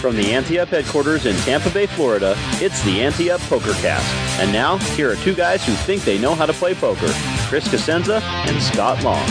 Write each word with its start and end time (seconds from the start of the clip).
From 0.00 0.16
the 0.16 0.32
Ante 0.32 0.58
Up 0.58 0.68
headquarters 0.68 1.26
in 1.26 1.36
Tampa 1.42 1.68
Bay, 1.68 1.84
Florida, 1.84 2.34
it's 2.54 2.82
the 2.84 3.02
Ante 3.02 3.30
Up 3.30 3.40
Poker 3.42 3.74
Cast. 3.82 4.40
And 4.40 4.50
now, 4.50 4.78
here 4.96 5.12
are 5.12 5.16
two 5.16 5.34
guys 5.34 5.62
who 5.66 5.74
think 5.74 6.04
they 6.04 6.16
know 6.18 6.34
how 6.34 6.46
to 6.46 6.54
play 6.54 6.72
poker 6.72 7.12
Chris 7.48 7.68
Cosenza 7.68 8.22
and 8.22 8.62
Scott 8.62 9.04
Long. 9.04 9.22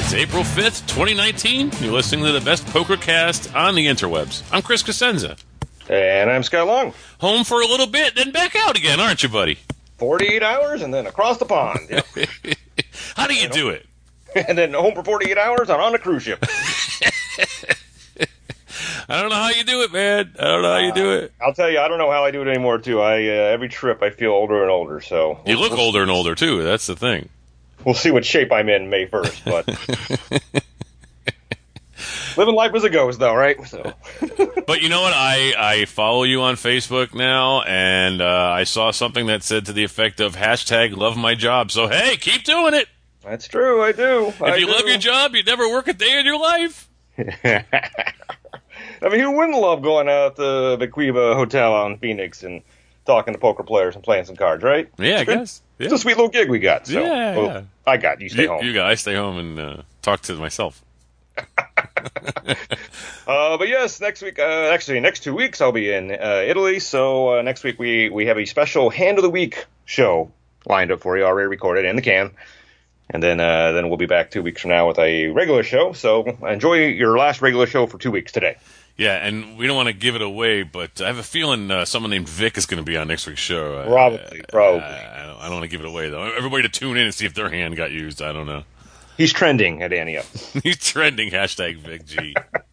It's 0.00 0.14
April 0.14 0.42
5th, 0.42 0.86
2019. 0.86 1.70
You're 1.80 1.92
listening 1.92 2.24
to 2.24 2.32
the 2.32 2.40
best 2.40 2.66
poker 2.68 2.96
cast 2.96 3.54
on 3.54 3.74
the 3.74 3.88
interwebs. 3.88 4.42
I'm 4.50 4.62
Chris 4.62 4.82
Cosenza. 4.82 5.38
And 5.90 6.30
I'm 6.30 6.44
Scott 6.44 6.66
Long. 6.66 6.94
Home 7.20 7.44
for 7.44 7.60
a 7.60 7.66
little 7.66 7.86
bit, 7.86 8.14
then 8.14 8.30
back 8.30 8.56
out 8.56 8.78
again, 8.78 9.00
aren't 9.00 9.22
you, 9.22 9.28
buddy? 9.28 9.58
48 9.98 10.42
hours 10.42 10.80
and 10.80 10.94
then 10.94 11.06
across 11.06 11.36
the 11.36 11.44
pond. 11.44 11.80
Yep. 11.90 12.06
How 13.16 13.26
do 13.26 13.34
you 13.34 13.50
do 13.50 13.68
it? 13.68 13.84
and 14.48 14.56
then 14.56 14.72
home 14.72 14.94
for 14.94 15.02
48 15.02 15.36
hours 15.38 15.68
and 15.70 15.80
on 15.80 15.94
a 15.94 15.98
cruise 15.98 16.22
ship. 16.22 16.44
I 19.10 19.22
don't 19.22 19.30
know 19.30 19.36
how 19.36 19.48
you 19.48 19.64
do 19.64 19.82
it, 19.82 19.92
man. 19.92 20.34
I 20.38 20.44
don't 20.44 20.60
know 20.60 20.70
how 20.70 20.78
you 20.78 20.92
do 20.92 21.12
it. 21.12 21.32
I'll 21.40 21.54
tell 21.54 21.70
you, 21.70 21.78
I 21.78 21.88
don't 21.88 21.96
know 21.96 22.10
how 22.10 22.24
I 22.24 22.30
do 22.30 22.42
it 22.42 22.48
anymore, 22.48 22.76
too. 22.78 23.00
I 23.00 23.26
uh, 23.26 23.52
Every 23.52 23.70
trip, 23.70 24.02
I 24.02 24.10
feel 24.10 24.32
older 24.32 24.60
and 24.60 24.70
older. 24.70 25.00
So 25.00 25.40
You 25.46 25.58
look 25.58 25.72
older 25.72 26.02
and 26.02 26.10
older, 26.10 26.34
too. 26.34 26.62
That's 26.62 26.86
the 26.86 26.94
thing. 26.94 27.30
We'll 27.84 27.94
see 27.94 28.10
what 28.10 28.26
shape 28.26 28.52
I'm 28.52 28.68
in 28.68 28.90
May 28.90 29.06
1st. 29.06 29.44
But 29.46 29.66
living 32.36 32.54
life 32.54 32.74
as 32.74 32.84
it 32.84 32.90
goes, 32.90 33.16
though, 33.16 33.34
right? 33.34 33.56
So. 33.66 33.94
But 34.66 34.82
you 34.82 34.90
know 34.90 35.00
what? 35.00 35.14
I, 35.14 35.54
I 35.56 35.84
follow 35.86 36.24
you 36.24 36.42
on 36.42 36.56
Facebook 36.56 37.14
now, 37.14 37.62
and 37.62 38.20
uh, 38.20 38.52
I 38.52 38.64
saw 38.64 38.90
something 38.90 39.26
that 39.28 39.42
said 39.42 39.64
to 39.66 39.72
the 39.72 39.84
effect 39.84 40.20
of 40.20 40.36
hashtag 40.36 40.94
love 40.94 41.16
my 41.16 41.34
job. 41.34 41.70
So, 41.70 41.88
hey, 41.88 42.18
keep 42.18 42.44
doing 42.44 42.74
it. 42.74 42.88
That's 43.24 43.48
true, 43.48 43.82
I 43.82 43.92
do. 43.92 44.26
If 44.28 44.42
I 44.42 44.56
you 44.56 44.66
do. 44.66 44.72
love 44.72 44.86
your 44.86 44.98
job, 44.98 45.34
you 45.34 45.42
never 45.42 45.68
work 45.68 45.88
a 45.88 45.92
day 45.92 46.18
in 46.20 46.26
your 46.26 46.38
life. 46.38 46.88
I 47.18 47.64
mean, 49.10 49.20
who 49.20 49.32
wouldn't 49.32 49.58
love 49.58 49.82
going 49.82 50.08
out 50.08 50.36
to 50.36 50.76
the 50.78 50.88
Quiva 50.88 51.34
Hotel 51.34 51.72
on 51.74 51.98
Phoenix 51.98 52.42
and 52.42 52.62
talking 53.06 53.34
to 53.34 53.40
poker 53.40 53.62
players 53.62 53.94
and 53.94 54.04
playing 54.04 54.24
some 54.24 54.36
cards, 54.36 54.62
right? 54.62 54.88
Yeah, 54.98 55.20
I 55.20 55.24
guess. 55.24 55.62
Yeah. 55.78 55.84
It's 55.86 55.94
a 55.94 55.98
sweet 55.98 56.16
little 56.16 56.28
gig 56.30 56.48
we 56.50 56.58
got. 56.58 56.86
So. 56.86 57.00
Yeah, 57.00 57.36
Well, 57.36 57.46
yeah. 57.46 57.62
I 57.86 57.96
got 57.96 58.20
you. 58.20 58.28
Stay 58.28 58.42
You, 58.42 58.48
home. 58.48 58.64
you 58.64 58.72
guys 58.72 59.00
stay 59.00 59.14
home 59.14 59.38
and 59.38 59.58
uh, 59.58 59.82
talk 60.02 60.20
to 60.22 60.34
myself. 60.36 60.82
Uh, 63.26 63.58
but 63.58 63.68
yes, 63.68 64.00
next 64.00 64.22
week, 64.22 64.38
uh, 64.38 64.70
actually, 64.72 64.98
next 65.00 65.20
two 65.22 65.34
weeks, 65.34 65.60
I'll 65.60 65.70
be 65.70 65.92
in 65.92 66.10
uh, 66.10 66.42
Italy. 66.46 66.80
So 66.80 67.38
uh, 67.38 67.42
next 67.42 67.62
week, 67.62 67.78
we, 67.78 68.08
we 68.08 68.24
have 68.24 68.38
a 68.38 68.46
special 68.46 68.88
Hand 68.88 69.18
of 69.18 69.22
the 69.22 69.28
Week 69.28 69.66
show 69.84 70.32
lined 70.64 70.90
up 70.90 71.00
for 71.00 71.18
you, 71.18 71.24
already 71.24 71.46
recorded 71.48 71.84
in 71.84 71.94
the 71.96 72.00
can. 72.00 72.30
And 73.10 73.22
then 73.22 73.40
uh, 73.40 73.72
then 73.72 73.88
we'll 73.88 73.96
be 73.96 74.06
back 74.06 74.30
two 74.30 74.42
weeks 74.42 74.62
from 74.62 74.70
now 74.70 74.86
with 74.88 74.98
a 74.98 75.28
regular 75.28 75.62
show. 75.62 75.92
So 75.92 76.24
enjoy 76.46 76.86
your 76.88 77.16
last 77.18 77.40
regular 77.40 77.66
show 77.66 77.86
for 77.86 77.96
two 77.98 78.10
weeks 78.10 78.32
today. 78.32 78.56
Yeah, 78.98 79.14
and 79.24 79.56
we 79.56 79.66
don't 79.68 79.76
want 79.76 79.86
to 79.86 79.92
give 79.92 80.16
it 80.16 80.22
away, 80.22 80.64
but 80.64 81.00
I 81.00 81.06
have 81.06 81.18
a 81.18 81.22
feeling 81.22 81.70
uh, 81.70 81.84
someone 81.84 82.10
named 82.10 82.28
Vic 82.28 82.58
is 82.58 82.66
going 82.66 82.84
to 82.84 82.84
be 82.84 82.96
on 82.96 83.06
next 83.06 83.26
week's 83.28 83.38
show. 83.40 83.78
Uh, 83.78 83.86
Probably, 83.86 84.42
probably. 84.48 84.80
I, 84.80 85.22
I 85.22 85.26
don't, 85.26 85.36
I 85.38 85.42
don't 85.44 85.52
want 85.52 85.62
to 85.62 85.68
give 85.68 85.80
it 85.80 85.86
away 85.86 86.10
though. 86.10 86.22
Everybody 86.34 86.64
to 86.64 86.68
tune 86.68 86.96
in 86.96 87.04
and 87.04 87.14
see 87.14 87.24
if 87.24 87.32
their 87.32 87.48
hand 87.48 87.76
got 87.76 87.92
used. 87.92 88.20
I 88.20 88.32
don't 88.32 88.46
know. 88.46 88.64
He's 89.16 89.32
trending 89.32 89.82
at 89.82 89.92
Ante 89.92 90.18
Up. 90.18 90.26
He's 90.62 90.76
trending 90.78 91.30
hashtag 91.30 91.78
Vic 91.78 92.06
G. 92.06 92.34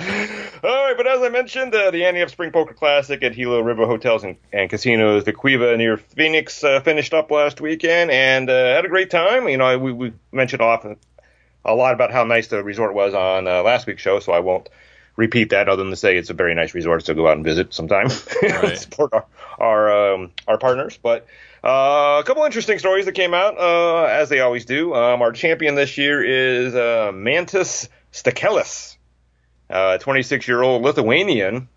All 0.00 0.84
right, 0.86 0.94
but 0.96 1.06
as 1.06 1.22
I 1.22 1.28
mentioned, 1.28 1.74
uh, 1.74 1.90
the 1.90 2.04
Ante 2.04 2.22
Up 2.22 2.30
Spring 2.30 2.52
Poker 2.52 2.74
Classic 2.74 3.22
at 3.22 3.34
Gila 3.34 3.62
River 3.62 3.86
Hotels 3.86 4.24
and, 4.24 4.36
and 4.52 4.68
Casinos, 4.68 5.24
the 5.24 5.32
Quiva 5.32 5.76
near 5.76 5.96
Phoenix, 5.96 6.62
uh, 6.64 6.80
finished 6.80 7.14
up 7.14 7.30
last 7.30 7.60
weekend 7.60 8.10
and 8.10 8.48
uh, 8.48 8.74
had 8.74 8.84
a 8.84 8.88
great 8.88 9.10
time. 9.10 9.48
You 9.48 9.56
know, 9.56 9.78
we, 9.78 9.92
we 9.92 10.12
mentioned 10.32 10.62
often 10.62 10.96
a 11.64 11.74
lot 11.74 11.94
about 11.94 12.12
how 12.12 12.24
nice 12.24 12.48
the 12.48 12.62
resort 12.62 12.94
was 12.94 13.14
on 13.14 13.46
uh, 13.46 13.62
last 13.62 13.86
week's 13.86 14.02
show, 14.02 14.20
so 14.20 14.32
I 14.32 14.40
won't 14.40 14.68
repeat 15.16 15.50
that 15.50 15.68
other 15.68 15.82
than 15.82 15.90
to 15.90 15.96
say 15.96 16.16
it's 16.16 16.30
a 16.30 16.34
very 16.34 16.54
nice 16.54 16.74
resort, 16.74 17.04
so 17.04 17.14
go 17.14 17.28
out 17.28 17.36
and 17.36 17.44
visit 17.44 17.74
sometime. 17.74 18.08
Right. 18.42 18.78
Support 18.78 19.12
our 19.12 19.26
our, 19.58 20.14
um, 20.14 20.30
our 20.48 20.58
partners. 20.58 20.98
But 21.02 21.26
uh, 21.62 22.20
a 22.20 22.24
couple 22.24 22.44
interesting 22.44 22.78
stories 22.78 23.04
that 23.04 23.12
came 23.12 23.34
out, 23.34 23.58
uh, 23.58 24.04
as 24.04 24.30
they 24.30 24.40
always 24.40 24.64
do. 24.64 24.94
Um, 24.94 25.20
our 25.20 25.32
champion 25.32 25.74
this 25.74 25.98
year 25.98 26.24
is 26.24 26.74
uh, 26.74 27.12
Mantis 27.14 27.88
Stakelis, 28.12 28.96
26 29.70 30.48
year 30.48 30.62
old 30.62 30.82
Lithuanian. 30.82 31.68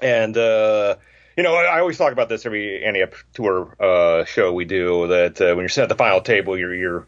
And, 0.00 0.36
uh, 0.36 0.96
you 1.36 1.42
know, 1.42 1.54
I 1.54 1.80
always 1.80 1.98
talk 1.98 2.12
about 2.12 2.28
this 2.28 2.46
every 2.46 3.02
Up 3.02 3.14
Tour 3.34 3.76
uh, 3.80 4.24
show 4.24 4.52
we 4.52 4.64
do 4.64 5.08
that 5.08 5.40
uh, 5.40 5.54
when 5.54 5.58
you're 5.58 5.68
sitting 5.68 5.84
at 5.84 5.88
the 5.88 5.96
final 5.96 6.20
table, 6.20 6.58
you're, 6.58 6.74
you're 6.74 7.06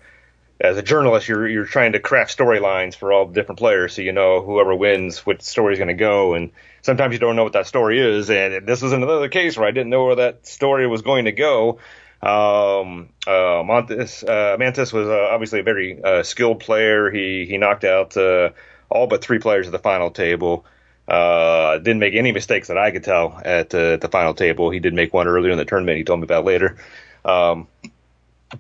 as 0.63 0.77
a 0.77 0.83
journalist, 0.83 1.29
you're 1.29 1.49
you're 1.49 1.65
trying 1.65 1.93
to 1.93 2.01
craft 2.01 2.37
storylines 2.37 2.95
for 2.95 3.13
all 3.13 3.27
the 3.27 3.35
different 3.35 3.59
players, 3.59 3.95
so 3.95 4.03
you 4.03 4.13
know 4.13 4.41
whoever 4.43 4.75
wins, 4.75 5.27
what 5.27 5.43
story 5.43 5.73
is 5.75 5.79
going 5.79 5.89
to 5.89 5.95
go, 5.95 6.35
and 6.35 6.53
sometimes 6.83 7.13
you 7.13 7.19
don't 7.19 7.35
know 7.35 7.43
what 7.43 7.55
that 7.55 7.67
story 7.67 8.01
is. 8.01 8.31
And 8.31 8.67
this 8.67 8.81
was 8.81 8.93
another 8.93 9.29
case 9.29 9.57
where 9.57 9.67
I 9.67 9.73
didn't 9.73 9.91
know 9.91 10.05
where 10.05 10.17
that 10.17 10.47
story 10.47 10.87
was 10.87 11.03
going 11.03 11.25
to 11.25 11.33
go. 11.33 11.79
Um, 12.23 13.09
uh, 13.27 13.65
Montes, 13.67 14.23
uh, 14.23 14.57
Mantis 14.57 14.93
was 14.93 15.09
uh, 15.09 15.29
obviously 15.33 15.61
a 15.61 15.65
very 15.65 16.01
uh, 16.03 16.23
skilled 16.23 16.61
player. 16.61 17.11
He 17.11 17.47
he 17.47 17.59
knocked 17.59 17.85
out 17.85 18.17
uh, 18.17 18.51
all 18.93 19.07
but 19.07 19.23
three 19.23 19.39
players 19.39 19.67
at 19.67 19.73
the 19.73 19.79
final 19.79 20.11
table. 20.11 20.65
Uh, 21.09 21.79
didn't 21.79 21.99
make 21.99 22.15
any 22.15 22.31
mistakes 22.31 22.69
that 22.69 22.79
I 22.79 22.93
could 22.93 23.03
tell 23.03 23.41
at, 23.45 23.75
uh, 23.75 23.97
the 23.97 24.09
final 24.09 24.35
table. 24.35 24.71
He 24.71 24.79
did 24.79 24.95
make 24.95 25.13
one 25.13 25.27
earlier 25.27 25.51
in 25.51 25.59
the 25.59 25.65
tournament. 25.65 25.99
He 25.99 26.05
told 26.05 26.21
me 26.21 26.25
about 26.25 26.45
later. 26.45 26.77
Um, 27.25 27.67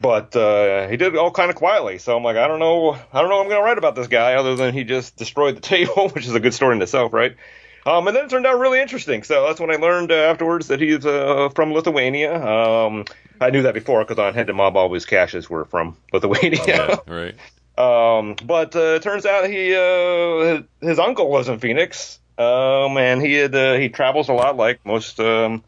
but 0.00 0.34
uh, 0.34 0.88
he 0.88 0.96
did 0.96 1.14
it 1.14 1.18
all 1.18 1.30
kind 1.30 1.50
of 1.50 1.56
quietly. 1.56 1.98
So 1.98 2.16
I'm 2.16 2.24
like, 2.24 2.36
I 2.36 2.48
don't 2.48 2.58
know, 2.58 2.92
I 3.12 3.20
don't 3.20 3.28
know 3.28 3.36
what 3.36 3.42
I'm 3.42 3.48
going 3.48 3.60
to 3.60 3.64
write 3.64 3.78
about 3.78 3.94
this 3.94 4.08
guy 4.08 4.34
other 4.34 4.56
than 4.56 4.74
he 4.74 4.84
just 4.84 5.16
destroyed 5.16 5.56
the 5.56 5.60
table, 5.74 6.08
which 6.10 6.26
is 6.26 6.34
a 6.34 6.40
good 6.40 6.54
story 6.54 6.76
in 6.76 6.82
itself, 6.82 7.12
right? 7.12 7.36
Um, 7.84 8.06
and 8.06 8.16
then 8.16 8.24
it 8.24 8.30
turned 8.30 8.46
out 8.46 8.58
really 8.58 8.80
interesting. 8.80 9.22
So 9.22 9.46
that's 9.46 9.60
when 9.60 9.70
I 9.70 9.76
learned 9.76 10.12
uh, 10.12 10.14
afterwards 10.14 10.68
that 10.68 10.80
he's 10.80 11.04
uh, 11.04 11.48
from 11.54 11.72
Lithuania. 11.72 12.34
Um, 12.34 13.04
I 13.40 13.50
knew 13.50 13.62
that 13.62 13.74
before 13.74 14.04
because 14.04 14.18
on 14.18 14.34
Hendon 14.34 14.56
Mob, 14.56 14.76
all 14.76 14.92
his 14.92 15.04
cashes 15.04 15.50
were 15.50 15.64
from 15.64 15.96
Lithuania. 16.12 16.60
Yeah, 16.66 16.96
right. 17.06 17.34
Um, 17.76 18.36
but 18.44 18.76
uh, 18.76 18.96
it 18.96 19.02
turns 19.02 19.24
out 19.24 19.48
he 19.48 19.74
uh, 19.74 20.62
his, 20.86 20.98
uncle 20.98 21.30
was 21.30 21.48
in 21.48 21.58
Phoenix, 21.58 22.18
um, 22.36 22.98
and 22.98 23.22
he 23.22 23.34
had 23.34 23.54
uh, 23.54 23.74
he 23.74 23.88
travels 23.88 24.28
a 24.28 24.34
lot 24.34 24.56
like 24.56 24.84
most 24.84 25.18
um, 25.20 25.64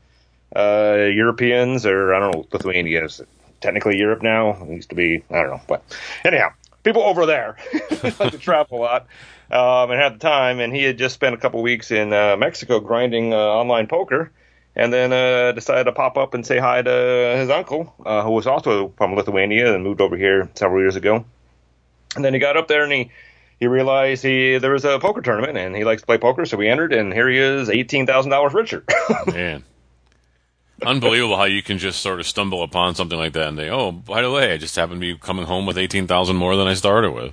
uh, 0.55 1.09
Europeans, 1.11 1.87
or 1.87 2.15
I 2.15 2.21
don't 2.21 2.35
know, 2.35 2.47
Lithuania 2.53 3.07
is 3.07 3.23
technically 3.63 3.97
Europe 3.97 4.23
now. 4.23 4.51
It 4.65 4.69
used 4.69 4.91
to 4.91 4.95
be 4.95 5.25
I 5.31 5.35
don't 5.35 5.51
know, 5.51 5.61
but 5.67 5.83
anyhow, 6.25 6.51
people 6.83 7.03
over 7.03 7.25
there 7.25 7.57
like 8.03 8.33
to 8.33 8.39
travel 8.39 8.81
a 8.81 8.83
lot. 8.83 9.07
Um, 9.51 9.91
and 9.91 10.01
had 10.01 10.15
the 10.15 10.19
time, 10.19 10.59
and 10.59 10.75
he 10.75 10.83
had 10.83 10.99
just 10.99 11.15
spent 11.15 11.35
a 11.35 11.39
couple 11.39 11.63
weeks 11.63 11.91
in 11.91 12.13
uh, 12.13 12.37
Mexico 12.37 12.81
grinding 12.81 13.33
uh, 13.33 13.37
online 13.37 13.87
poker, 13.87 14.33
and 14.75 14.93
then 14.93 15.55
decided 15.55 15.85
to 15.85 15.93
pop 15.93 16.17
up 16.17 16.35
and 16.35 16.47
say 16.47 16.59
hi 16.59 16.83
to 16.83 17.35
his 17.37 17.51
uncle, 17.51 17.95
who 18.05 18.31
was 18.31 18.47
also 18.47 18.93
from 18.97 19.15
Lithuania 19.15 19.75
and 19.75 19.85
moved 19.85 20.01
over 20.01 20.17
here 20.17 20.51
several 20.55 20.81
years 20.81 20.97
ago. 20.97 21.25
And 22.17 22.25
then 22.25 22.35
he 22.35 22.41
got 22.41 22.57
up 22.57 22.69
there 22.69 22.83
and 22.85 22.93
he 22.93 23.11
he 23.61 23.67
realized 23.67 24.23
he 24.23 24.59
there 24.59 24.73
was 24.73 24.85
a 24.85 24.99
poker 24.99 25.21
tournament 25.23 25.57
and 25.57 25.75
he 25.77 25.85
likes 25.85 26.03
to 26.03 26.07
play 26.07 26.19
poker, 26.19 26.45
so 26.45 26.59
he 26.59 26.69
entered 26.69 26.93
and 26.93 27.13
here 27.13 27.29
he 27.29 27.39
is, 27.39 27.71
eighteen 27.71 28.07
thousand 28.07 28.31
dollars 28.31 28.55
richer. 28.55 28.85
Man. 29.27 29.65
Unbelievable 30.85 31.37
how 31.37 31.45
you 31.45 31.63
can 31.63 31.79
just 31.79 32.01
sort 32.01 32.19
of 32.21 32.27
stumble 32.27 32.63
upon 32.63 32.95
something 32.97 33.17
like 33.19 33.33
that 33.35 33.47
and 33.49 33.57
say, 33.57 33.71
oh, 33.71 33.93
by 33.93 34.23
the 34.23 34.31
way, 34.31 34.53
I 34.53 34.57
just 34.59 34.75
happened 34.75 35.01
to 35.01 35.15
be 35.15 35.19
coming 35.19 35.47
home 35.47 35.67
with 35.67 35.79
18000 35.79 36.37
more 36.37 36.57
than 36.57 36.67
I 36.67 36.75
started 36.75 37.13
with. 37.13 37.33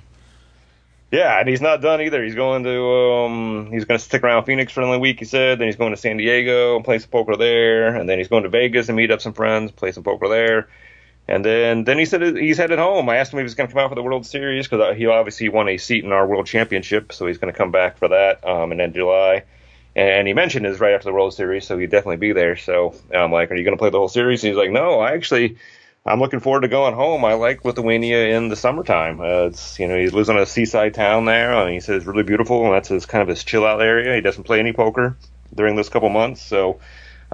yeah, 1.10 1.40
and 1.40 1.48
he's 1.48 1.60
not 1.60 1.82
done 1.82 2.00
either. 2.00 2.22
He's 2.24 2.36
going 2.36 2.62
to 2.62 2.82
um 2.88 3.68
he's 3.72 3.84
going 3.84 3.98
to 3.98 4.04
stick 4.04 4.22
around 4.22 4.44
Phoenix 4.44 4.72
for 4.72 4.80
another 4.80 5.00
week. 5.00 5.18
He 5.18 5.24
said. 5.24 5.58
Then 5.58 5.66
he's 5.66 5.76
going 5.76 5.90
to 5.92 5.96
San 5.96 6.16
Diego 6.18 6.76
and 6.76 6.84
play 6.84 6.98
some 7.00 7.10
poker 7.10 7.36
there, 7.36 7.94
and 7.96 8.08
then 8.08 8.18
he's 8.18 8.28
going 8.28 8.44
to 8.44 8.48
Vegas 8.48 8.88
and 8.88 8.96
meet 8.96 9.10
up 9.10 9.20
some 9.20 9.32
friends, 9.34 9.72
play 9.72 9.90
some 9.92 10.04
poker 10.04 10.28
there. 10.28 10.68
And 11.28 11.44
then, 11.44 11.84
then 11.84 11.98
he 11.98 12.04
said 12.04 12.36
he's 12.36 12.58
headed 12.58 12.78
home. 12.78 13.08
I 13.08 13.16
asked 13.16 13.32
him 13.32 13.38
if 13.38 13.42
he 13.42 13.44
was 13.44 13.54
going 13.54 13.68
to 13.68 13.74
come 13.74 13.82
out 13.82 13.88
for 13.90 13.94
the 13.94 14.02
World 14.02 14.26
Series 14.26 14.66
because 14.66 14.96
he 14.96 15.06
obviously 15.06 15.48
won 15.48 15.68
a 15.68 15.78
seat 15.78 16.04
in 16.04 16.12
our 16.12 16.26
World 16.26 16.46
Championship, 16.46 17.12
so 17.12 17.26
he's 17.26 17.38
going 17.38 17.52
to 17.52 17.56
come 17.56 17.70
back 17.70 17.98
for 17.98 18.08
that 18.08 18.46
um, 18.46 18.72
in 18.72 18.92
July. 18.92 19.44
And 19.94 20.26
he 20.26 20.34
mentioned 20.34 20.66
is 20.66 20.80
right 20.80 20.94
after 20.94 21.08
the 21.08 21.12
World 21.12 21.34
Series, 21.34 21.66
so 21.66 21.78
he'd 21.78 21.90
definitely 21.90 22.16
be 22.16 22.32
there. 22.32 22.56
So 22.56 22.94
I'm 23.14 23.30
like, 23.30 23.50
"Are 23.50 23.54
you 23.54 23.64
going 23.64 23.76
to 23.76 23.78
play 23.78 23.90
the 23.90 23.98
whole 23.98 24.08
series?" 24.08 24.42
And 24.42 24.50
he's 24.50 24.58
like, 24.58 24.70
"No, 24.70 25.00
I 25.00 25.12
actually." 25.12 25.56
I'm 26.04 26.18
looking 26.18 26.40
forward 26.40 26.62
to 26.62 26.68
going 26.68 26.94
home. 26.94 27.24
I 27.24 27.34
like 27.34 27.64
Lithuania 27.64 28.36
in 28.36 28.48
the 28.48 28.56
summertime. 28.56 29.20
Uh, 29.20 29.46
it's 29.46 29.78
you 29.78 29.86
know 29.86 29.96
he 29.96 30.08
lives 30.08 30.28
in 30.28 30.36
a 30.36 30.44
seaside 30.44 30.94
town 30.94 31.26
there, 31.26 31.52
and 31.52 31.72
he 31.72 31.78
says 31.78 31.98
it's 31.98 32.06
really 32.06 32.24
beautiful, 32.24 32.64
and 32.64 32.74
that's 32.74 32.88
his 32.88 33.06
kind 33.06 33.22
of 33.22 33.28
his 33.28 33.44
chill 33.44 33.64
out 33.64 33.80
area. 33.80 34.16
He 34.16 34.20
doesn't 34.20 34.42
play 34.42 34.58
any 34.58 34.72
poker 34.72 35.16
during 35.54 35.76
those 35.76 35.88
couple 35.88 36.08
months, 36.08 36.42
so 36.42 36.80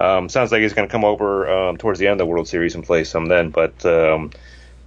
um, 0.01 0.29
sounds 0.29 0.53
like 0.53 0.63
he's 0.63 0.75
going 0.75 0.89
to 0.89 0.93
come 0.93 1.05
over 1.05 1.51
um, 1.51 1.77
towards 1.77 1.99
the 1.99 2.07
end 2.07 2.13
of 2.15 2.19
the 2.19 2.27
World 2.27 2.49
Series 2.49 2.75
and 2.75 2.85
play 2.85 3.05
some 3.05 3.27
then. 3.27 3.51
But 3.51 3.85
um, 3.87 4.31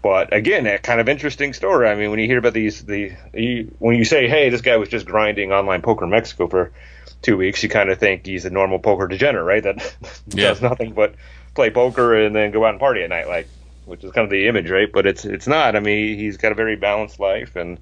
but 0.01 0.33
again, 0.33 0.65
a 0.67 0.79
kind 0.79 0.99
of 0.99 1.09
interesting 1.09 1.53
story. 1.53 1.87
I 1.87 1.95
mean, 1.95 2.09
when 2.09 2.19
you 2.19 2.25
hear 2.27 2.39
about 2.39 2.53
these 2.53 2.83
the 2.85 3.13
you, 3.33 3.75
when 3.79 3.95
you 3.97 4.05
say, 4.05 4.27
hey, 4.27 4.49
this 4.49 4.61
guy 4.61 4.77
was 4.77 4.89
just 4.89 5.05
grinding 5.05 5.51
online 5.51 5.81
poker 5.81 6.05
in 6.05 6.11
Mexico 6.11 6.47
for 6.47 6.73
two 7.21 7.37
weeks, 7.37 7.61
you 7.63 7.69
kind 7.69 7.89
of 7.89 7.99
think 7.99 8.25
he's 8.25 8.45
a 8.45 8.49
normal 8.49 8.79
poker 8.79 9.07
degenerate, 9.07 9.45
right? 9.45 9.63
That 9.63 9.95
Yeah. 10.33 10.55
does 10.55 10.61
nothing 10.61 10.93
but 10.93 11.15
play 11.55 11.69
poker 11.69 12.15
and 12.15 12.35
then 12.35 12.51
go 12.51 12.65
out 12.65 12.71
and 12.71 12.79
party 12.79 13.03
at 13.03 13.09
night, 13.09 13.27
like 13.27 13.51
which 13.85 14.03
is 14.03 14.11
kind 14.11 14.25
of 14.25 14.31
the 14.31 14.47
image, 14.47 14.69
right? 14.69 14.89
But 14.91 15.05
it's 15.07 15.25
it's 15.25 15.47
not. 15.47 15.75
I 15.75 15.79
mean, 15.79 16.17
he's 16.17 16.37
got 16.37 16.51
a 16.51 16.55
very 16.55 16.75
balanced 16.77 17.19
life, 17.19 17.55
and 17.55 17.79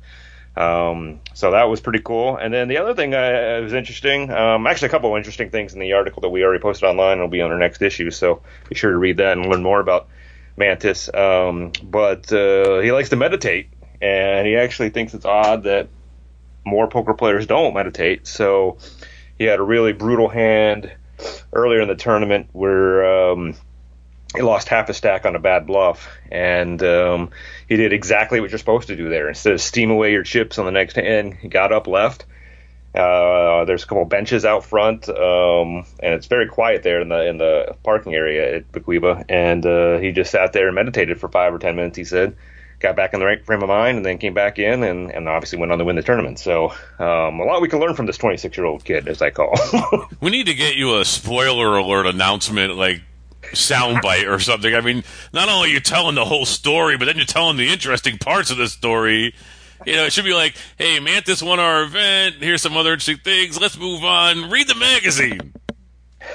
um, 0.59 1.21
so 1.33 1.51
that 1.51 1.69
was 1.69 1.79
pretty 1.79 1.99
cool. 1.99 2.35
And 2.35 2.53
then 2.53 2.67
the 2.67 2.79
other 2.79 2.93
thing 2.93 3.13
uh, 3.13 3.61
was 3.63 3.71
interesting. 3.71 4.29
Um, 4.29 4.67
actually, 4.67 4.87
a 4.87 4.91
couple 4.91 5.13
of 5.13 5.17
interesting 5.17 5.49
things 5.49 5.73
in 5.73 5.79
the 5.79 5.93
article 5.93 6.21
that 6.21 6.29
we 6.29 6.43
already 6.43 6.61
posted 6.61 6.89
online. 6.89 7.17
It'll 7.17 7.29
be 7.29 7.41
on 7.41 7.51
our 7.51 7.57
next 7.57 7.81
issue, 7.81 8.11
so 8.11 8.41
be 8.67 8.75
sure 8.75 8.91
to 8.91 8.97
read 8.97 9.17
that 9.17 9.37
and 9.37 9.45
learn 9.45 9.63
more 9.63 9.79
about 9.79 10.09
Mantis. 10.57 11.11
Um, 11.13 11.71
but 11.81 12.31
uh, 12.33 12.81
he 12.81 12.91
likes 12.91 13.07
to 13.09 13.15
meditate, 13.15 13.69
and 14.01 14.45
he 14.45 14.57
actually 14.57 14.89
thinks 14.89 15.13
it's 15.13 15.25
odd 15.25 15.63
that 15.63 15.87
more 16.65 16.89
poker 16.89 17.13
players 17.13 17.47
don't 17.47 17.73
meditate. 17.73 18.27
So 18.27 18.79
he 19.37 19.45
had 19.45 19.59
a 19.59 19.63
really 19.63 19.93
brutal 19.93 20.27
hand 20.27 20.91
earlier 21.53 21.79
in 21.79 21.87
the 21.87 21.95
tournament 21.95 22.49
where 22.51 23.31
um, 23.31 23.55
he 24.35 24.41
lost 24.41 24.69
half 24.69 24.89
a 24.89 24.93
stack 24.93 25.25
on 25.25 25.35
a 25.35 25.39
bad 25.39 25.65
bluff, 25.65 26.07
and 26.31 26.81
um, 26.83 27.31
he 27.67 27.77
did 27.77 27.93
exactly 27.93 28.39
what 28.39 28.51
you're 28.51 28.59
supposed 28.59 28.87
to 28.87 28.95
do 28.95 29.09
there. 29.09 29.27
Instead 29.27 29.53
of 29.53 29.61
steam 29.61 29.89
away 29.89 30.11
your 30.11 30.23
chips 30.23 30.59
on 30.59 30.65
the 30.65 30.71
next 30.71 30.95
hand, 30.95 31.33
he 31.35 31.47
got 31.47 31.71
up 31.71 31.87
left. 31.87 32.25
Uh, 32.93 33.65
there's 33.65 33.83
a 33.83 33.87
couple 33.87 34.05
benches 34.05 34.45
out 34.45 34.65
front, 34.65 35.09
um, 35.09 35.85
and 35.99 36.13
it's 36.13 36.27
very 36.27 36.47
quiet 36.47 36.83
there 36.83 37.01
in 37.01 37.09
the 37.09 37.27
in 37.27 37.37
the 37.37 37.75
parking 37.83 38.15
area 38.15 38.57
at 38.57 38.71
Vee 38.73 38.79
Quiva. 38.79 39.23
And 39.29 39.65
uh, 39.65 39.97
he 39.97 40.11
just 40.11 40.31
sat 40.31 40.53
there 40.53 40.67
and 40.67 40.75
meditated 40.75 41.19
for 41.19 41.29
five 41.29 41.53
or 41.53 41.59
ten 41.59 41.75
minutes. 41.75 41.97
He 41.97 42.03
said, 42.03 42.35
got 42.79 42.95
back 42.95 43.13
in 43.13 43.19
the 43.19 43.25
right 43.25 43.43
frame 43.45 43.61
of 43.61 43.69
mind, 43.69 43.97
and 43.97 44.05
then 44.05 44.17
came 44.17 44.33
back 44.33 44.57
in, 44.57 44.83
and, 44.83 45.11
and 45.11 45.27
obviously 45.27 45.59
went 45.59 45.71
on 45.71 45.77
to 45.77 45.85
win 45.85 45.95
the 45.95 46.01
tournament. 46.01 46.39
So 46.39 46.69
um, 46.97 47.39
a 47.39 47.43
lot 47.43 47.61
we 47.61 47.67
can 47.67 47.79
learn 47.79 47.93
from 47.95 48.05
this 48.05 48.17
26 48.17 48.57
year 48.57 48.65
old 48.65 48.83
kid, 48.83 49.07
as 49.07 49.21
I 49.21 49.29
call. 49.29 49.55
We 50.21 50.31
need 50.31 50.47
to 50.47 50.53
get 50.53 50.75
you 50.75 50.97
a 50.97 51.05
spoiler 51.05 51.77
alert 51.77 52.05
announcement, 52.05 52.75
like 52.75 53.01
soundbite 53.51 54.29
or 54.29 54.39
something. 54.39 54.73
I 54.73 54.81
mean, 54.81 55.03
not 55.33 55.49
only 55.49 55.69
are 55.69 55.73
you 55.73 55.79
telling 55.79 56.15
the 56.15 56.25
whole 56.25 56.45
story, 56.45 56.97
but 56.97 57.05
then 57.05 57.17
you're 57.17 57.25
telling 57.25 57.57
the 57.57 57.69
interesting 57.69 58.17
parts 58.17 58.51
of 58.51 58.57
the 58.57 58.67
story. 58.67 59.33
You 59.85 59.95
know, 59.95 60.05
it 60.05 60.13
should 60.13 60.25
be 60.25 60.33
like, 60.33 60.55
"Hey, 60.77 60.99
Mantis 60.99 61.41
won 61.41 61.59
our 61.59 61.83
event. 61.83 62.35
Here's 62.39 62.61
some 62.61 62.75
other 62.75 62.91
interesting 62.93 63.17
things. 63.23 63.59
Let's 63.59 63.77
move 63.77 64.03
on. 64.03 64.49
Read 64.49 64.67
the 64.67 64.75
magazine." 64.75 65.53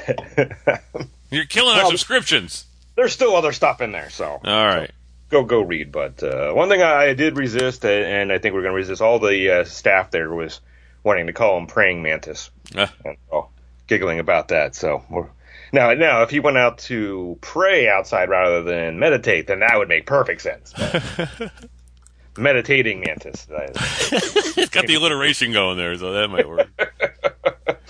You're 1.30 1.44
killing 1.46 1.76
our 1.78 1.86
subscriptions. 1.86 2.64
There's 2.96 3.12
still 3.12 3.34
other 3.34 3.52
stuff 3.52 3.80
in 3.80 3.92
there, 3.92 4.08
so 4.10 4.40
All 4.44 4.66
right. 4.66 4.90
go 5.28 5.44
go 5.44 5.60
read. 5.62 5.90
But 5.90 6.22
uh, 6.22 6.52
one 6.52 6.68
thing 6.68 6.80
I, 6.80 7.12
did 7.14 7.36
resist, 7.36 7.84
and 7.84 8.32
I 8.32 8.38
think 8.38 8.54
we're 8.54 8.62
going 8.62 8.72
to 8.72 8.76
resist, 8.76 9.02
all 9.02 9.18
the 9.18 9.60
uh, 9.60 9.64
staff 9.64 10.10
there 10.10 10.32
was 10.32 10.60
wanting 11.02 11.26
to 11.26 11.32
call 11.32 11.58
him 11.58 11.66
praying 11.66 12.02
mantis, 12.02 12.50
Uh, 12.74 12.86
and 13.04 13.16
oh, 13.32 13.48
giggling 13.86 14.20
about 14.20 14.48
that. 14.48 14.74
So 14.74 15.02
we're, 15.10 15.26
now 15.74 15.92
now 15.92 16.22
if 16.22 16.30
he 16.30 16.40
went 16.40 16.56
out 16.56 16.78
to 16.78 17.36
pray 17.40 17.88
outside 17.88 18.28
rather 18.28 18.62
than 18.62 18.98
meditate, 18.98 19.46
then 19.46 19.60
that 19.60 19.76
would 19.76 19.88
make 19.88 20.06
perfect 20.06 20.40
sense. 20.40 20.72
Meditating 22.38 23.00
mantis. 23.00 23.46
it's 23.50 24.70
got 24.70 24.86
the 24.86 24.94
alliteration 24.94 25.52
going 25.52 25.76
there, 25.76 25.96
so 25.96 26.14
that 26.14 26.28
might 26.28 26.48
work. 26.48 26.68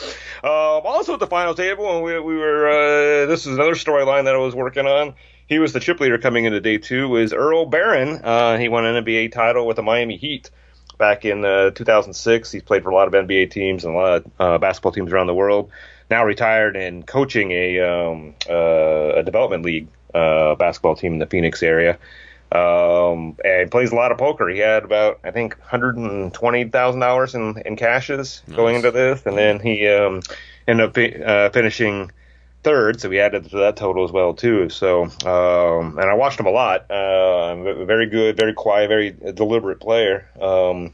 Um, 0.45 0.83
also 0.85 1.15
at 1.15 1.21
the 1.21 1.27
final 1.27 1.55
table, 1.55 1.91
and 1.97 2.05
we, 2.05 2.21
we 2.21 2.37
were. 2.37 2.69
Uh, 2.69 3.27
this 3.27 3.47
is 3.47 3.55
another 3.55 3.73
storyline 3.73 4.25
that 4.25 4.35
I 4.35 4.39
was 4.39 4.55
working 4.55 4.87
on. 4.87 5.15
He 5.47 5.59
was 5.59 5.73
the 5.73 5.81
chip 5.81 6.01
leader 6.01 6.19
coming 6.19 6.45
into 6.45 6.61
day 6.61 6.77
two. 6.77 7.09
Was 7.09 7.33
Earl 7.33 7.65
Barron? 7.65 8.21
Uh, 8.23 8.59
he 8.59 8.69
won 8.69 8.85
an 8.85 9.03
NBA 9.03 9.33
title 9.33 9.67
with 9.67 9.77
the 9.77 9.83
Miami 9.83 10.19
Heat 10.19 10.51
back 10.99 11.25
in 11.25 11.47
uh, 11.47 11.71
2006. 11.71 12.53
He's 12.53 12.63
played 12.63 12.83
for 12.83 12.91
a 12.91 12.95
lot 12.95 13.09
of 13.09 13.15
NBA 13.15 13.53
teams 13.53 13.87
and 13.87 13.95
a 13.95 13.97
lot 13.97 14.13
of 14.13 14.33
uh, 14.39 14.59
basketball 14.59 14.93
teams 14.93 15.13
around 15.13 15.29
the 15.29 15.35
world. 15.35 15.71
Now 16.11 16.25
retired 16.25 16.77
and 16.77 17.07
coaching 17.07 17.51
a 17.53 17.81
um, 17.81 18.35
uh, 18.49 19.15
a 19.17 19.23
development 19.23 19.65
league 19.65 19.89
uh, 20.15 20.55
basketball 20.55 20.97
team 20.97 21.15
in 21.15 21.19
the 21.19 21.27
Phoenix 21.27 21.63
area. 21.63 21.99
Um, 22.53 23.37
and 23.45 23.69
plays 23.69 23.91
a 23.91 23.97
lot 23.97 24.13
of 24.13 24.19
poker. 24.19 24.49
He 24.49 24.61
had 24.61 24.85
about, 24.85 25.19
I 25.25 25.33
think, 25.33 25.59
hundred 25.61 25.97
and 25.97 26.33
twenty 26.33 26.65
thousand 26.65 27.01
dollars 27.01 27.35
in 27.35 27.61
in 27.67 27.75
cashes 27.75 28.43
going 28.55 28.77
into 28.77 28.93
this, 28.93 29.27
and 29.27 29.37
then 29.37 29.59
he 29.59 29.89
um, 29.89 30.23
ended 30.69 30.87
up 30.87 30.95
fi- 30.95 31.21
uh, 31.21 31.51
finishing 31.51 32.13
third, 32.63 33.01
so 33.01 33.09
we 33.09 33.21
added 33.21 33.51
to 33.51 33.59
that 33.59 33.77
total 33.77 34.05
as 34.05 34.11
well 34.11 34.35
too. 34.35 34.69
So, 34.71 35.05
um, 35.05 35.99
and 35.99 36.11
I 36.11 36.15
watched 36.15 36.41
him 36.41 36.47
a 36.47 36.51
lot. 36.51 36.91
Uh, 36.91 37.85
very 37.85 38.07
good, 38.07 38.37
very 38.37 38.55
quiet, 38.55 38.89
very 38.89 39.11
deliberate 39.11 39.81
player. 39.81 40.29
Um, 40.41 40.91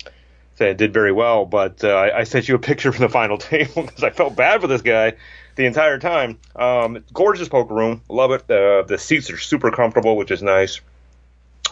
it 0.68 0.76
did 0.76 0.92
very 0.92 1.12
well, 1.12 1.46
but 1.46 1.82
uh, 1.84 1.88
I, 1.88 2.18
I 2.20 2.24
sent 2.24 2.48
you 2.48 2.54
a 2.54 2.58
picture 2.58 2.92
from 2.92 3.02
the 3.02 3.08
final 3.08 3.38
table 3.38 3.82
because 3.82 4.02
I 4.02 4.10
felt 4.10 4.36
bad 4.36 4.60
for 4.60 4.66
this 4.66 4.82
guy 4.82 5.14
the 5.56 5.66
entire 5.66 5.98
time. 5.98 6.38
Um, 6.56 7.04
gorgeous 7.12 7.48
poker 7.48 7.74
room, 7.74 8.02
love 8.08 8.32
it. 8.32 8.50
Uh, 8.50 8.82
the 8.82 8.98
seats 8.98 9.30
are 9.30 9.38
super 9.38 9.70
comfortable, 9.70 10.16
which 10.16 10.30
is 10.30 10.42
nice. 10.42 10.80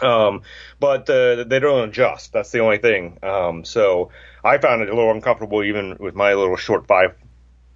Um, 0.01 0.43
but 0.79 1.09
uh, 1.09 1.43
they 1.43 1.59
don't 1.59 1.89
adjust. 1.89 2.31
That's 2.31 2.51
the 2.51 2.59
only 2.59 2.77
thing. 2.77 3.19
Um, 3.21 3.65
so 3.65 4.11
I 4.43 4.57
found 4.57 4.81
it 4.81 4.89
a 4.89 4.95
little 4.95 5.11
uncomfortable, 5.11 5.63
even 5.63 5.97
with 5.99 6.15
my 6.15 6.33
little 6.33 6.55
short 6.55 6.87
five 6.87 7.15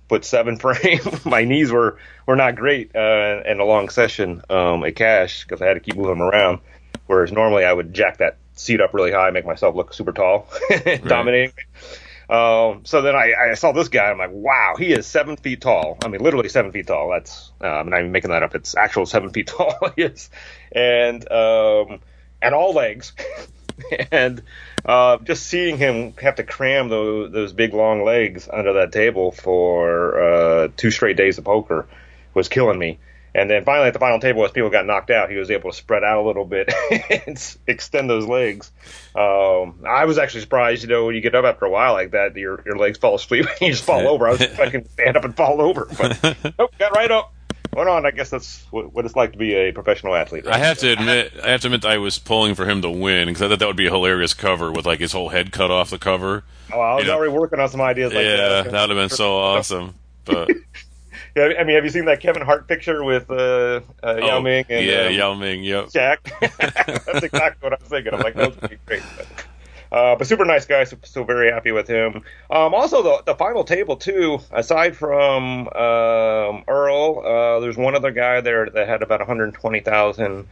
foot 0.09 0.25
seven 0.25 0.57
frame. 0.59 1.01
my 1.25 1.43
knees 1.43 1.71
were 1.71 1.97
were 2.25 2.35
not 2.35 2.55
great 2.55 2.95
uh, 2.95 3.41
in 3.45 3.59
a 3.59 3.65
long 3.65 3.89
session 3.89 4.41
um, 4.49 4.83
at 4.83 4.95
cash 4.95 5.43
because 5.43 5.61
I 5.61 5.67
had 5.67 5.73
to 5.75 5.79
keep 5.79 5.95
moving 5.95 6.21
around. 6.21 6.59
Whereas 7.07 7.31
normally 7.31 7.65
I 7.65 7.73
would 7.73 7.93
jack 7.93 8.17
that 8.17 8.37
seat 8.55 8.81
up 8.81 8.93
really 8.93 9.11
high, 9.11 9.31
make 9.31 9.45
myself 9.45 9.75
look 9.75 9.93
super 9.93 10.11
tall, 10.11 10.47
dominating. 11.05 11.53
Um, 12.29 12.85
so 12.85 13.01
then 13.01 13.15
I, 13.15 13.33
I 13.51 13.53
saw 13.53 13.73
this 13.73 13.89
guy. 13.89 14.09
I'm 14.09 14.17
like, 14.17 14.31
wow, 14.31 14.75
he 14.77 14.93
is 14.93 15.05
seven 15.05 15.35
feet 15.35 15.61
tall. 15.61 15.97
I 16.03 16.07
mean, 16.07 16.21
literally 16.21 16.49
seven 16.49 16.71
feet 16.71 16.87
tall. 16.87 17.09
That's 17.09 17.51
uh, 17.61 17.67
I'm 17.67 17.89
not 17.89 17.99
even 17.99 18.11
making 18.11 18.31
that 18.31 18.43
up. 18.43 18.55
It's 18.55 18.75
actual 18.75 19.05
seven 19.05 19.31
feet 19.31 19.47
tall. 19.47 19.75
he 19.95 20.03
is, 20.03 20.29
and 20.71 21.29
um, 21.31 21.99
and 22.41 22.55
all 22.55 22.73
legs. 22.73 23.13
and 24.11 24.43
uh, 24.85 25.17
just 25.17 25.47
seeing 25.47 25.77
him 25.77 26.13
have 26.17 26.35
to 26.35 26.43
cram 26.43 26.89
those 26.89 27.31
those 27.31 27.53
big 27.53 27.73
long 27.73 28.03
legs 28.03 28.47
under 28.51 28.73
that 28.73 28.91
table 28.91 29.31
for 29.31 30.21
uh, 30.21 30.67
two 30.77 30.91
straight 30.91 31.17
days 31.17 31.37
of 31.37 31.43
poker 31.43 31.87
was 32.33 32.49
killing 32.49 32.79
me. 32.79 32.99
And 33.35 33.49
then 33.49 33.63
finally, 33.63 33.87
at 33.87 33.93
the 33.93 33.99
final 33.99 34.19
table, 34.19 34.45
as 34.45 34.51
people 34.51 34.69
got 34.69 34.85
knocked 34.85 35.09
out, 35.09 35.29
he 35.29 35.37
was 35.37 35.49
able 35.49 35.71
to 35.71 35.75
spread 35.75 36.03
out 36.03 36.23
a 36.23 36.25
little 36.25 36.45
bit 36.45 36.71
and 37.27 37.57
extend 37.65 38.09
those 38.09 38.27
legs. 38.27 38.71
Um, 39.15 39.83
I 39.87 40.05
was 40.05 40.17
actually 40.19 40.41
surprised, 40.41 40.83
you 40.83 40.89
know, 40.89 41.05
when 41.05 41.15
you 41.15 41.21
get 41.21 41.33
up 41.33 41.45
after 41.45 41.65
a 41.65 41.69
while 41.69 41.93
like 41.93 42.11
that, 42.11 42.35
your 42.35 42.61
your 42.65 42.77
legs 42.77 42.97
fall 42.99 43.15
asleep 43.15 43.47
and 43.47 43.61
you 43.61 43.71
just 43.71 43.83
fall 43.83 44.07
over. 44.07 44.27
I 44.27 44.31
was 44.31 44.45
fucking 44.45 44.87
stand 44.89 45.17
up 45.17 45.25
and 45.25 45.35
fall 45.35 45.61
over, 45.61 45.87
but 45.97 46.37
nope, 46.59 46.73
got 46.77 46.95
right 46.95 47.09
up. 47.09 47.33
Went 47.75 47.89
on. 47.89 48.05
I 48.05 48.11
guess 48.11 48.29
that's 48.29 48.63
what, 48.69 48.93
what 48.93 49.03
it's 49.03 49.15
like 49.15 49.31
to 49.31 49.37
be 49.39 49.55
a 49.55 49.71
professional 49.71 50.13
athlete. 50.13 50.45
I 50.45 50.59
have 50.59 50.77
to 50.79 50.91
admit, 50.91 51.33
I 51.43 51.49
have 51.49 51.61
to 51.61 51.67
admit, 51.67 51.85
I 51.85 51.97
was 51.97 52.19
pulling 52.19 52.53
for 52.53 52.65
him 52.65 52.83
to 52.83 52.89
win 52.91 53.27
because 53.29 53.41
I 53.41 53.47
thought 53.47 53.57
that 53.57 53.67
would 53.67 53.75
be 53.75 53.87
a 53.87 53.91
hilarious 53.91 54.35
cover 54.35 54.71
with 54.71 54.85
like 54.85 54.99
his 54.99 55.11
whole 55.11 55.29
head 55.29 55.51
cut 55.51 55.71
off 55.71 55.89
the 55.89 55.97
cover. 55.97 56.43
Oh, 56.71 56.79
I 56.79 56.95
was 56.95 57.03
you 57.03 57.07
know- 57.07 57.15
already 57.15 57.33
working 57.33 57.59
on 57.59 57.69
some 57.69 57.81
ideas 57.81 58.13
like 58.13 58.23
yeah, 58.23 58.35
that. 58.35 58.71
that 58.71 58.81
would 58.81 58.95
have 58.95 59.09
been 59.09 59.15
so 59.15 59.37
awesome. 59.37 59.95
But 60.25 60.51
Yeah, 61.35 61.53
I 61.59 61.63
mean, 61.63 61.75
have 61.75 61.83
you 61.83 61.89
seen 61.89 62.05
that 62.05 62.19
Kevin 62.19 62.43
Hart 62.43 62.67
picture 62.67 63.03
with 63.03 63.29
uh, 63.31 63.81
uh, 64.03 64.15
Yao 64.19 64.37
oh, 64.37 64.41
Ming 64.41 64.65
and 64.69 64.85
yeah, 64.85 65.05
um, 65.05 65.13
Yao 65.13 65.33
Ming, 65.33 65.63
yep. 65.63 65.89
Jack? 65.89 66.31
That's 66.39 67.23
exactly 67.23 67.57
what 67.59 67.73
I 67.73 67.77
was 67.79 67.89
thinking. 67.89 68.13
I'm 68.13 68.19
like, 68.19 68.35
those 68.35 68.55
would 68.61 68.69
be 68.69 68.77
great. 68.85 69.01
Uh, 69.91 70.15
but 70.15 70.25
super 70.25 70.45
nice 70.45 70.65
guy, 70.65 70.83
so, 70.83 70.97
so 71.03 71.23
very 71.23 71.51
happy 71.51 71.71
with 71.71 71.87
him. 71.87 72.23
Um, 72.49 72.73
also, 72.73 73.03
the 73.03 73.23
the 73.25 73.35
final 73.35 73.63
table 73.63 73.95
too. 73.95 74.39
Aside 74.51 74.95
from 74.95 75.67
um, 75.67 76.63
Earl, 76.67 77.19
uh, 77.23 77.59
there's 77.59 77.77
one 77.77 77.95
other 77.95 78.11
guy 78.11 78.41
there 78.41 78.67
that 78.69 78.87
had 78.87 79.03
about 79.03 79.19
120,000 79.19 80.47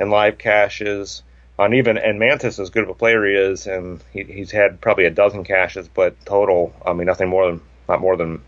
in 0.00 0.10
live 0.10 0.38
cashes. 0.38 1.22
On 1.56 1.74
even 1.74 1.98
and 1.98 2.18
Mantis, 2.18 2.58
as 2.58 2.70
good 2.70 2.82
of 2.82 2.88
a 2.88 2.94
player 2.94 3.24
he 3.24 3.34
is, 3.34 3.68
and 3.68 4.02
he, 4.12 4.24
he's 4.24 4.50
had 4.50 4.80
probably 4.80 5.04
a 5.04 5.10
dozen 5.10 5.44
cashes, 5.44 5.88
but 5.88 6.24
total, 6.24 6.74
I 6.84 6.92
mean, 6.92 7.06
nothing 7.06 7.28
more 7.28 7.46
than 7.46 7.60
not 7.88 8.00
more 8.00 8.16
than 8.16 8.42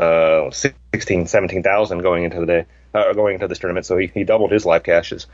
uh, 0.00 0.50
16, 0.50 1.26
17,000 1.26 1.98
going 1.98 2.24
into 2.24 2.40
the 2.40 2.46
day, 2.46 2.66
uh, 2.94 3.12
going 3.12 3.34
into 3.34 3.48
this 3.48 3.58
tournament. 3.58 3.86
So 3.86 3.98
he, 3.98 4.06
he 4.08 4.24
doubled 4.24 4.50
his 4.50 4.64
live 4.64 4.82
cashes. 4.82 5.26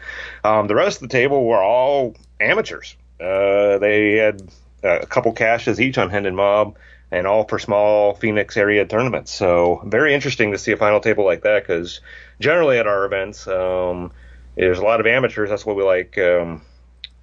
Um, 0.44 0.66
the 0.66 0.75
rest 0.75 1.02
of 1.02 1.08
the 1.08 1.12
table 1.12 1.44
were 1.44 1.62
all 1.62 2.14
amateurs. 2.40 2.96
Uh, 3.20 3.78
they 3.78 4.16
had 4.16 4.42
uh, 4.82 5.00
a 5.00 5.06
couple 5.06 5.32
cashes 5.32 5.80
each 5.80 5.99
on 5.99 6.11
Hendon 6.11 6.35
Mob. 6.35 6.76
and 7.11 7.26
all 7.26 7.44
for 7.44 7.58
small 7.58 8.14
Phoenix 8.14 8.56
area 8.56 8.85
tournaments. 8.85 9.30
So 9.30 9.80
very 9.87 10.12
interesting 10.12 10.50
to 10.52 10.58
see 10.58 10.73
a 10.73 10.76
final 10.76 11.00
table 11.00 11.25
like 11.25 11.42
that 11.42 11.62
because 11.62 12.00
generally 12.40 12.78
at 12.78 12.87
our 12.87 13.04
events, 13.04 13.46
um, 13.46 14.11
there's 14.56 14.80
a 14.80 14.82
lot 14.82 14.99
of 15.00 15.06
amateurs. 15.06 15.49
That's 15.49 15.64
what 15.64 15.76
we 15.76 15.85
like. 15.85 16.18
Um, 16.18 16.62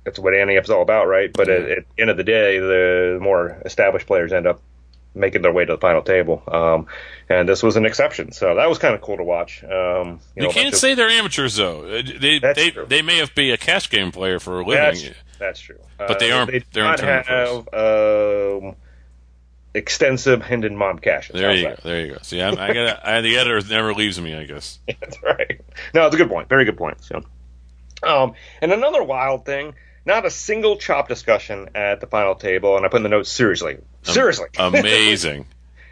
that's 0.05 0.19
is 0.19 0.69
all 0.69 0.81
about, 0.81 1.07
right? 1.07 1.31
But 1.31 1.49
at, 1.49 1.69
at 1.69 1.85
the 1.95 2.01
end 2.01 2.09
of 2.09 2.17
the 2.17 2.23
day, 2.23 2.59
the 2.59 3.19
more 3.21 3.61
established 3.65 4.07
players 4.07 4.33
end 4.33 4.47
up 4.47 4.61
making 5.15 5.41
their 5.41 5.51
way 5.51 5.65
to 5.65 5.73
the 5.73 5.77
final 5.77 6.01
table. 6.01 6.43
Um, 6.47 6.87
and 7.29 7.47
this 7.47 7.63
was 7.63 7.75
an 7.75 7.85
exception, 7.85 8.31
so 8.31 8.55
that 8.55 8.67
was 8.67 8.77
kind 8.77 8.95
of 8.95 9.01
cool 9.01 9.17
to 9.17 9.23
watch. 9.23 9.63
Um, 9.63 9.69
you, 9.69 10.19
you 10.35 10.43
know, 10.43 10.49
can't 10.49 10.75
say 10.75 10.93
they're 10.93 11.09
amateurs 11.09 11.55
though. 11.55 11.85
Uh, 11.85 12.01
they 12.19 12.39
they 12.39 12.71
true. 12.71 12.85
they 12.85 13.01
may 13.01 13.17
have 13.17 13.33
be 13.35 13.51
a 13.51 13.57
cash 13.57 13.89
game 13.89 14.11
player 14.11 14.39
for 14.39 14.59
a 14.59 14.65
living. 14.65 15.03
That's, 15.03 15.17
that's 15.39 15.59
true, 15.59 15.79
but 15.97 16.19
they 16.19 16.31
uh, 16.31 16.37
aren't. 16.37 16.51
They 16.51 16.63
they're 16.71 16.83
not 16.83 16.99
have 16.99 17.73
um, 17.73 18.75
extensive 19.73 20.41
Hendon 20.41 20.75
Mob 20.75 21.01
cashes. 21.01 21.35
There 21.35 21.53
you 21.53 21.63
that? 21.63 21.83
go. 21.83 21.89
There 21.89 22.05
you 22.05 22.11
go. 22.13 22.19
See, 22.21 22.41
I'm, 22.41 22.57
I 22.57 22.73
got 22.73 23.05
I, 23.05 23.21
the 23.21 23.37
editor 23.37 23.61
never 23.67 23.93
leaves 23.93 24.19
me. 24.19 24.35
I 24.35 24.43
guess. 24.45 24.79
that's 24.99 25.21
right. 25.23 25.61
No, 25.93 26.05
it's 26.05 26.15
a 26.15 26.17
good 26.17 26.29
point. 26.29 26.49
Very 26.49 26.65
good 26.65 26.77
point. 26.77 27.03
So, 27.03 27.23
um, 28.03 28.33
and 28.61 28.71
another 28.71 29.03
wild 29.03 29.45
thing 29.45 29.73
not 30.05 30.25
a 30.25 30.29
single 30.29 30.77
chop 30.77 31.07
discussion 31.07 31.69
at 31.75 32.01
the 32.01 32.07
final 32.07 32.35
table, 32.35 32.77
and 32.77 32.85
I 32.85 32.89
put 32.89 32.97
in 32.97 33.03
the 33.03 33.09
notes 33.09 33.29
seriously. 33.29 33.77
Seriously. 34.03 34.47
Amazing. 34.57 35.45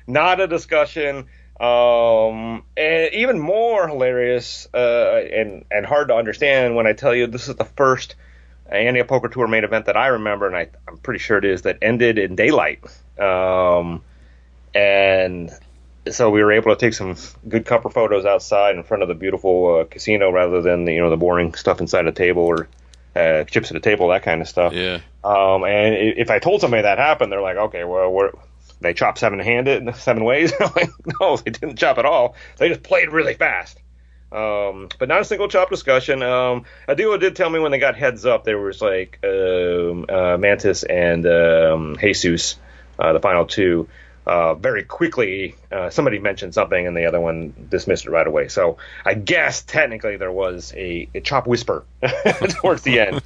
not 0.08 0.39
a 0.39 0.48
discussion. 0.48 1.27
Um, 1.60 2.63
and 2.75 3.13
even 3.13 3.39
more 3.39 3.88
hilarious 3.88 4.68
uh, 4.74 5.22
and 5.32 5.63
and 5.70 5.86
hard 5.86 6.08
to 6.08 6.15
understand 6.15 6.75
when 6.75 6.88
I 6.88 6.94
tell 6.94 7.13
you 7.13 7.27
this 7.27 7.50
is 7.50 7.56
the 7.56 7.65
first 7.65 8.15
Ante 8.72 9.01
Up 9.01 9.08
Poker 9.08 9.27
Tour 9.27 9.48
main 9.48 9.63
event 9.63 9.86
that 9.86 9.96
I 9.98 10.08
remember, 10.08 10.48
and 10.48 10.56
I, 10.56 10.70
am 10.88 10.98
pretty 10.98 11.20
sure 11.20 11.38
it 11.38 11.46
is 11.46 11.63
that 11.63 11.77
ended 11.82 12.18
in 12.18 12.36
daylight. 12.36 12.84
Um, 13.20 14.01
and 14.74 15.51
so 16.10 16.30
we 16.30 16.44
were 16.44 16.53
able 16.53 16.74
to 16.74 16.80
take 16.80 16.94
some 16.94 17.15
good 17.48 17.65
cover 17.65 17.89
photos 17.89 18.25
outside 18.25 18.75
in 18.75 18.84
front 18.84 19.03
of 19.03 19.10
the 19.10 19.15
beautiful 19.15 19.82
uh, 19.82 19.84
casino 19.84 20.32
rather 20.32 20.62
than 20.62 20.86
the 20.86 20.94
you 20.94 21.01
know 21.01 21.10
the 21.10 21.18
boring 21.18 21.53
stuff 21.53 21.80
inside 21.80 22.08
a 22.08 22.12
table 22.12 22.44
or 22.44 22.68
uh, 23.15 23.44
chips 23.46 23.70
at 23.70 23.74
the 23.74 23.80
table, 23.80 24.10
that 24.10 24.24
kind 24.24 24.41
of 24.41 24.48
stuff. 24.48 24.74
Yeah. 24.74 25.00
Um, 25.24 25.63
and 25.63 25.96
if 25.96 26.30
I 26.30 26.39
told 26.39 26.62
somebody 26.62 26.84
that 26.84 26.98
happened, 26.98 27.32
they're 27.32 27.41
like, 27.41 27.58
okay, 27.58 27.84
well, 27.84 28.12
we're, 28.12 28.32
they 28.80 28.94
chop 28.94 29.18
seven 29.18 29.39
handed, 29.39 29.96
seven 29.96 30.24
ways. 30.24 30.53
like, 30.75 30.89
no, 31.20 31.38
they 31.38 31.51
didn't 31.51 31.77
chop 31.77 31.98
at 31.98 32.06
all. 32.06 32.36
They 32.58 32.70
just 32.70 32.84
played 32.84 33.12
really 33.12 33.34
fast. 33.34 33.77
Um, 34.32 34.88
but 34.98 35.10
not 35.10 35.20
a 35.20 35.25
single 35.25 35.50
chop 35.50 35.70
discussion. 35.70 36.24
Um, 36.24 36.63
Adila 36.88 37.20
did 37.20 37.36
tell 37.36 37.50
me 37.50 37.60
when 37.60 37.72
they 37.72 37.80
got 37.80 37.98
heads 37.98 38.25
up, 38.25 38.46
there 38.46 38.58
was 38.58 38.82
like 38.82 39.20
um, 39.24 40.06
uh, 40.08 40.38
Mantis 40.38 40.84
and 40.84 41.25
um, 41.27 41.98
Jesus, 42.00 42.58
uh, 42.98 43.12
the 43.12 43.20
final 43.20 43.46
two 43.46 43.89
uh, 44.25 44.53
very 44.55 44.83
quickly 44.83 45.55
uh, 45.71 45.89
somebody 45.89 46.19
mentioned 46.19 46.53
something 46.53 46.85
and 46.85 46.95
the 46.95 47.05
other 47.05 47.19
one 47.19 47.53
dismissed 47.69 48.05
it 48.05 48.11
right 48.11 48.27
away. 48.27 48.47
So 48.47 48.77
I 49.05 49.13
guess 49.13 49.61
technically 49.63 50.17
there 50.17 50.31
was 50.31 50.73
a, 50.75 51.07
a 51.15 51.21
chop 51.21 51.47
whisper 51.47 51.85
towards 52.61 52.83
the 52.83 52.99
end, 52.99 53.21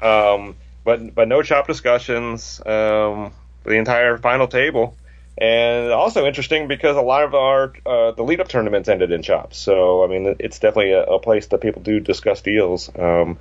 um, 0.00 0.56
but 0.84 1.14
but 1.14 1.28
no 1.28 1.42
chop 1.42 1.66
discussions 1.66 2.60
um, 2.60 3.32
for 3.62 3.70
the 3.70 3.76
entire 3.76 4.16
final 4.18 4.48
table. 4.48 4.96
And 5.40 5.92
also 5.92 6.26
interesting 6.26 6.66
because 6.66 6.96
a 6.96 7.02
lot 7.02 7.22
of 7.22 7.34
our 7.34 7.72
uh, 7.86 8.10
the 8.12 8.24
lead 8.24 8.40
up 8.40 8.48
tournaments 8.48 8.88
ended 8.88 9.12
in 9.12 9.22
chops. 9.22 9.58
So 9.58 10.02
I 10.02 10.08
mean 10.08 10.34
it's 10.38 10.58
definitely 10.58 10.92
a, 10.92 11.04
a 11.04 11.18
place 11.20 11.46
that 11.48 11.60
people 11.60 11.82
do 11.82 12.00
discuss 12.00 12.40
deals. 12.40 12.90
Um, 12.98 13.38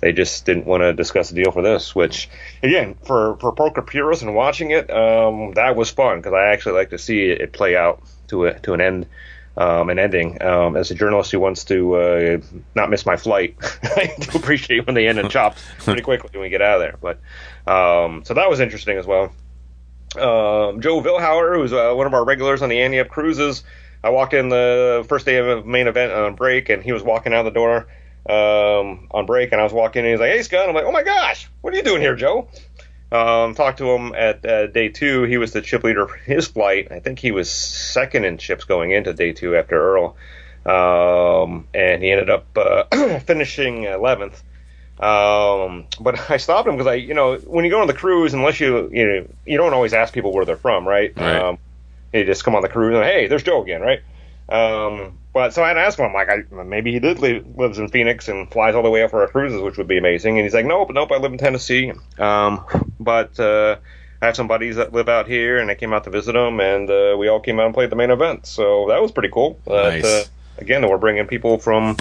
they 0.00 0.12
just 0.12 0.44
didn't 0.44 0.66
want 0.66 0.82
to 0.82 0.92
discuss 0.92 1.30
a 1.30 1.34
deal 1.34 1.50
for 1.50 1.62
this, 1.62 1.94
which 1.94 2.28
again, 2.62 2.96
for 3.04 3.36
for 3.38 3.52
poker 3.52 3.82
purists 3.82 4.22
and 4.22 4.34
watching 4.34 4.70
it, 4.70 4.90
um, 4.90 5.52
that 5.54 5.76
was 5.76 5.90
fun 5.90 6.18
because 6.18 6.32
I 6.32 6.52
actually 6.52 6.74
like 6.74 6.90
to 6.90 6.98
see 6.98 7.24
it, 7.30 7.52
play 7.52 7.76
out 7.76 8.02
to 8.28 8.46
a 8.46 8.58
to 8.60 8.74
an 8.74 8.80
end. 8.80 9.06
Um, 9.56 9.90
an 9.90 9.98
ending. 9.98 10.40
Um, 10.40 10.76
as 10.76 10.92
a 10.92 10.94
journalist 10.94 11.32
who 11.32 11.40
wants 11.40 11.64
to 11.64 11.96
uh, 11.96 12.38
not 12.76 12.90
miss 12.90 13.04
my 13.04 13.16
flight, 13.16 13.56
I 13.82 14.14
do 14.16 14.38
appreciate 14.38 14.86
when 14.86 14.94
they 14.94 15.08
end 15.08 15.18
and 15.18 15.28
chopped 15.28 15.58
pretty 15.78 16.02
quickly 16.02 16.30
when 16.32 16.42
we 16.42 16.48
get 16.48 16.62
out 16.62 16.76
of 16.76 16.80
there. 16.80 16.94
But 17.00 17.18
um, 17.68 18.22
so 18.24 18.34
that 18.34 18.48
was 18.48 18.60
interesting 18.60 18.98
as 18.98 19.04
well. 19.04 19.32
Um, 20.14 20.80
Joe 20.80 21.02
Vilhauer, 21.02 21.56
who's 21.56 21.72
uh, 21.72 21.92
one 21.92 22.06
of 22.06 22.14
our 22.14 22.24
regulars 22.24 22.62
on 22.62 22.68
the 22.68 22.80
Ante 22.80 23.00
Up 23.00 23.08
cruises, 23.08 23.64
I 24.04 24.10
walked 24.10 24.32
in 24.32 24.48
the 24.48 25.04
first 25.08 25.26
day 25.26 25.38
of 25.38 25.46
the 25.46 25.68
main 25.68 25.88
event 25.88 26.12
on 26.12 26.36
break, 26.36 26.68
and 26.68 26.80
he 26.80 26.92
was 26.92 27.02
walking 27.02 27.34
out 27.34 27.42
the 27.42 27.50
door 27.50 27.88
um, 28.26 29.08
on 29.10 29.26
break, 29.26 29.52
and 29.52 29.60
I 29.60 29.64
was 29.64 29.72
walking 29.72 30.00
in. 30.00 30.06
And 30.06 30.12
he's 30.12 30.20
like, 30.20 30.30
"Hey, 30.30 30.42
Scott." 30.42 30.68
I'm 30.68 30.74
like, 30.74 30.84
"Oh 30.84 30.92
my 30.92 31.02
gosh, 31.02 31.48
what 31.60 31.72
are 31.72 31.76
you 31.76 31.82
doing 31.82 32.00
here, 32.00 32.16
Joe?" 32.16 32.48
Um, 33.10 33.54
talked 33.54 33.78
to 33.78 33.90
him 33.90 34.14
at 34.14 34.44
uh, 34.44 34.66
day 34.66 34.88
two. 34.88 35.22
He 35.22 35.38
was 35.38 35.52
the 35.52 35.62
chip 35.62 35.82
leader 35.82 36.06
for 36.06 36.16
his 36.16 36.46
flight. 36.46 36.88
I 36.90 37.00
think 37.00 37.18
he 37.18 37.30
was 37.30 37.50
second 37.50 38.24
in 38.24 38.36
chips 38.36 38.64
going 38.64 38.90
into 38.90 39.14
day 39.14 39.32
two 39.32 39.56
after 39.56 39.76
Earl, 39.76 40.16
um, 40.66 41.66
and 41.72 42.02
he 42.02 42.10
ended 42.10 42.28
up 42.28 42.46
uh, 42.56 42.84
finishing 43.20 43.84
11th. 43.84 44.42
Um, 45.00 45.86
but 46.00 46.30
I 46.30 46.36
stopped 46.36 46.68
him 46.68 46.76
because 46.76 46.86
I, 46.86 46.94
you 46.94 47.14
know, 47.14 47.36
when 47.38 47.64
you 47.64 47.70
go 47.70 47.80
on 47.80 47.86
the 47.86 47.94
cruise, 47.94 48.34
unless 48.34 48.60
you, 48.60 48.90
you 48.92 49.06
know, 49.06 49.28
you 49.46 49.56
don't 49.56 49.72
always 49.72 49.94
ask 49.94 50.12
people 50.12 50.32
where 50.32 50.44
they're 50.44 50.56
from, 50.56 50.86
right? 50.86 51.12
right. 51.16 51.42
Um, 51.42 51.58
you 52.12 52.24
just 52.24 52.44
come 52.44 52.54
on 52.54 52.62
the 52.62 52.68
cruise 52.68 52.94
and 52.94 53.04
hey, 53.04 53.26
there's 53.26 53.42
Joe 53.42 53.62
again, 53.62 53.80
right? 53.80 54.02
Um, 54.48 55.18
but 55.32 55.52
so 55.52 55.62
I 55.62 55.68
had 55.68 55.74
to 55.74 55.80
ask 55.80 55.98
him, 55.98 56.06
I'm 56.06 56.14
like, 56.14 56.28
I, 56.30 56.62
maybe 56.64 56.92
he 56.92 56.98
did 56.98 57.18
live, 57.18 57.46
lives 57.56 57.78
in 57.78 57.88
Phoenix 57.88 58.28
and 58.28 58.50
flies 58.50 58.74
all 58.74 58.82
the 58.82 58.90
way 58.90 59.02
up 59.02 59.10
for 59.10 59.20
our 59.20 59.28
cruises, 59.28 59.60
which 59.60 59.76
would 59.76 59.88
be 59.88 59.98
amazing. 59.98 60.38
And 60.38 60.44
he's 60.44 60.54
like, 60.54 60.66
nope, 60.66 60.90
nope, 60.92 61.12
I 61.12 61.18
live 61.18 61.32
in 61.32 61.38
Tennessee. 61.38 61.92
Um, 62.18 62.64
but 62.98 63.38
uh, 63.38 63.76
I 64.20 64.26
have 64.26 64.36
some 64.36 64.48
buddies 64.48 64.76
that 64.76 64.92
live 64.92 65.08
out 65.08 65.28
here, 65.28 65.58
and 65.58 65.70
I 65.70 65.74
came 65.74 65.92
out 65.92 66.04
to 66.04 66.10
visit 66.10 66.32
them, 66.32 66.60
and 66.60 66.90
uh, 66.90 67.16
we 67.18 67.28
all 67.28 67.40
came 67.40 67.60
out 67.60 67.66
and 67.66 67.74
played 67.74 67.90
the 67.90 67.96
main 67.96 68.10
event. 68.10 68.46
So 68.46 68.86
that 68.88 69.00
was 69.00 69.12
pretty 69.12 69.28
cool. 69.28 69.60
Nice. 69.66 70.04
Uh, 70.04 70.24
again, 70.56 70.88
we're 70.88 70.98
bringing 70.98 71.26
people 71.26 71.58
from 71.58 71.96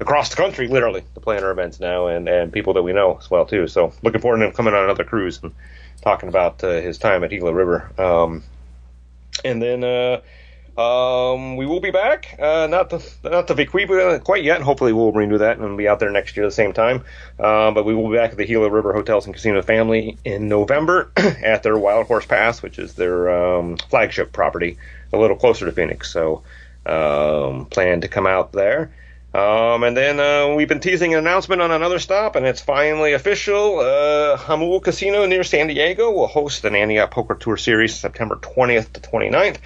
across 0.00 0.28
the 0.28 0.36
country, 0.36 0.68
literally, 0.68 1.02
to 1.14 1.20
play 1.20 1.38
in 1.38 1.44
our 1.44 1.50
events 1.50 1.80
now, 1.80 2.08
and, 2.08 2.28
and 2.28 2.52
people 2.52 2.74
that 2.74 2.82
we 2.82 2.92
know 2.92 3.16
as 3.16 3.30
well 3.30 3.46
too. 3.46 3.68
So 3.68 3.92
looking 4.02 4.20
forward 4.20 4.40
to 4.40 4.46
him 4.46 4.52
coming 4.52 4.74
on 4.74 4.84
another 4.84 5.04
cruise 5.04 5.40
and 5.42 5.54
talking 6.02 6.28
about 6.28 6.62
uh, 6.62 6.80
his 6.80 6.98
time 6.98 7.24
at 7.24 7.30
Gila 7.30 7.54
River. 7.54 7.90
Um, 7.96 8.42
and 9.44 9.62
then 9.62 9.82
uh, 9.82 10.20
um, 10.76 11.56
we 11.56 11.66
will 11.66 11.80
be 11.80 11.90
back. 11.90 12.36
Uh, 12.38 12.66
not 12.66 12.90
the 12.90 13.06
not 13.22 13.46
the 13.46 13.54
Vee 13.54 13.66
Quiva 13.66 14.22
quite 14.24 14.42
yet. 14.42 14.62
Hopefully, 14.62 14.92
we'll 14.92 15.12
renew 15.12 15.38
that 15.38 15.58
and 15.58 15.76
be 15.76 15.86
out 15.86 16.00
there 16.00 16.10
next 16.10 16.36
year 16.36 16.46
at 16.46 16.48
the 16.48 16.54
same 16.54 16.72
time. 16.72 17.04
Uh, 17.38 17.70
but 17.72 17.84
we 17.84 17.94
will 17.94 18.10
be 18.10 18.16
back 18.16 18.32
at 18.32 18.36
the 18.38 18.46
Gila 18.46 18.70
River 18.70 18.92
Hotels 18.92 19.26
and 19.26 19.34
Casino 19.34 19.60
family 19.62 20.16
in 20.24 20.48
November 20.48 21.12
at 21.16 21.62
their 21.62 21.76
Wild 21.76 22.06
Horse 22.06 22.26
Pass, 22.26 22.62
which 22.62 22.78
is 22.78 22.94
their 22.94 23.30
um, 23.30 23.76
flagship 23.76 24.32
property, 24.32 24.78
a 25.12 25.18
little 25.18 25.36
closer 25.36 25.66
to 25.66 25.72
Phoenix. 25.72 26.10
So, 26.10 26.42
um, 26.86 27.66
plan 27.66 28.00
to 28.00 28.08
come 28.08 28.26
out 28.26 28.52
there. 28.52 28.92
Um, 29.34 29.82
and 29.82 29.96
then 29.96 30.20
uh, 30.20 30.54
we've 30.54 30.68
been 30.68 30.80
teasing 30.80 31.14
an 31.14 31.20
announcement 31.20 31.62
on 31.62 31.70
another 31.70 31.98
stop, 31.98 32.36
and 32.36 32.44
it's 32.44 32.60
finally 32.60 33.14
official. 33.14 33.78
Uh, 33.78 34.80
Casino 34.80 35.24
near 35.24 35.42
San 35.42 35.68
Diego 35.68 36.10
will 36.10 36.26
host 36.26 36.66
an 36.66 36.74
Ante 36.74 36.98
Up 36.98 37.10
Poker 37.10 37.34
Tour 37.34 37.56
Series 37.56 37.94
September 37.94 38.36
20th 38.36 38.92
to 38.92 39.00
29th. 39.00 39.56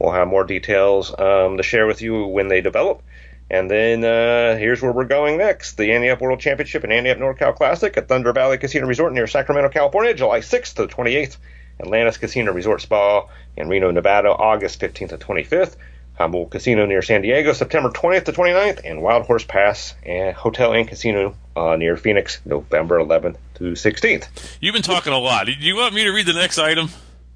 We'll 0.00 0.12
have 0.12 0.28
more 0.28 0.44
details 0.44 1.10
um, 1.16 1.58
to 1.58 1.62
share 1.62 1.86
with 1.86 2.00
you 2.00 2.24
when 2.26 2.48
they 2.48 2.62
develop. 2.62 3.02
And 3.50 3.70
then 3.70 4.04
uh, 4.04 4.56
here's 4.56 4.80
where 4.80 4.92
we're 4.92 5.04
going 5.04 5.36
next 5.36 5.76
the 5.76 5.92
Ante 5.92 6.08
Up 6.08 6.20
World 6.20 6.40
Championship 6.40 6.84
and 6.84 6.92
Ante 6.92 7.10
Up 7.10 7.18
NorCal 7.18 7.54
Classic 7.54 7.94
at 7.96 8.08
Thunder 8.08 8.32
Valley 8.32 8.58
Casino 8.58 8.86
Resort 8.86 9.12
near 9.12 9.26
Sacramento, 9.26 9.68
California, 9.68 10.14
July 10.14 10.40
6th 10.40 10.74
to 10.74 10.86
the 10.86 10.88
28th. 10.88 11.36
Atlantis 11.80 12.18
Casino 12.18 12.52
Resort 12.52 12.80
Spa 12.82 13.26
in 13.56 13.68
Reno, 13.68 13.90
Nevada, 13.90 14.28
August 14.28 14.80
15th 14.80 15.10
to 15.10 15.18
25th. 15.18 15.76
Jamul 16.18 16.50
Casino 16.50 16.84
near 16.84 17.00
San 17.00 17.22
Diego, 17.22 17.54
September 17.54 17.88
20th 17.88 18.26
to 18.26 18.32
29th, 18.32 18.80
and 18.84 19.00
Wild 19.00 19.24
Horse 19.24 19.44
Pass 19.44 19.94
and 20.04 20.36
Hotel 20.36 20.74
and 20.74 20.86
Casino 20.86 21.34
uh, 21.56 21.76
near 21.76 21.96
Phoenix, 21.96 22.40
November 22.44 22.98
11th 22.98 23.36
to 23.54 23.72
16th. 23.72 24.58
You've 24.60 24.74
been 24.74 24.82
talking 24.82 25.14
a 25.14 25.18
lot. 25.18 25.46
Do 25.46 25.52
you 25.52 25.76
want 25.76 25.94
me 25.94 26.04
to 26.04 26.10
read 26.10 26.26
the 26.26 26.34
next 26.34 26.58
item? 26.58 26.90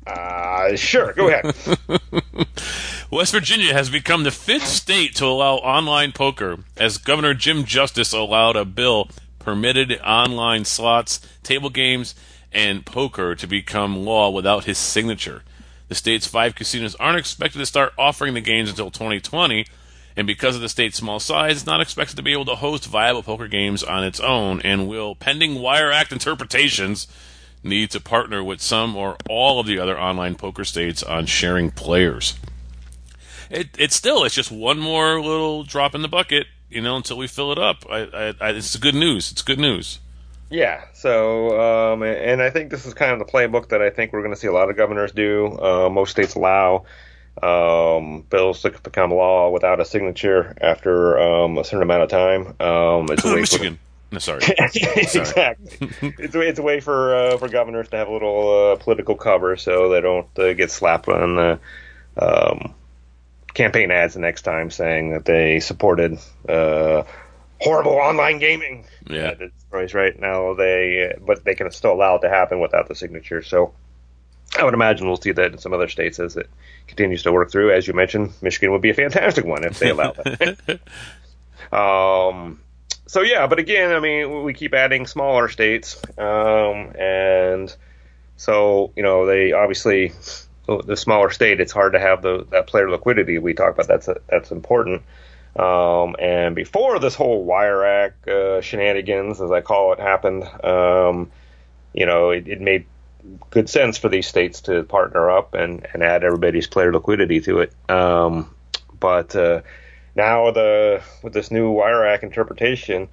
Uh, 0.07 0.77
sure, 0.77 1.13
go 1.15 1.29
ahead. 1.29 1.55
West 3.11 3.33
Virginia 3.33 3.73
has 3.73 3.91
become 3.91 4.25
the 4.25 4.31
fifth 4.31 4.67
state 4.67 5.15
to 5.17 5.25
allow 5.25 5.57
online 5.57 6.13
poker, 6.13 6.59
as 6.77 6.99
Governor 6.99 7.33
Jim 7.35 7.65
Justice 7.65 8.13
allowed 8.13 8.57
a 8.57 8.65
bill 8.65 9.09
permitted 9.39 10.01
online 10.01 10.65
slots, 10.65 11.21
table 11.43 11.71
games, 11.71 12.15
and 12.53 12.85
poker 12.85 13.35
to 13.35 13.47
become 13.47 14.05
law 14.05 14.31
without 14.31 14.65
his 14.65 14.79
signature. 14.79 15.43
The 15.89 15.95
state's 15.95 16.27
five 16.27 16.55
casinos 16.55 16.95
aren't 16.97 17.19
expected 17.19 17.59
to 17.59 17.67
start 17.67 17.93
offering 17.99 18.35
the 18.35 18.41
games 18.41 18.71
until 18.71 18.91
2020, 18.91 19.67
and 20.17 20.27
because 20.27 20.57
of 20.57 20.63
the 20.63 20.69
state's 20.69 20.97
small 20.97 21.21
size, 21.21 21.57
it's 21.57 21.67
not 21.67 21.81
expected 21.81 22.17
to 22.17 22.23
be 22.23 22.33
able 22.33 22.47
to 22.47 22.55
host 22.55 22.87
viable 22.87 23.23
poker 23.23 23.49
games 23.49 23.83
on 23.83 24.05
its 24.05 24.21
own, 24.21 24.61
and 24.63 24.89
will, 24.89 25.15
pending 25.15 25.61
Wire 25.61 25.93
Act 25.93 26.13
interpretations, 26.13 27.07
need 27.65 27.91
to 27.91 28.01
partner 28.01 28.45
with 28.45 28.61
some 28.61 28.95
or 28.95 29.17
all 29.29 29.59
of 29.59 29.67
the 29.67 29.79
other 29.79 29.99
online 29.99 30.35
poker 30.35 30.65
states 30.65 31.03
on 31.03 31.27
sharing 31.27 31.71
players. 31.71 32.39
It, 33.51 33.69
it's 33.79 33.97
still 33.97 34.25
it's 34.25 34.35
just 34.35 34.51
one 34.51 34.79
more 34.79 35.21
little 35.21 35.65
drop 35.65 35.95
in 35.95 36.03
the 36.03 36.09
bucket, 36.09 36.47
you 36.71 36.81
know, 36.81 36.97
until 36.97 37.17
we 37.17 37.27
fill 37.27 37.53
it 37.53 37.59
up. 37.59 37.85
I, 37.91 37.99
I, 37.99 38.35
I, 38.41 38.51
it's 38.51 38.77
good 38.77 38.95
news. 38.95 39.33
It's 39.33 39.43
good 39.43 39.59
news. 39.59 39.99
Yeah. 40.51 40.85
So, 40.93 41.61
um, 41.61 42.03
and 42.03 42.43
I 42.43 42.51
think 42.51 42.71
this 42.71 42.87
is 42.87 42.95
kind 42.95 43.13
of 43.13 43.19
the 43.19 43.25
playbook 43.25 43.71
that 43.71 43.83
I 43.83 43.91
think 43.91 44.13
we're 44.13 44.23
going 44.23 44.35
to 44.35 44.41
see 44.41 44.47
a 44.47 44.53
lot 44.53 44.71
of 44.71 44.77
governors 44.77 45.13
do. 45.13 45.59
Uh, 45.59 45.89
most 45.89 46.11
states 46.11 46.35
allow 46.35 46.85
um, 47.43 48.25
bills 48.31 48.63
to 48.63 48.71
become 48.83 49.11
law 49.11 49.51
without 49.51 49.81
a 49.81 49.85
signature 49.85 50.55
after 50.61 51.19
um, 51.19 51.59
a 51.59 51.65
certain 51.65 51.83
amount 51.83 52.03
of 52.03 52.09
time. 52.09 52.47
Um, 52.61 53.07
it's 53.11 53.25
a 53.25 53.29
way 53.35 53.41
Michigan. 53.41 53.79
No, 54.15 54.19
sorry. 54.21 54.43
Exactly. 54.47 55.91
it's, 56.19 56.35
a, 56.35 56.41
it's 56.41 56.59
a 56.61 56.63
way 56.63 56.79
for 56.79 57.15
uh, 57.15 57.39
for 57.39 57.49
governors 57.49 57.89
to 57.89 57.97
have 57.97 58.09
a 58.09 58.13
little 58.13 58.73
uh, 58.73 58.77
political 58.77 59.17
cover 59.17 59.57
so 59.57 59.89
they 59.89 60.01
don't 60.01 60.39
uh, 60.39 60.53
get 60.53 60.71
slapped 60.71 61.09
on 61.09 61.35
the 61.35 61.59
um, 62.17 62.75
campaign 63.55 63.91
ads 63.91 64.15
the 64.15 64.21
next 64.21 64.43
time 64.43 64.71
saying 64.71 65.11
that 65.11 65.25
they 65.25 65.59
supported 65.59 66.19
uh, 66.49 67.03
horrible 67.61 67.93
online 67.93 68.39
gaming. 68.39 68.87
Yeah. 69.09 69.35
Right, 69.71 69.93
right 69.93 70.19
now 70.19 70.55
they, 70.55 71.17
but 71.27 71.45
they 71.45 71.57
can 71.57 71.71
still 71.73 71.93
allow 71.93 72.17
it 72.17 72.21
to 72.21 72.29
happen 72.29 72.61
without 72.61 72.87
the 72.87 72.95
signature. 72.95 73.43
So 73.43 73.75
I 74.57 74.63
would 74.63 74.75
imagine 74.75 75.09
we'll 75.09 75.17
see 75.17 75.33
that 75.33 75.53
in 75.53 75.59
some 75.59 75.73
other 75.73 75.89
states 75.89 76.21
as 76.21 76.37
it 76.37 76.49
continues 76.87 77.25
to 77.25 77.33
work 77.33 77.51
through. 77.51 77.73
As 77.73 77.89
you 77.89 77.95
mentioned, 77.95 78.33
Michigan 78.41 78.71
would 78.71 78.83
be 78.83 78.91
a 78.91 78.95
fantastic 78.95 79.45
one 79.45 79.65
if 79.65 79.81
they 79.81 79.91
allow 79.91 80.13
that. 80.13 80.81
um, 81.73 82.61
so 83.07 83.23
yeah, 83.23 83.47
but 83.47 83.59
again, 83.59 83.93
I 83.93 84.01
mean, 84.01 84.43
we 84.45 84.55
keep 84.55 84.75
adding 84.75 85.07
smaller 85.07 85.49
states, 85.49 86.01
um, 86.19 86.93
and 86.99 87.75
so 88.37 88.93
you 88.97 89.03
know 89.03 89.27
they 89.27 89.53
obviously 89.53 90.13
the 90.67 90.97
smaller 90.97 91.31
state, 91.31 91.61
it's 91.61 91.73
hard 91.73 91.93
to 91.93 92.01
have 92.01 92.23
the 92.23 92.47
that 92.51 92.67
player 92.67 92.91
liquidity 92.91 93.39
we 93.39 93.55
talk 93.55 93.75
about. 93.75 93.87
That's 93.87 94.09
a, 94.09 94.17
that's 94.29 94.51
important. 94.51 95.03
Um, 95.57 96.17
and 96.19 96.55
before 96.57 96.99
this 96.99 97.15
whole 97.15 97.45
wire 97.45 97.85
act 97.85 98.27
uh, 98.27 98.61
shenanigans, 98.61 99.41
as 99.41 99.53
I 99.53 99.61
call 99.61 99.93
it, 99.93 100.01
happened, 100.01 100.43
um, 100.65 101.31
you 101.93 102.07
know, 102.07 102.31
it, 102.31 102.49
it, 102.49 102.61
made 102.61 102.87
good 103.51 103.71
sense 103.71 103.97
for 103.97 104.09
these 104.09 104.27
states 104.27 104.63
to 104.63 104.83
partner 104.83 105.31
up 105.31 105.55
and, 105.55 105.87
and 105.93 106.03
add 106.03 106.25
everybody's 106.25 106.67
player 106.67 106.93
liquidity 106.93 107.41
to 107.43 107.61
it. 107.61 107.73
Um, 107.89 108.53
but 108.99 109.37
uh, 109.37 109.61
now 110.15 110.51
the 110.51 111.03
with 111.23 111.33
this 111.33 111.51
new 111.51 111.71
wire 111.71 112.05
act 112.07 112.23
interpretation, 112.23 113.09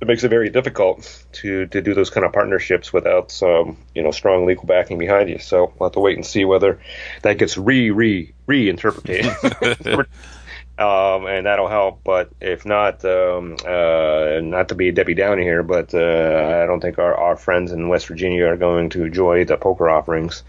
it 0.00 0.08
makes 0.08 0.24
it 0.24 0.28
very 0.28 0.50
difficult 0.50 1.24
to 1.32 1.66
to 1.66 1.80
do 1.80 1.94
those 1.94 2.10
kind 2.10 2.26
of 2.26 2.32
partnerships 2.32 2.92
without 2.92 3.30
some 3.30 3.76
you 3.94 4.02
know 4.02 4.10
strong 4.10 4.46
legal 4.46 4.66
backing 4.66 4.98
behind 4.98 5.28
you. 5.28 5.38
So 5.38 5.72
we'll 5.78 5.88
have 5.88 5.94
to 5.94 6.00
wait 6.00 6.16
and 6.16 6.26
see 6.26 6.44
whether 6.44 6.80
that 7.22 7.38
gets 7.38 7.56
re 7.56 7.90
re 7.90 8.32
reinterpreted. 8.46 9.26
um, 10.78 11.26
and 11.26 11.46
that'll 11.46 11.68
help. 11.68 12.02
But 12.04 12.30
if 12.40 12.66
not, 12.66 13.04
um, 13.04 13.56
uh, 13.64 14.40
not 14.42 14.68
to 14.68 14.74
be 14.74 14.92
Debbie 14.92 15.14
Downey 15.14 15.42
here, 15.42 15.62
but 15.62 15.94
uh, 15.94 16.60
I 16.62 16.66
don't 16.66 16.80
think 16.80 16.98
our, 16.98 17.14
our 17.14 17.36
friends 17.36 17.72
in 17.72 17.88
West 17.88 18.06
Virginia 18.06 18.46
are 18.46 18.56
going 18.56 18.90
to 18.90 19.04
enjoy 19.04 19.44
the 19.44 19.56
poker 19.56 19.88
offerings. 19.88 20.42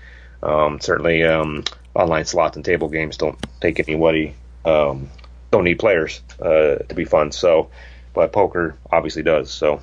Um, 0.43 0.79
certainly, 0.79 1.23
um, 1.23 1.63
online 1.95 2.25
slots 2.25 2.57
and 2.57 2.65
table 2.65 2.89
games 2.89 3.17
don't 3.17 3.37
take 3.59 3.79
anybody, 3.79 4.35
um, 4.65 5.09
don't 5.51 5.63
need 5.63 5.79
players 5.79 6.21
uh, 6.41 6.75
to 6.75 6.95
be 6.95 7.05
fun. 7.05 7.31
So, 7.31 7.69
but 8.13 8.31
poker 8.31 8.77
obviously 8.91 9.23
does. 9.23 9.51
So, 9.51 9.81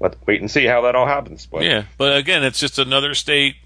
let's 0.00 0.16
wait 0.26 0.40
and 0.40 0.50
see 0.50 0.64
how 0.64 0.82
that 0.82 0.94
all 0.94 1.06
happens. 1.06 1.46
But 1.46 1.62
yeah, 1.62 1.84
but 1.98 2.16
again, 2.16 2.44
it's 2.44 2.60
just 2.60 2.78
another 2.78 3.14
state 3.14 3.56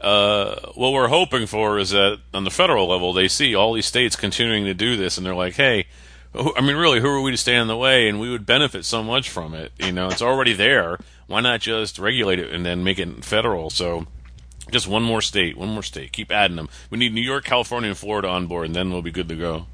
uh, 0.00 0.72
what 0.74 0.92
we're 0.92 1.08
hoping 1.08 1.46
for 1.46 1.78
is 1.78 1.90
that 1.90 2.20
on 2.34 2.44
the 2.44 2.50
federal 2.50 2.88
level, 2.88 3.12
they 3.12 3.28
see 3.28 3.54
all 3.54 3.72
these 3.72 3.86
states 3.86 4.16
continuing 4.16 4.64
to 4.64 4.74
do 4.74 4.96
this, 4.96 5.16
and 5.16 5.26
they're 5.26 5.34
like, 5.34 5.54
hey, 5.54 5.86
I 6.34 6.60
mean, 6.60 6.76
really, 6.76 7.00
who 7.00 7.08
are 7.08 7.20
we 7.20 7.30
to 7.30 7.36
stand 7.36 7.62
in 7.62 7.68
the 7.68 7.76
way? 7.76 8.08
And 8.08 8.20
we 8.20 8.30
would 8.30 8.44
benefit 8.44 8.84
so 8.84 9.02
much 9.02 9.30
from 9.30 9.54
it. 9.54 9.72
You 9.78 9.92
know, 9.92 10.08
it's 10.08 10.20
already 10.20 10.52
there. 10.52 10.98
Why 11.28 11.40
not 11.40 11.60
just 11.60 11.98
regulate 11.98 12.38
it 12.38 12.52
and 12.52 12.64
then 12.64 12.84
make 12.84 12.98
it 12.98 13.24
federal? 13.24 13.70
So, 13.70 14.06
just 14.70 14.86
one 14.86 15.02
more 15.02 15.22
state, 15.22 15.56
one 15.56 15.70
more 15.70 15.82
state. 15.82 16.12
Keep 16.12 16.30
adding 16.30 16.56
them. 16.56 16.68
We 16.90 16.98
need 16.98 17.14
New 17.14 17.22
York, 17.22 17.44
California, 17.44 17.88
and 17.88 17.98
Florida 17.98 18.28
on 18.28 18.48
board, 18.48 18.66
and 18.66 18.76
then 18.76 18.92
we'll 18.92 19.02
be 19.02 19.10
good 19.10 19.28
to 19.28 19.36
go. 19.36 19.66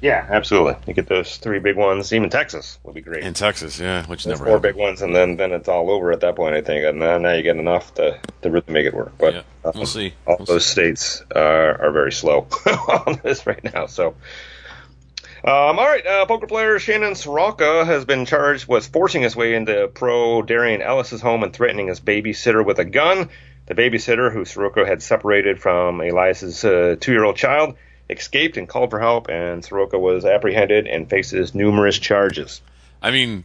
Yeah, 0.00 0.26
absolutely. 0.28 0.76
You 0.86 0.92
get 0.92 1.08
those 1.08 1.38
three 1.38 1.58
big 1.58 1.74
ones. 1.76 2.12
Even 2.12 2.28
Texas 2.28 2.78
would 2.84 2.94
be 2.94 3.00
great. 3.00 3.24
In 3.24 3.32
Texas, 3.32 3.80
yeah, 3.80 4.04
which 4.06 4.24
There's 4.24 4.38
never 4.38 4.44
four 4.50 4.56
happened. 4.58 4.74
big 4.74 4.80
ones, 4.82 5.00
and 5.02 5.16
then 5.16 5.36
then 5.36 5.52
it's 5.52 5.68
all 5.68 5.90
over 5.90 6.12
at 6.12 6.20
that 6.20 6.36
point. 6.36 6.54
I 6.54 6.60
think, 6.60 6.84
and 6.84 6.98
now, 6.98 7.16
now 7.18 7.32
you 7.32 7.42
get 7.42 7.56
enough 7.56 7.94
to 7.94 8.18
to 8.42 8.50
really 8.50 8.64
make 8.72 8.84
it 8.86 8.92
work. 8.94 9.12
But 9.18 9.34
Yeah, 9.34 9.42
uh, 9.64 9.72
we'll 9.74 9.86
see. 9.86 10.12
all 10.26 10.36
We'll 10.38 10.46
those 10.46 10.66
states 10.66 11.22
are, 11.34 11.80
are 11.86 11.90
very 11.92 12.12
slow 12.12 12.46
on 12.66 13.20
this 13.24 13.46
right 13.46 13.64
now. 13.64 13.86
So, 13.86 14.08
um, 14.08 15.78
all 15.78 15.86
right, 15.86 16.06
uh, 16.06 16.26
poker 16.26 16.46
player 16.46 16.78
Shannon 16.78 17.14
Soroka 17.14 17.84
has 17.84 18.04
been 18.04 18.26
charged 18.26 18.66
with 18.68 18.86
forcing 18.88 19.22
his 19.22 19.34
way 19.34 19.54
into 19.54 19.88
pro 19.88 20.42
Darren 20.42 20.86
Elias's 20.86 21.20
home 21.22 21.42
and 21.42 21.52
threatening 21.54 21.88
his 21.88 22.00
babysitter 22.00 22.64
with 22.64 22.78
a 22.78 22.84
gun. 22.84 23.30
The 23.66 23.74
babysitter, 23.74 24.32
who 24.32 24.44
Soroka 24.44 24.86
had 24.86 25.02
separated 25.02 25.60
from 25.60 26.00
Elias's 26.00 26.64
uh, 26.64 26.96
two-year-old 27.00 27.36
child, 27.36 27.76
escaped 28.08 28.56
and 28.56 28.68
called 28.68 28.90
for 28.90 29.00
help, 29.00 29.28
and 29.28 29.64
Soroka 29.64 29.98
was 29.98 30.24
apprehended 30.24 30.86
and 30.86 31.08
faces 31.08 31.54
numerous 31.54 31.98
charges. 31.98 32.60
I 33.02 33.10
mean, 33.10 33.44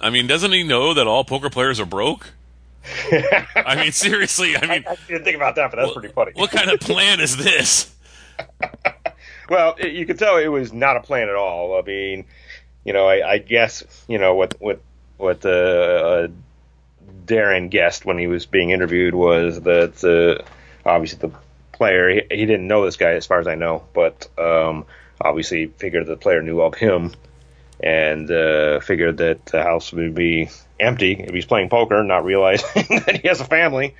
I 0.00 0.10
mean, 0.10 0.26
doesn't 0.26 0.52
he 0.52 0.62
know 0.62 0.94
that 0.94 1.06
all 1.06 1.24
poker 1.24 1.50
players 1.50 1.80
are 1.80 1.86
broke? 1.86 2.30
I 3.12 3.76
mean, 3.76 3.92
seriously. 3.92 4.56
I 4.56 4.66
mean, 4.66 4.84
I 4.88 4.96
didn't 5.06 5.24
think 5.24 5.36
about 5.36 5.56
that, 5.56 5.70
but 5.70 5.80
that's 5.80 5.92
pretty 5.92 6.08
funny. 6.08 6.32
what 6.34 6.50
kind 6.50 6.70
of 6.70 6.80
plan 6.80 7.20
is 7.20 7.36
this? 7.36 7.94
Well, 9.52 9.74
it, 9.78 9.92
you 9.92 10.06
could 10.06 10.18
tell 10.18 10.38
it 10.38 10.46
was 10.46 10.72
not 10.72 10.96
a 10.96 11.00
plan 11.00 11.28
at 11.28 11.34
all. 11.34 11.78
I 11.78 11.82
mean, 11.82 12.24
you 12.84 12.94
know, 12.94 13.06
I, 13.06 13.32
I 13.32 13.38
guess 13.38 13.84
you 14.08 14.16
know 14.16 14.34
what 14.34 14.54
what 14.60 14.80
what 15.18 15.44
uh, 15.44 15.48
uh, 15.50 16.28
Darren 17.26 17.68
guessed 17.68 18.06
when 18.06 18.16
he 18.16 18.26
was 18.26 18.46
being 18.46 18.70
interviewed 18.70 19.14
was 19.14 19.60
that 19.60 20.02
uh, 20.02 20.42
obviously 20.88 21.18
the 21.28 21.34
player 21.82 22.08
he, 22.10 22.22
he 22.30 22.46
didn't 22.46 22.68
know 22.68 22.84
this 22.84 22.96
guy 22.96 23.12
as 23.12 23.26
far 23.26 23.40
as 23.40 23.46
I 23.48 23.56
know, 23.56 23.82
but 23.92 24.28
um, 24.38 24.86
obviously 25.20 25.66
figured 25.66 26.06
the 26.06 26.16
player 26.16 26.42
knew 26.42 26.60
of 26.60 26.74
him 26.74 27.12
and 27.80 28.30
uh, 28.30 28.78
figured 28.80 29.16
that 29.16 29.46
the 29.46 29.62
house 29.62 29.92
would 29.92 30.14
be 30.14 30.48
empty 30.78 31.12
if 31.18 31.34
he's 31.34 31.46
playing 31.46 31.68
poker, 31.68 32.02
not 32.04 32.24
realizing 32.24 32.84
that 33.06 33.18
he 33.20 33.26
has 33.28 33.40
a 33.40 33.44
family. 33.44 33.94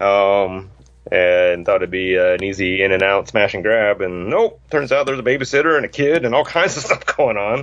Um, 0.00 0.70
and 1.12 1.66
thought 1.66 1.76
it'd 1.76 1.90
be 1.90 2.18
uh, 2.18 2.34
an 2.34 2.42
easy 2.44 2.82
in 2.82 2.90
and 2.92 3.02
out 3.02 3.28
smash 3.28 3.52
and 3.54 3.62
grab, 3.62 4.00
and 4.00 4.30
nope. 4.30 4.60
Turns 4.70 4.90
out 4.90 5.04
there's 5.06 5.18
a 5.18 5.22
babysitter 5.22 5.76
and 5.76 5.84
a 5.84 5.88
kid 5.88 6.24
and 6.24 6.34
all 6.34 6.44
kinds 6.58 6.76
of 6.76 6.84
stuff 6.84 7.04
going 7.16 7.36
on. 7.36 7.60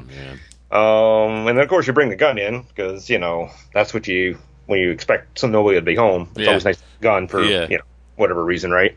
Um, 0.72 1.48
and 1.48 1.58
then 1.58 1.60
of 1.60 1.68
course 1.70 1.88
you 1.88 1.94
bring 1.94 2.10
the 2.10 2.16
gun 2.16 2.38
in 2.38 2.64
because 2.64 3.10
you 3.10 3.18
know 3.20 3.50
that's 3.74 3.94
what 3.94 4.08
you 4.08 4.38
when 4.68 4.80
you 4.80 4.92
expect 4.92 5.40
some 5.40 5.52
nobody 5.52 5.78
to 5.78 5.82
be 5.82 5.96
home. 5.96 6.30
It's 6.32 6.42
Yeah. 6.42 6.48
always 6.50 6.66
nice 6.66 6.78
to 6.78 6.84
have 6.84 7.00
a 7.00 7.04
gun 7.04 7.28
for 7.28 7.44
Yeah. 7.44 7.68
you 7.70 7.78
know 7.78 7.84
whatever 8.16 8.44
reason, 8.44 8.70
right? 8.72 8.96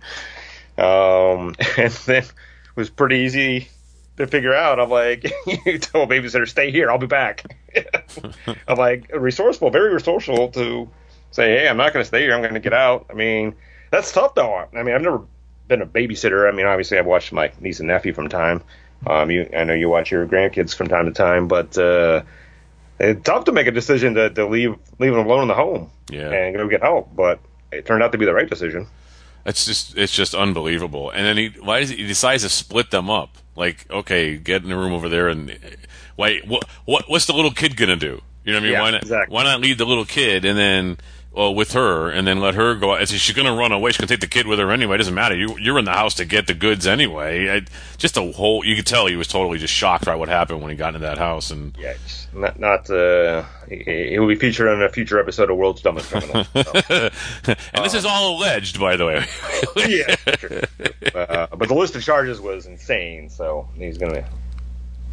Um, 0.78 1.54
and 1.78 1.92
then 1.92 2.22
it 2.22 2.32
was 2.76 2.90
pretty 2.90 3.18
easy 3.18 3.68
to 4.16 4.26
figure 4.26 4.54
out. 4.54 4.78
I'm 4.80 4.90
like, 4.90 5.24
you 5.46 5.78
tell 5.78 6.02
a 6.02 6.06
babysitter 6.06 6.48
stay 6.48 6.70
here, 6.70 6.90
I'll 6.90 6.98
be 6.98 7.06
back. 7.06 7.44
I'm 8.68 8.78
like 8.78 9.10
resourceful, 9.14 9.70
very 9.70 9.92
resourceful 9.92 10.48
to 10.50 10.88
say, 11.30 11.58
hey, 11.58 11.68
I'm 11.68 11.76
not 11.76 11.92
going 11.92 12.02
to 12.02 12.08
stay 12.08 12.22
here, 12.22 12.34
I'm 12.34 12.42
going 12.42 12.54
to 12.54 12.60
get 12.60 12.72
out. 12.72 13.06
I 13.10 13.14
mean, 13.14 13.54
that's 13.90 14.12
tough 14.12 14.34
though. 14.34 14.54
I 14.54 14.82
mean, 14.82 14.94
I've 14.94 15.02
never 15.02 15.22
been 15.66 15.82
a 15.82 15.86
babysitter. 15.86 16.48
I 16.48 16.54
mean, 16.54 16.66
obviously 16.66 16.98
I've 16.98 17.06
watched 17.06 17.32
my 17.32 17.50
niece 17.60 17.80
and 17.80 17.88
nephew 17.88 18.12
from 18.12 18.28
time. 18.28 18.62
Um, 19.06 19.30
you, 19.30 19.48
I 19.56 19.64
know 19.64 19.74
you 19.74 19.88
watch 19.88 20.10
your 20.10 20.26
grandkids 20.26 20.74
from 20.74 20.88
time 20.88 21.06
to 21.06 21.12
time, 21.12 21.48
but 21.48 21.76
uh, 21.76 22.22
it's 22.98 23.22
tough 23.24 23.44
to 23.46 23.52
make 23.52 23.66
a 23.66 23.70
decision 23.72 24.14
to, 24.14 24.30
to 24.30 24.46
leave 24.46 24.76
leave 24.98 25.12
them 25.12 25.26
alone 25.26 25.42
in 25.42 25.48
the 25.48 25.54
home 25.54 25.90
Yeah. 26.10 26.30
and 26.30 26.54
go 26.56 26.68
get 26.68 26.82
help. 26.82 27.14
But 27.14 27.40
it 27.72 27.84
turned 27.84 28.02
out 28.02 28.12
to 28.12 28.18
be 28.18 28.24
the 28.24 28.32
right 28.32 28.48
decision. 28.48 28.86
It's 29.46 29.66
just 29.66 29.96
it's 29.96 30.12
just 30.12 30.34
unbelievable. 30.34 31.10
And 31.10 31.26
then 31.26 31.36
he 31.36 31.48
why 31.60 31.80
does 31.80 31.90
he, 31.90 31.96
he 31.96 32.06
decides 32.06 32.42
to 32.42 32.48
split 32.48 32.90
them 32.90 33.10
up? 33.10 33.36
Like, 33.56 33.88
okay, 33.90 34.36
get 34.36 34.62
in 34.62 34.68
the 34.68 34.76
room 34.76 34.92
over 34.92 35.08
there 35.08 35.28
and 35.28 35.56
why 36.16 36.40
what 36.46 36.64
what 36.84 37.08
what's 37.08 37.26
the 37.26 37.34
little 37.34 37.50
kid 37.50 37.76
gonna 37.76 37.96
do? 37.96 38.20
You 38.44 38.52
know 38.52 38.58
what 38.58 38.62
I 38.62 38.64
mean? 38.64 38.72
Yeah, 38.72 38.80
why 38.82 38.90
not 38.90 39.02
exactly. 39.02 39.34
why 39.34 39.44
not 39.44 39.60
leave 39.60 39.78
the 39.78 39.86
little 39.86 40.04
kid 40.04 40.44
and 40.44 40.58
then 40.58 40.96
well, 41.34 41.54
with 41.54 41.72
her 41.72 42.10
and 42.10 42.26
then 42.26 42.40
let 42.40 42.54
her 42.54 42.74
go 42.74 42.94
out? 42.94 43.08
She's 43.08 43.34
gonna 43.34 43.54
run 43.54 43.72
away? 43.72 43.90
She's 43.90 43.98
gonna 43.98 44.08
take 44.08 44.20
the 44.20 44.26
kid 44.26 44.46
with 44.46 44.58
her 44.60 44.70
anyway. 44.70 44.94
It 44.94 44.98
doesn't 44.98 45.14
matter. 45.14 45.36
You 45.36 45.58
you're 45.58 45.78
in 45.78 45.84
the 45.84 45.92
house 45.92 46.14
to 46.14 46.24
get 46.24 46.46
the 46.46 46.54
goods 46.54 46.86
anyway. 46.86 47.50
I, 47.50 47.62
just 47.98 48.16
a 48.16 48.32
whole 48.32 48.64
you 48.64 48.76
could 48.76 48.86
tell 48.86 49.06
he 49.06 49.16
was 49.16 49.26
totally 49.26 49.58
just 49.58 49.74
shocked 49.74 50.04
by 50.04 50.14
what 50.14 50.28
happened 50.28 50.62
when 50.62 50.70
he 50.70 50.76
got 50.76 50.94
into 50.94 51.00
that 51.00 51.18
house 51.18 51.50
and 51.50 51.76
Yeah, 51.76 51.94
not 52.32 52.60
not. 52.60 52.88
Uh, 52.88 53.44
he, 53.68 54.16
will 54.18 54.28
be 54.28 54.36
featured 54.36 54.68
on 54.68 54.82
a 54.82 54.88
future 54.88 55.18
episode 55.18 55.50
of 55.50 55.56
World's 55.56 55.82
Dumbest 55.82 56.10
Criminal. 56.10 56.44
So. 56.44 56.62
and 57.72 57.84
this 57.84 57.94
is 57.94 58.04
all 58.04 58.38
alleged, 58.38 58.78
by 58.78 58.96
the 58.96 59.06
way. 59.06 59.26
yeah, 59.88 60.14
true. 60.36 60.60
Uh, 61.14 61.46
but 61.56 61.68
the 61.68 61.74
list 61.74 61.96
of 61.96 62.02
charges 62.02 62.40
was 62.40 62.66
insane, 62.66 63.28
so 63.28 63.68
he's 63.74 63.98
gonna 63.98 64.24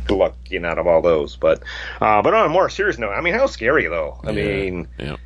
good 0.05 0.17
luck 0.17 0.35
getting 0.43 0.65
out 0.65 0.77
of 0.77 0.87
all 0.87 1.01
those. 1.01 1.35
But 1.35 1.63
uh, 1.99 2.21
but 2.21 2.33
on 2.33 2.45
a 2.45 2.49
more 2.49 2.69
serious 2.69 2.97
note, 2.97 3.11
I 3.11 3.21
mean, 3.21 3.33
how 3.33 3.47
scary 3.47 3.87
though? 3.87 4.19
I 4.23 4.31
mean, 4.31 4.87
yeah. 4.99 5.17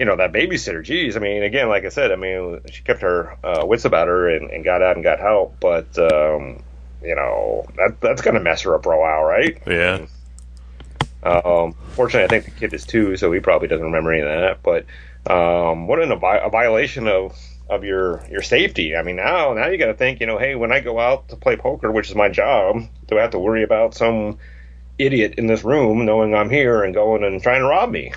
You 0.00 0.06
know, 0.06 0.16
that 0.16 0.32
babysitter. 0.32 0.82
Geez, 0.82 1.14
I 1.14 1.20
mean, 1.20 1.42
again, 1.42 1.68
like 1.68 1.84
I 1.84 1.90
said, 1.90 2.10
I 2.10 2.16
mean, 2.16 2.62
she 2.72 2.82
kept 2.82 3.02
her 3.02 3.36
uh, 3.44 3.66
wits 3.66 3.84
about 3.84 4.08
her 4.08 4.30
and, 4.30 4.50
and 4.50 4.64
got 4.64 4.82
out 4.82 4.96
and 4.96 5.04
got 5.04 5.20
help, 5.20 5.60
but 5.60 5.96
um, 5.98 6.62
you 7.02 7.14
know, 7.14 7.66
that 7.76 8.00
that's 8.00 8.22
gonna 8.22 8.40
mess 8.40 8.62
her 8.62 8.74
up 8.74 8.82
for 8.82 8.94
a 8.94 8.98
while, 8.98 9.22
right? 9.22 9.62
Yeah. 9.66 10.06
Um, 11.22 11.74
fortunately, 11.90 12.24
I 12.24 12.28
think 12.28 12.46
the 12.46 12.58
kid 12.58 12.72
is 12.72 12.86
two, 12.86 13.14
so 13.18 13.30
he 13.30 13.40
probably 13.40 13.68
doesn't 13.68 13.84
remember 13.84 14.10
any 14.14 14.22
of 14.22 14.28
that. 14.28 14.62
But 14.62 14.86
um, 15.30 15.86
what 15.86 16.00
an, 16.00 16.12
a, 16.12 16.16
a 16.16 16.48
violation 16.48 17.06
of 17.06 17.38
of 17.68 17.84
your 17.84 18.24
your 18.30 18.40
safety. 18.40 18.96
I 18.96 19.02
mean, 19.02 19.16
now 19.16 19.52
now 19.52 19.66
you 19.66 19.76
got 19.76 19.86
to 19.86 19.94
think, 19.94 20.20
you 20.20 20.26
know, 20.26 20.38
hey, 20.38 20.54
when 20.54 20.72
I 20.72 20.80
go 20.80 20.98
out 20.98 21.28
to 21.28 21.36
play 21.36 21.56
poker, 21.56 21.92
which 21.92 22.08
is 22.08 22.16
my 22.16 22.30
job, 22.30 22.84
do 23.06 23.18
I 23.18 23.20
have 23.20 23.32
to 23.32 23.38
worry 23.38 23.64
about 23.64 23.94
some 23.94 24.38
idiot 24.96 25.34
in 25.36 25.46
this 25.46 25.62
room 25.62 26.06
knowing 26.06 26.34
I'm 26.34 26.48
here 26.48 26.84
and 26.84 26.94
going 26.94 27.22
and 27.22 27.42
trying 27.42 27.60
to 27.60 27.66
rob 27.66 27.90
me? 27.90 28.14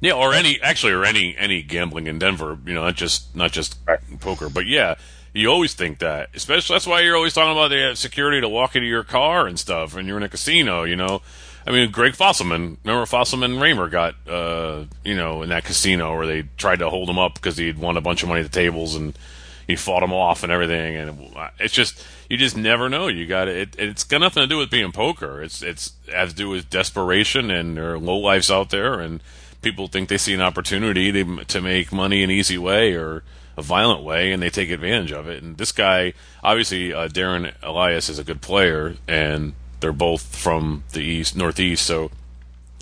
Yeah, 0.00 0.12
or 0.12 0.32
any 0.32 0.60
actually, 0.62 0.92
or 0.92 1.04
any 1.04 1.36
any 1.36 1.62
gambling 1.62 2.06
in 2.06 2.18
Denver. 2.18 2.58
You 2.64 2.74
know, 2.74 2.84
not 2.84 2.94
just 2.96 3.34
not 3.34 3.50
just 3.52 3.78
Right. 3.86 3.98
poker, 4.20 4.48
but 4.48 4.66
yeah, 4.66 4.94
you 5.34 5.48
always 5.48 5.74
think 5.74 5.98
that. 5.98 6.30
Especially 6.34 6.74
that's 6.74 6.86
why 6.86 7.00
you're 7.00 7.16
always 7.16 7.34
talking 7.34 7.52
about 7.52 7.68
the 7.68 7.94
security 7.96 8.40
to 8.40 8.48
walk 8.48 8.76
into 8.76 8.86
your 8.86 9.04
car 9.04 9.46
and 9.46 9.58
stuff, 9.58 9.96
and 9.96 10.06
you're 10.06 10.16
in 10.16 10.22
a 10.22 10.28
casino. 10.28 10.84
You 10.84 10.94
know, 10.96 11.20
I 11.66 11.72
mean, 11.72 11.90
Greg 11.90 12.12
Fossilman. 12.12 12.76
Remember 12.84 13.06
Fossilman 13.06 13.60
Raymer 13.60 13.88
got 13.88 14.14
uh, 14.28 14.84
you 15.04 15.16
know 15.16 15.42
in 15.42 15.48
that 15.48 15.64
casino 15.64 16.16
where 16.16 16.26
they 16.26 16.42
tried 16.56 16.78
to 16.78 16.90
hold 16.90 17.10
him 17.10 17.18
up 17.18 17.34
because 17.34 17.56
he'd 17.56 17.78
won 17.78 17.96
a 17.96 18.00
bunch 18.00 18.22
of 18.22 18.28
money 18.28 18.40
at 18.40 18.50
the 18.50 18.56
tables 18.60 18.94
and 18.94 19.18
he 19.66 19.74
fought 19.76 20.02
him 20.04 20.12
off 20.12 20.44
and 20.44 20.52
everything. 20.52 20.94
And 20.96 21.28
it's 21.58 21.74
just 21.74 22.04
you 22.30 22.36
just 22.36 22.56
never 22.56 22.88
know. 22.88 23.08
You 23.08 23.26
got 23.26 23.48
it. 23.48 23.74
It's 23.78 24.04
got 24.04 24.20
nothing 24.20 24.42
to 24.44 24.46
do 24.46 24.58
with 24.58 24.70
being 24.70 24.92
poker. 24.92 25.42
It's 25.42 25.60
it's 25.60 25.92
has 26.12 26.30
to 26.30 26.36
do 26.36 26.48
with 26.48 26.70
desperation 26.70 27.50
and 27.50 27.76
there 27.76 27.94
are 27.94 27.98
low 27.98 28.16
lives 28.16 28.48
out 28.50 28.70
there 28.70 29.00
and 29.00 29.20
people 29.62 29.88
think 29.88 30.08
they 30.08 30.18
see 30.18 30.34
an 30.34 30.40
opportunity 30.40 31.12
to 31.12 31.44
to 31.44 31.60
make 31.60 31.92
money 31.92 32.22
an 32.22 32.30
easy 32.30 32.58
way 32.58 32.94
or 32.94 33.22
a 33.56 33.62
violent 33.62 34.04
way, 34.04 34.32
and 34.32 34.42
they 34.42 34.50
take 34.50 34.70
advantage 34.70 35.10
of 35.10 35.28
it. 35.28 35.42
And 35.42 35.58
this 35.58 35.72
guy, 35.72 36.12
obviously, 36.44 36.92
uh, 36.92 37.08
Darren 37.08 37.52
Elias 37.62 38.08
is 38.08 38.18
a 38.18 38.24
good 38.24 38.40
player, 38.40 38.94
and 39.08 39.52
they're 39.80 39.92
both 39.92 40.36
from 40.36 40.84
the 40.92 41.00
east, 41.00 41.36
northeast. 41.36 41.84
So, 41.84 42.10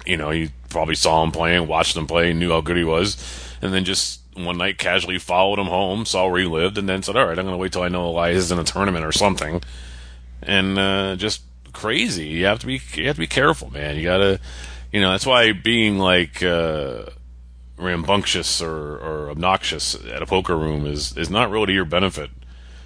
you 0.05 0.19
know, 0.19 0.31
he 0.31 0.51
probably 0.69 0.95
saw 0.95 1.25
him 1.25 1.33
playing, 1.33 1.67
watched 1.67 1.97
him 1.97 2.07
play, 2.07 2.33
knew 2.35 2.51
how 2.51 2.61
good 2.61 2.77
he 2.77 2.85
was, 2.85 3.17
and 3.63 3.73
then 3.73 3.85
just 3.85 4.21
one 4.35 4.59
night 4.59 4.77
casually 4.77 5.19
followed 5.19 5.59
him 5.59 5.67
home, 5.67 6.05
saw 6.05 6.29
where 6.29 6.41
he 6.41 6.47
lived, 6.47 6.77
and 6.77 6.87
then 6.87 7.03
said, 7.03 7.17
"All 7.17 7.25
right, 7.25 7.39
I'm 7.39 7.47
going 7.47 7.55
to 7.55 7.59
wait 7.59 7.73
till 7.73 7.83
I 7.83 7.89
know 7.89 8.07
Elias 8.07 8.45
is 8.45 8.53
in 8.53 8.59
a 8.59 8.65
tournament 8.65 9.05
or 9.05 9.13
something." 9.13 9.63
And 10.43 10.79
uh, 10.79 11.17
just 11.17 11.41
crazy. 11.73 12.27
You 12.27 12.45
have 12.47 12.59
to 12.61 12.67
be 12.67 12.81
you 12.95 13.07
have 13.07 13.17
to 13.17 13.21
be 13.21 13.27
careful, 13.27 13.71
man. 13.71 13.97
You 13.97 14.05
got 14.05 14.19
to 14.19 14.41
you 14.97 15.03
know 15.03 15.11
that's 15.11 15.27
why 15.27 15.53
being 15.53 15.99
like 15.99 16.43
uh, 16.43 17.03
rambunctious 17.77 18.63
or, 18.63 18.97
or 18.97 19.29
obnoxious 19.29 19.95
at 19.95 20.23
a 20.23 20.27
poker 20.27 20.57
room 20.57 20.87
is 20.87 21.15
is 21.19 21.29
not 21.29 21.51
really 21.51 21.67
to 21.67 21.73
your 21.75 21.85
benefit. 21.85 22.31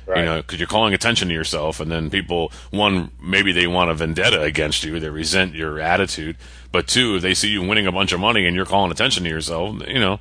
Right. 0.06 0.18
You 0.18 0.24
know, 0.24 0.36
because 0.38 0.58
you're 0.58 0.66
calling 0.66 0.92
attention 0.92 1.28
to 1.28 1.34
yourself, 1.34 1.78
and 1.78 1.88
then 1.88 2.10
people, 2.10 2.50
one, 2.72 3.12
maybe 3.22 3.52
they 3.52 3.68
want 3.68 3.92
a 3.92 3.94
vendetta 3.94 4.42
against 4.42 4.82
you, 4.82 4.98
they 4.98 5.08
resent 5.08 5.54
your 5.54 5.78
attitude, 5.78 6.36
but 6.72 6.88
two, 6.88 7.14
if 7.14 7.22
they 7.22 7.32
see 7.32 7.46
you 7.46 7.62
winning 7.62 7.86
a 7.86 7.92
bunch 7.92 8.10
of 8.10 8.18
money 8.18 8.44
and 8.44 8.56
you're 8.56 8.66
calling 8.66 8.90
attention 8.90 9.22
to 9.22 9.30
yourself, 9.30 9.76
you 9.86 10.00
know, 10.00 10.18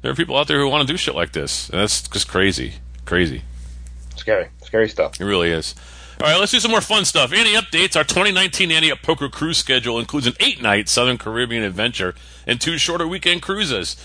there 0.00 0.10
are 0.10 0.14
people 0.14 0.38
out 0.38 0.48
there 0.48 0.58
who 0.58 0.70
want 0.70 0.88
to 0.88 0.90
do 0.90 0.96
shit 0.96 1.14
like 1.14 1.32
this, 1.32 1.68
and 1.68 1.78
that's 1.78 2.08
just 2.08 2.28
crazy, 2.28 2.76
crazy. 3.04 3.42
Scary, 4.14 4.48
scary 4.62 4.88
stuff. 4.88 5.20
It 5.20 5.26
really 5.26 5.50
is. 5.50 5.74
All 6.18 6.30
right, 6.32 6.40
let's 6.40 6.52
do 6.52 6.60
some 6.60 6.70
more 6.70 6.80
fun 6.80 7.04
stuff. 7.04 7.32
Any 7.32 7.52
updates? 7.52 7.94
Our 7.94 8.02
2019 8.02 8.72
Ante 8.72 8.90
Up 8.90 9.02
Poker 9.02 9.28
Cruise 9.28 9.58
schedule 9.58 9.98
includes 9.98 10.26
an 10.26 10.32
eight-night 10.40 10.88
Southern 10.88 11.18
Caribbean 11.18 11.62
adventure 11.62 12.14
and 12.46 12.58
two 12.58 12.78
shorter 12.78 13.06
weekend 13.06 13.42
cruises. 13.42 13.96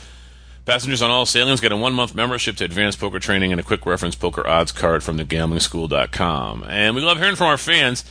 Passengers 0.65 1.01
on 1.01 1.09
all 1.09 1.25
sailings 1.25 1.61
get 1.61 1.71
a 1.71 1.77
one-month 1.77 2.13
membership 2.13 2.57
to 2.57 2.65
advanced 2.65 2.99
poker 2.99 3.19
training 3.19 3.51
and 3.51 3.61
a 3.61 3.63
quick 3.63 3.85
reference 3.85 4.15
poker 4.15 4.45
odds 4.45 4.73
card 4.73 5.03
from 5.03 5.17
thegamblingschool.com. 5.17 6.65
And 6.67 6.95
we 6.95 7.01
love 7.01 7.17
hearing 7.17 7.37
from 7.37 7.47
our 7.47 7.57
fans. 7.57 8.03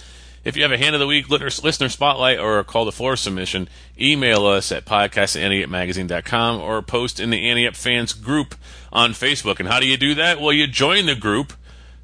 If 0.42 0.56
you 0.56 0.62
have 0.62 0.72
a 0.72 0.78
hand 0.78 0.94
of 0.94 1.00
the 1.00 1.06
week, 1.06 1.28
listener 1.28 1.90
spotlight, 1.90 2.38
or 2.38 2.58
a 2.58 2.64
call 2.64 2.86
to 2.86 2.92
floor 2.92 3.16
submission, 3.16 3.68
email 4.00 4.46
us 4.46 4.72
at 4.72 4.86
podcast@anteupmagazine.com 4.86 6.60
or 6.60 6.80
post 6.80 7.20
in 7.20 7.28
the 7.28 7.50
Ante 7.50 7.66
Up 7.66 7.76
fans 7.76 8.14
group 8.14 8.54
on 8.90 9.12
Facebook. 9.12 9.60
And 9.60 9.68
how 9.68 9.78
do 9.78 9.86
you 9.86 9.98
do 9.98 10.14
that? 10.14 10.40
Well, 10.40 10.54
you 10.54 10.66
join 10.66 11.04
the 11.04 11.14
group. 11.14 11.52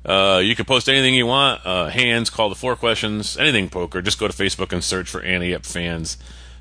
Uh, 0.07 0.39
you 0.39 0.55
can 0.55 0.65
post 0.65 0.89
anything 0.89 1.15
you 1.15 1.27
want. 1.27 1.67
Uh, 1.67 1.89
hands, 1.89 2.31
call 2.31 2.49
the 2.49 2.55
floor 2.55 2.77
questions, 2.77 3.37
anything 3.37 3.69
poker. 3.69 4.01
Just 4.01 4.21
go 4.21 4.29
to 4.29 4.33
Facebook 4.33 4.73
and 4.73 4.83
search 4.83 5.09
for 5.09 5.21
Ante 5.21 5.55
Up 5.55 5.67
fans. 5.67 6.17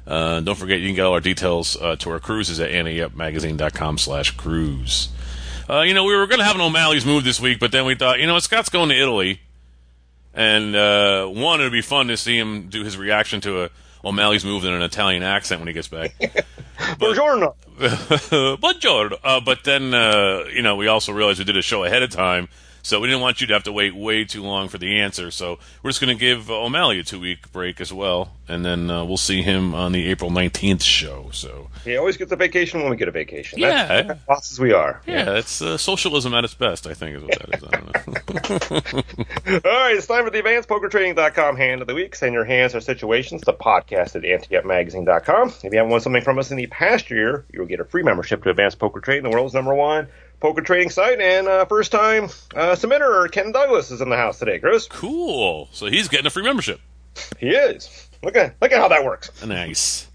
Uh, 0.08 0.40
don't 0.40 0.56
forget, 0.58 0.80
you 0.80 0.88
can 0.88 0.96
get 0.96 1.06
all 1.06 1.14
our 1.14 1.20
details 1.20 1.78
uh, 1.80 1.96
to 1.98 2.10
our 2.10 2.20
cruises 2.20 2.60
at 2.60 2.72
anteupmagazine.com 2.72 3.98
slash 3.98 4.32
cruise. 4.32 5.10
Uh, 5.70 5.82
you 5.82 5.94
know, 5.94 6.04
we 6.04 6.16
were 6.16 6.28
going 6.28 6.40
to 6.40 6.46
have 6.46 6.56
an 6.56 6.62
O'Malley's 6.62 7.06
move 7.06 7.24
this 7.24 7.40
week, 7.40 7.60
but 7.60 7.72
then 7.72 7.86
we 7.86 7.96
thought, 7.96 8.20
you 8.20 8.28
know, 8.28 8.38
Scott's 8.40 8.70
going 8.70 8.90
to 8.90 8.96
Italy. 9.00 9.42
And 10.34 10.76
uh, 10.76 11.28
one, 11.28 11.62
it 11.62 11.64
would 11.64 11.72
be 11.72 11.82
fun 11.82 12.08
to 12.08 12.18
see 12.18 12.38
him 12.38 12.70
do 12.70 12.84
his 12.84 12.98
reaction 12.98 13.42
to 13.42 13.64
a 13.64 13.70
O'Malley's 14.04 14.46
move 14.46 14.66
in 14.66 14.74
an 14.74 14.84
Italian 14.84 15.24
accent 15.24 15.60
when 15.60 15.68
he 15.68 15.74
gets 15.74 15.88
back. 15.88 16.14
but, 16.20 16.46
Buongiorno. 17.00 17.56
Buongiorno. 18.60 19.18
Uh, 19.24 19.40
but 19.40 19.64
then, 19.64 19.94
uh, 19.94 20.44
you 20.54 20.62
know, 20.62 20.76
we 20.76 20.88
also 20.88 21.12
realized 21.12 21.40
we 21.40 21.46
did 21.46 21.58
a 21.58 21.64
show 21.64 21.84
ahead 21.84 22.04
of 22.04 22.12
time, 22.12 22.48
so 22.86 23.00
we 23.00 23.08
didn't 23.08 23.22
want 23.22 23.42
you 23.42 23.48
to 23.48 23.54
have 23.54 23.64
to 23.64 23.72
wait 23.72 23.96
way 23.96 24.26
too 24.26 24.44
long 24.44 24.68
for 24.68 24.78
the 24.78 25.00
answer. 25.00 25.32
So 25.32 25.58
we're 25.82 25.90
just 25.90 26.00
going 26.00 26.16
to 26.16 26.20
give 26.20 26.52
O'Malley 26.52 27.00
a 27.00 27.04
two 27.04 27.20
week 27.20 27.52
break 27.52 27.82
as 27.82 27.92
well, 27.92 28.30
and 28.48 28.64
then 28.64 28.92
uh, 28.92 29.04
we'll 29.04 29.18
see 29.18 29.42
him 29.42 29.74
on 29.74 29.92
the 29.92 30.06
April 30.06 30.30
19th 30.30 30.84
show. 30.84 31.30
So 31.32 31.70
He 31.84 31.98
always 31.98 32.16
gets 32.16 32.32
a 32.32 32.36
vacation 32.36 32.82
when 32.82 32.92
we 32.92 32.96
get 32.96 33.08
a 33.08 33.12
vacation. 33.12 33.58
Yeah. 33.58 33.88
That's 33.88 34.08
the 34.08 34.20
bosses 34.28 34.60
we 34.60 34.72
are. 34.72 35.02
yeah, 35.08 35.24
that's 35.26 35.64
uh, 35.64 35.78
socialism 35.78 36.36
at 36.36 36.44
its 36.44 36.54
best. 36.54 36.86
I 36.86 36.94
think 36.94 37.18
is 37.18 37.24
what 37.24 37.40
that 37.40 37.56
is. 37.56 37.64
I 37.64 37.72
don't 37.72 39.56
know. 39.56 39.62
All 39.72 39.80
right, 39.80 39.96
it's 39.98 40.06
time 40.06 40.24
for 40.24 40.30
the 40.30 40.44
advancedpokertraining.com 40.44 41.58
hand 41.58 41.82
of 41.82 41.88
the 41.88 41.96
week. 41.96 42.14
Send 42.16 42.34
your 42.34 42.46
hands 42.46 42.76
or 42.76 42.82
situations 42.82 43.42
to 43.46 43.54
podcast 43.54 44.16
at 44.16 44.22
anteupmagazine.com. 44.22 45.48
If 45.64 45.64
you 45.64 45.78
haven't 45.80 45.90
won 45.90 46.02
something 46.02 46.22
from 46.22 46.38
us 46.38 46.52
in 46.52 46.58
the 46.58 46.68
past 46.68 47.10
year, 47.10 47.46
you'll 47.52 47.66
get 47.66 47.80
a 47.80 47.86
free 47.86 48.04
membership 48.04 48.44
to 48.44 48.52
Advanced 48.52 48.78
Poker 48.78 49.00
Training, 49.00 49.24
the 49.24 49.32
world's 49.32 49.56
number 49.56 49.74
one 49.74 50.08
poker 50.46 50.62
training 50.62 50.90
site. 50.92 51.20
And 51.20 51.48
uh, 51.48 51.66
first 51.66 51.92
time 51.92 52.26
uh, 52.56 52.76
submitter, 52.76 53.32
Ken 53.32 53.52
Douglas, 53.52 53.90
is 53.92 54.02
in 54.02 54.10
the 54.10 54.16
house 54.18 54.38
today, 54.40 54.60
Chris. 54.60 54.88
cool. 54.88 55.68
So 55.72 55.88
he's 55.88 56.08
getting 56.08 56.28
a 56.28 56.30
free 56.30 56.44
membership. 56.44 56.80
He 57.40 57.50
is. 57.50 58.10
Look 58.24 58.36
at 58.36 58.56
look 58.62 58.72
at 58.72 58.78
how 58.80 58.90
that 58.90 59.04
works. 59.06 59.30
Nice. 59.46 60.08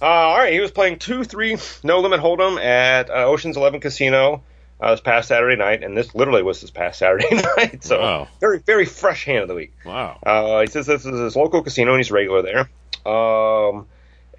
Uh, 0.00 0.04
all 0.06 0.38
right, 0.38 0.52
he 0.52 0.60
was 0.60 0.70
playing 0.70 0.98
two 0.98 1.24
three 1.24 1.56
no 1.82 2.00
limit 2.00 2.20
hold'em 2.20 2.62
at 2.62 3.08
uh, 3.10 3.24
Ocean's 3.26 3.56
Eleven 3.56 3.80
Casino 3.80 4.42
uh, 4.80 4.90
this 4.92 5.00
past 5.00 5.28
Saturday 5.28 5.56
night, 5.56 5.82
and 5.84 5.96
this 5.96 6.14
literally 6.14 6.42
was 6.42 6.60
this 6.60 6.70
past 6.70 6.98
Saturday 7.00 7.28
night. 7.56 7.82
So 7.84 8.00
Wow. 8.00 8.28
very 8.40 8.58
very 8.58 8.84
fresh 8.84 9.24
hand 9.24 9.42
of 9.42 9.48
the 9.48 9.54
week. 9.54 9.72
Wow. 9.84 10.18
Uh, 10.24 10.60
he 10.60 10.66
says 10.68 10.86
this 10.86 11.04
is 11.06 11.18
his 11.18 11.36
local 11.36 11.62
casino 11.62 11.92
and 11.92 11.98
he's 12.00 12.10
regular 12.10 12.42
there. 12.42 12.60
Um, 13.12 13.86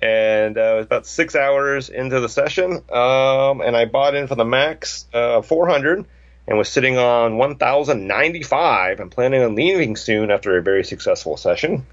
and 0.03 0.57
uh, 0.57 0.61
it 0.61 0.75
was 0.77 0.85
about 0.85 1.07
six 1.07 1.35
hours 1.35 1.89
into 1.89 2.19
the 2.19 2.27
session, 2.27 2.71
um, 2.91 3.61
and 3.61 3.75
I 3.75 3.85
bought 3.85 4.15
in 4.15 4.27
for 4.27 4.35
the 4.35 4.43
max 4.45 5.05
uh, 5.13 5.41
400 5.41 6.05
and 6.45 6.57
was 6.57 6.67
sitting 6.67 6.97
on 6.97 7.37
1,095 7.37 8.99
and 8.99 9.09
planning 9.09 9.41
on 9.43 9.55
leaving 9.55 9.95
soon 9.95 10.29
after 10.29 10.57
a 10.57 10.61
very 10.61 10.83
successful 10.83 11.37
session. 11.37 11.85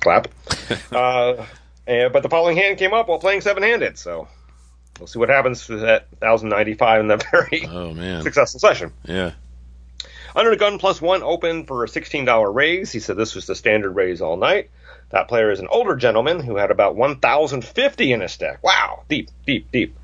Clap. 0.00 0.28
uh, 0.92 1.44
and, 1.86 2.12
but 2.12 2.22
the 2.22 2.30
following 2.30 2.56
hand 2.56 2.78
came 2.78 2.94
up 2.94 3.08
while 3.08 3.18
playing 3.18 3.42
seven-handed, 3.42 3.98
so 3.98 4.26
we'll 4.98 5.06
see 5.06 5.18
what 5.18 5.28
happens 5.28 5.66
to 5.66 5.76
that 5.80 6.06
1,095 6.20 7.00
in 7.00 7.08
that 7.08 7.24
very 7.30 7.66
Oh 7.66 7.92
man. 7.92 8.22
successful 8.22 8.58
session. 8.60 8.92
Yeah. 9.04 9.32
Under 10.34 10.50
the 10.50 10.56
gun 10.56 10.78
plus 10.78 11.00
one 11.02 11.22
open 11.22 11.64
for 11.66 11.84
a 11.84 11.88
$16 11.88 12.54
raise. 12.54 12.90
He 12.92 13.00
said 13.00 13.16
this 13.16 13.34
was 13.34 13.46
the 13.46 13.54
standard 13.54 13.90
raise 13.92 14.20
all 14.22 14.36
night. 14.36 14.70
That 15.10 15.28
player 15.28 15.50
is 15.50 15.60
an 15.60 15.68
older 15.70 15.96
gentleman 15.96 16.40
who 16.40 16.56
had 16.56 16.70
about 16.70 16.96
1,050 16.96 18.12
in 18.12 18.20
his 18.20 18.32
stack. 18.32 18.62
Wow, 18.62 19.04
deep, 19.08 19.30
deep, 19.46 19.70
deep. 19.72 19.96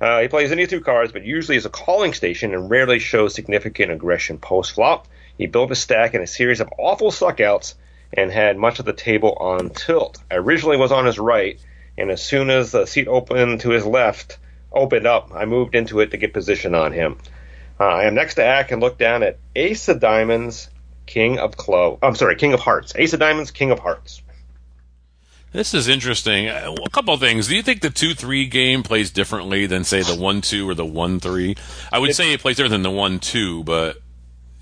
Uh, 0.00 0.22
he 0.22 0.28
plays 0.28 0.52
any 0.52 0.66
two 0.66 0.80
cards, 0.80 1.12
but 1.12 1.24
usually 1.24 1.56
is 1.56 1.66
a 1.66 1.70
calling 1.70 2.14
station 2.14 2.54
and 2.54 2.70
rarely 2.70 2.98
shows 2.98 3.34
significant 3.34 3.92
aggression 3.92 4.38
post 4.38 4.72
flop. 4.72 5.06
He 5.36 5.46
built 5.46 5.68
his 5.68 5.80
stack 5.80 6.14
in 6.14 6.22
a 6.22 6.26
series 6.26 6.60
of 6.60 6.72
awful 6.78 7.10
suckouts 7.10 7.74
and 8.12 8.30
had 8.30 8.56
much 8.56 8.78
of 8.78 8.86
the 8.86 8.92
table 8.92 9.36
on 9.38 9.70
tilt. 9.70 10.18
I 10.30 10.36
originally 10.36 10.76
was 10.76 10.92
on 10.92 11.04
his 11.04 11.18
right, 11.18 11.60
and 11.98 12.10
as 12.10 12.22
soon 12.22 12.48
as 12.48 12.72
the 12.72 12.86
seat 12.86 13.08
opened 13.08 13.60
to 13.62 13.70
his 13.70 13.84
left 13.84 14.38
opened 14.72 15.06
up, 15.06 15.32
I 15.34 15.44
moved 15.44 15.74
into 15.74 16.00
it 16.00 16.12
to 16.12 16.16
get 16.16 16.32
position 16.32 16.74
on 16.74 16.92
him. 16.92 17.18
Uh, 17.78 17.84
I 17.84 18.04
am 18.04 18.14
next 18.14 18.36
to 18.36 18.44
act 18.44 18.72
and 18.72 18.80
look 18.80 18.98
down 18.98 19.22
at 19.22 19.38
Ace 19.54 19.88
of 19.88 20.00
Diamonds, 20.00 20.70
King 21.06 21.38
of 21.38 21.56
Clo. 21.56 21.98
I'm 22.02 22.14
sorry, 22.14 22.36
King 22.36 22.52
of 22.54 22.60
Hearts. 22.60 22.92
Ace 22.96 23.12
of 23.12 23.20
Diamonds, 23.20 23.50
King 23.50 23.70
of 23.70 23.78
Hearts. 23.78 24.22
This 25.52 25.72
is 25.72 25.88
interesting. 25.88 26.48
Uh, 26.48 26.74
A 26.84 26.90
couple 26.90 27.14
of 27.14 27.20
things. 27.20 27.48
Do 27.48 27.56
you 27.56 27.62
think 27.62 27.80
the 27.80 27.90
two 27.90 28.14
three 28.14 28.46
game 28.46 28.82
plays 28.82 29.10
differently 29.10 29.66
than 29.66 29.84
say 29.84 30.02
the 30.02 30.16
one 30.16 30.40
two 30.40 30.68
or 30.68 30.74
the 30.74 30.84
one 30.84 31.20
three? 31.20 31.56
I 31.90 31.98
would 31.98 32.14
say 32.14 32.32
it 32.32 32.40
plays 32.40 32.56
different 32.56 32.72
than 32.72 32.82
the 32.82 32.90
one 32.90 33.18
two, 33.18 33.64
but 33.64 33.96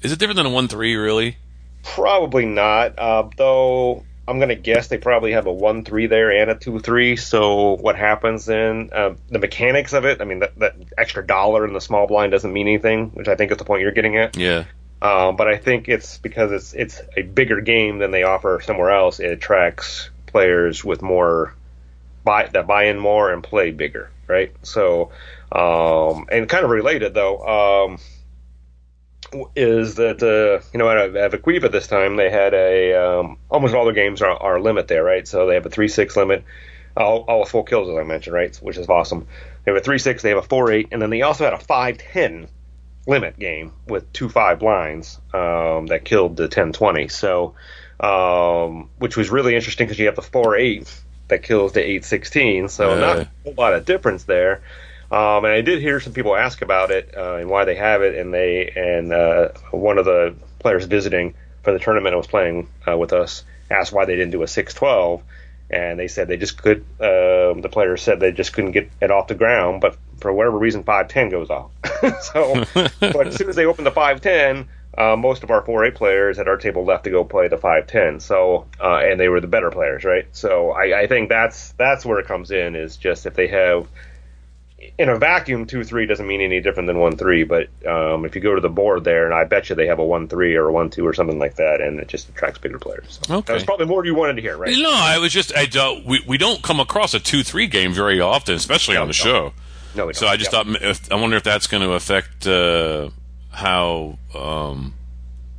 is 0.03 0.13
it 0.13 0.19
different 0.19 0.37
than 0.37 0.47
the 0.47 0.53
one 0.53 0.69
three 0.69 0.95
really? 0.97 1.37
Probably 1.83 2.47
not. 2.47 2.99
Uh, 2.99 3.29
though 3.37 4.05
I'm 4.29 4.39
going 4.39 4.49
to 4.49 4.55
guess 4.57 4.89
they 4.89 4.99
probably 4.99 5.33
have 5.33 5.47
a 5.47 5.53
one 5.53 5.85
three 5.85 6.07
there 6.07 6.31
and 6.31 6.51
a 6.51 6.55
two 6.55 6.79
three. 6.81 7.17
So 7.17 7.77
what 7.77 7.97
happens 7.97 8.45
then? 8.47 8.91
Uh, 8.93 9.15
the 9.29 9.39
mechanics 9.39 9.93
of 9.93 10.05
it. 10.05 10.21
I 10.21 10.25
mean, 10.25 10.41
that, 10.41 10.59
that 10.59 10.77
extra 10.97 11.27
dollar 11.27 11.67
in 11.67 11.73
the 11.73 11.81
small 11.81 12.07
blind 12.07 12.33
doesn't 12.33 12.53
mean 12.53 12.67
anything, 12.69 13.11
which 13.11 13.29
I 13.29 13.35
think 13.37 13.51
is 13.51 13.59
the 13.59 13.65
point 13.65 13.83
you're 13.83 13.93
getting 13.93 14.17
at. 14.17 14.37
Yeah. 14.37 14.65
Um, 15.03 15.37
but 15.37 15.47
I 15.47 15.57
think 15.59 15.89
it's 15.89 16.19
because 16.19 16.53
it's 16.53 16.73
it's 16.73 17.03
a 17.17 17.23
bigger 17.23 17.61
game 17.61 17.99
than 17.99 18.11
they 18.11 18.23
offer 18.23 18.61
somewhere 18.65 18.91
else. 18.91 19.21
It 19.21 19.31
attracts 19.31 20.11
players 20.37 20.85
with 20.85 21.01
more 21.01 21.55
buy 22.23 22.47
that 22.53 22.67
buy 22.67 22.85
in 22.85 22.99
more 22.99 23.33
and 23.33 23.43
play 23.43 23.71
bigger. 23.71 24.11
right? 24.27 24.53
So, 24.63 25.13
um, 25.51 26.27
and 26.31 26.47
kind 26.47 26.63
of 26.65 26.71
related 26.71 27.15
though, 27.15 27.39
um, 27.57 27.99
is 29.55 29.95
that 29.95 30.23
uh, 30.23 30.63
you 30.73 30.79
know 30.79 30.91
at, 30.91 31.17
at 31.17 31.73
this 31.73 31.87
time 31.87 32.17
they 32.17 32.29
had 32.29 32.53
a 32.53 32.95
um, 32.95 33.39
almost 33.49 33.75
all 33.75 33.87
their 33.87 33.95
games 33.95 34.21
are, 34.21 34.37
are 34.37 34.61
limit 34.61 34.89
there, 34.89 35.03
right? 35.03 35.27
So 35.27 35.47
they 35.47 35.55
have 35.55 35.65
a 35.65 35.71
three 35.71 35.89
six 35.89 36.17
limit, 36.17 36.45
all, 36.97 37.25
all 37.29 37.47
full 37.47 37.65
kills 37.65 37.89
as 37.89 37.97
I 37.97 38.03
mentioned, 38.03 38.35
right? 38.35 38.55
Which 38.57 38.77
is 38.77 38.89
awesome. 38.91 39.27
They 39.65 39.73
have 39.73 39.81
a 39.81 39.85
three 39.85 39.99
six, 39.99 40.23
they 40.23 40.29
have 40.29 40.39
a 40.39 40.43
four 40.43 40.71
eight, 40.71 40.89
and 40.93 41.01
then 41.01 41.09
they 41.09 41.23
also 41.23 41.45
had 41.45 41.55
a 41.55 41.59
five 41.59 41.97
ten 41.97 42.49
limit 43.07 43.39
game 43.39 43.73
with 43.87 44.13
two 44.13 44.29
five 44.29 44.59
blinds 44.59 45.19
um, 45.33 45.87
that 45.87 46.05
killed 46.05 46.37
the 46.37 46.49
ten 46.49 46.73
twenty. 46.73 47.09
So, 47.09 47.55
um, 48.01 48.91
which 48.99 49.17
was 49.17 49.31
really 49.31 49.55
interesting 49.55 49.87
because 49.87 49.99
you 49.99 50.07
have 50.07 50.17
the 50.17 50.23
four 50.23 50.57
eight 50.57 50.93
that 51.29 51.43
kills 51.43 51.73
the 51.73 51.85
eight 51.89 52.05
sixteen. 52.05 52.69
So 52.69 52.95
Yeah. 52.95 53.01
not 53.01 53.17
a 53.19 53.29
whole 53.45 53.55
lot 53.57 53.75
of 53.75 53.85
difference 53.85 54.25
there. 54.25 54.63
Um, 55.11 55.45
and 55.45 55.55
I 55.55 55.61
did 55.61 55.81
hear 55.81 56.01
some 56.01 56.13
people 56.13 56.35
ask 56.37 56.63
about 56.63 56.91
it 56.91 57.15
uh, 57.17 57.37
and 57.37 57.49
why 57.49 57.65
they 57.65 57.77
have 57.77 58.03
it, 58.03 58.17
and 58.17 58.35
they 58.35 58.73
and 58.75 59.13
uh, 59.13 59.49
one 59.71 59.99
of 59.99 60.05
the 60.05 60.35
players 60.59 60.85
visiting 60.85 61.35
for 61.63 61.73
the 61.73 61.79
tournament 61.79 62.15
I 62.15 62.17
was 62.17 62.27
playing 62.27 62.69
uh, 62.89 62.97
with 62.97 63.13
us 63.13 63.45
asked 63.71 63.93
why 63.93 64.05
they 64.05 64.17
didn't 64.17 64.33
do 64.33 64.43
a 64.43 64.49
six 64.49 64.75
twelve, 64.75 65.23
and 65.71 65.99
they 65.99 66.09
said 66.09 66.27
they 66.29 66.37
just 66.37 66.61
could. 66.61 66.85
Um, 67.01 67.61
the 67.61 67.69
players 67.71 68.03
said 68.03 68.19
they 68.19 68.33
just 68.33 68.53
couldn't 68.53 68.73
get 68.73 68.91
it 69.01 69.11
off 69.13 69.29
the 69.29 69.35
ground, 69.37 69.81
but 69.81 69.97
for 70.21 70.33
whatever 70.33 70.59
reason, 70.59 70.83
five 70.83 71.07
ten 71.09 71.29
goes 71.29 71.51
off. 71.51 71.71
so, 72.33 72.65
but 73.01 73.29
as 73.29 73.37
soon 73.37 73.49
as 73.49 73.55
they 73.57 73.65
opened 73.67 73.87
the 73.87 73.93
five 73.93 74.21
ten. 74.21 74.69
Uh, 74.97 75.15
most 75.17 75.43
of 75.43 75.51
our 75.51 75.63
4A 75.63 75.95
players 75.95 76.39
at 76.39 76.49
our 76.49 76.57
table 76.57 76.85
left 76.85 77.05
to 77.05 77.11
go 77.11 77.23
play 77.23 77.49
the 77.49 77.59
510. 77.59 78.21
So, 78.21 78.67
uh, 78.81 78.97
and 78.97 79.21
they 79.21 79.29
were 79.29 79.41
the 79.41 79.47
better 79.47 79.71
players, 79.71 80.05
right? 80.05 80.27
So, 80.33 80.71
I, 80.71 81.03
I 81.03 81.07
think 81.07 81.29
that's 81.29 81.73
that's 81.73 82.07
where 82.07 82.19
it 82.19 82.27
comes 82.27 82.51
in. 82.51 82.75
Is 82.77 82.97
just 82.97 83.27
if 83.27 83.35
they 83.35 83.49
have 83.49 83.89
in 84.99 85.09
a 85.09 85.19
vacuum, 85.19 85.67
two 85.67 85.85
three 85.85 86.07
doesn't 86.07 86.27
mean 86.27 86.41
any 86.41 86.61
different 86.61 86.87
than 86.87 86.99
one 86.99 87.17
three. 87.17 87.45
But 87.45 87.69
um, 87.87 88.25
if 88.25 88.35
you 88.35 88.41
go 88.43 88.55
to 88.55 88.61
the 88.61 88.69
board 88.69 89.05
there, 89.05 89.25
and 89.25 89.35
I 89.35 89.45
bet 89.45 89.69
you 89.69 89.77
they 89.77 89.87
have 89.87 89.99
a 89.99 90.05
one 90.05 90.29
three 90.29 90.55
or 90.55 90.69
a 90.69 90.73
one 90.73 90.91
two 90.91 91.07
or 91.07 91.13
something 91.13 91.39
like 91.39 91.57
that, 91.57 91.81
and 91.81 91.99
it 92.01 92.09
just 92.09 92.29
attracts 92.29 92.59
bigger 92.59 92.79
players. 92.79 93.19
So 93.23 93.37
Okay. 93.37 93.53
That's 93.53 93.65
probably 93.65 93.87
more 93.87 94.05
you 94.05 94.15
wanted 94.15 94.37
to 94.37 94.43
hear, 94.43 94.57
right? 94.57 94.77
No, 94.79 94.93
I 94.93 95.19
was 95.19 95.33
just 95.33 95.55
I 95.57 95.67
don't, 95.67 96.05
we 96.05 96.23
we 96.27 96.39
don't 96.39 96.63
come 96.63 96.81
across 96.81 97.15
a 97.15 97.21
two 97.21 97.43
three 97.43 97.67
game 97.67 97.93
very 97.93 98.21
often, 98.21 98.55
especially 98.55 98.97
on 98.97 99.09
the 99.09 99.09
no. 99.09 99.13
show. 99.13 99.53
No, 99.95 100.13
So. 100.13 100.27
I 100.27 100.37
just 100.37 100.53
Yep. 100.53 100.67
thought 100.67 101.11
I 101.11 101.21
wonder 101.21 101.37
if 101.39 101.43
that's 101.43 101.67
going 101.67 101.83
to 101.83 101.93
affect 101.93 102.47
uh, 102.47 103.09
how 103.57 104.19
um, 104.35 104.93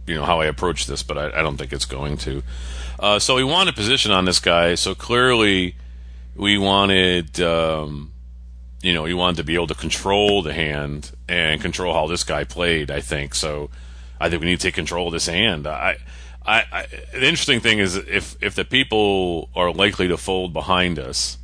you 0.06 0.14
know 0.14 0.24
how 0.24 0.40
I 0.40 0.46
approach 0.46 0.86
this, 0.86 1.02
but 1.02 1.18
I, 1.18 1.40
I 1.40 1.42
don't 1.42 1.58
think 1.58 1.74
it's 1.74 1.86
going 1.86 2.18
to. 2.18 2.44
Uh, 3.00 3.18
so 3.18 3.36
we 3.36 3.44
wanted 3.44 3.76
position 3.76 4.12
on 4.12 4.26
this 4.26 4.40
guy. 4.40 4.76
So 4.76 4.94
clearly, 4.94 5.76
we 6.36 6.60
wanted 6.60 7.42
um, 7.42 8.14
you 8.84 8.94
know 8.94 9.02
we 9.02 9.16
wanted 9.16 9.38
to 9.38 9.44
be 9.44 9.56
able 9.56 9.68
to 9.68 9.76
control 9.76 10.44
the 10.44 10.54
hand 10.54 11.12
and 11.28 11.60
control 11.60 11.92
how 11.92 12.06
this 12.06 12.24
guy 12.24 12.44
played. 12.44 12.92
I 12.92 13.02
think 13.02 13.34
so. 13.34 13.72
I 14.20 14.30
think 14.30 14.42
we 14.42 14.48
need 14.48 14.60
to 14.60 14.68
take 14.68 14.76
control 14.76 15.08
of 15.08 15.14
this 15.14 15.28
hand. 15.28 15.68
I. 15.68 15.98
I, 16.50 16.64
I, 16.72 16.86
the 17.12 17.28
interesting 17.28 17.60
thing 17.60 17.80
is 17.80 17.98
if 17.98 18.38
if 18.42 18.56
the 18.56 18.64
people 18.64 19.50
are 19.54 19.70
likely 19.74 20.08
to 20.08 20.16
fold 20.16 20.54
behind 20.54 20.98
us, 20.98 21.38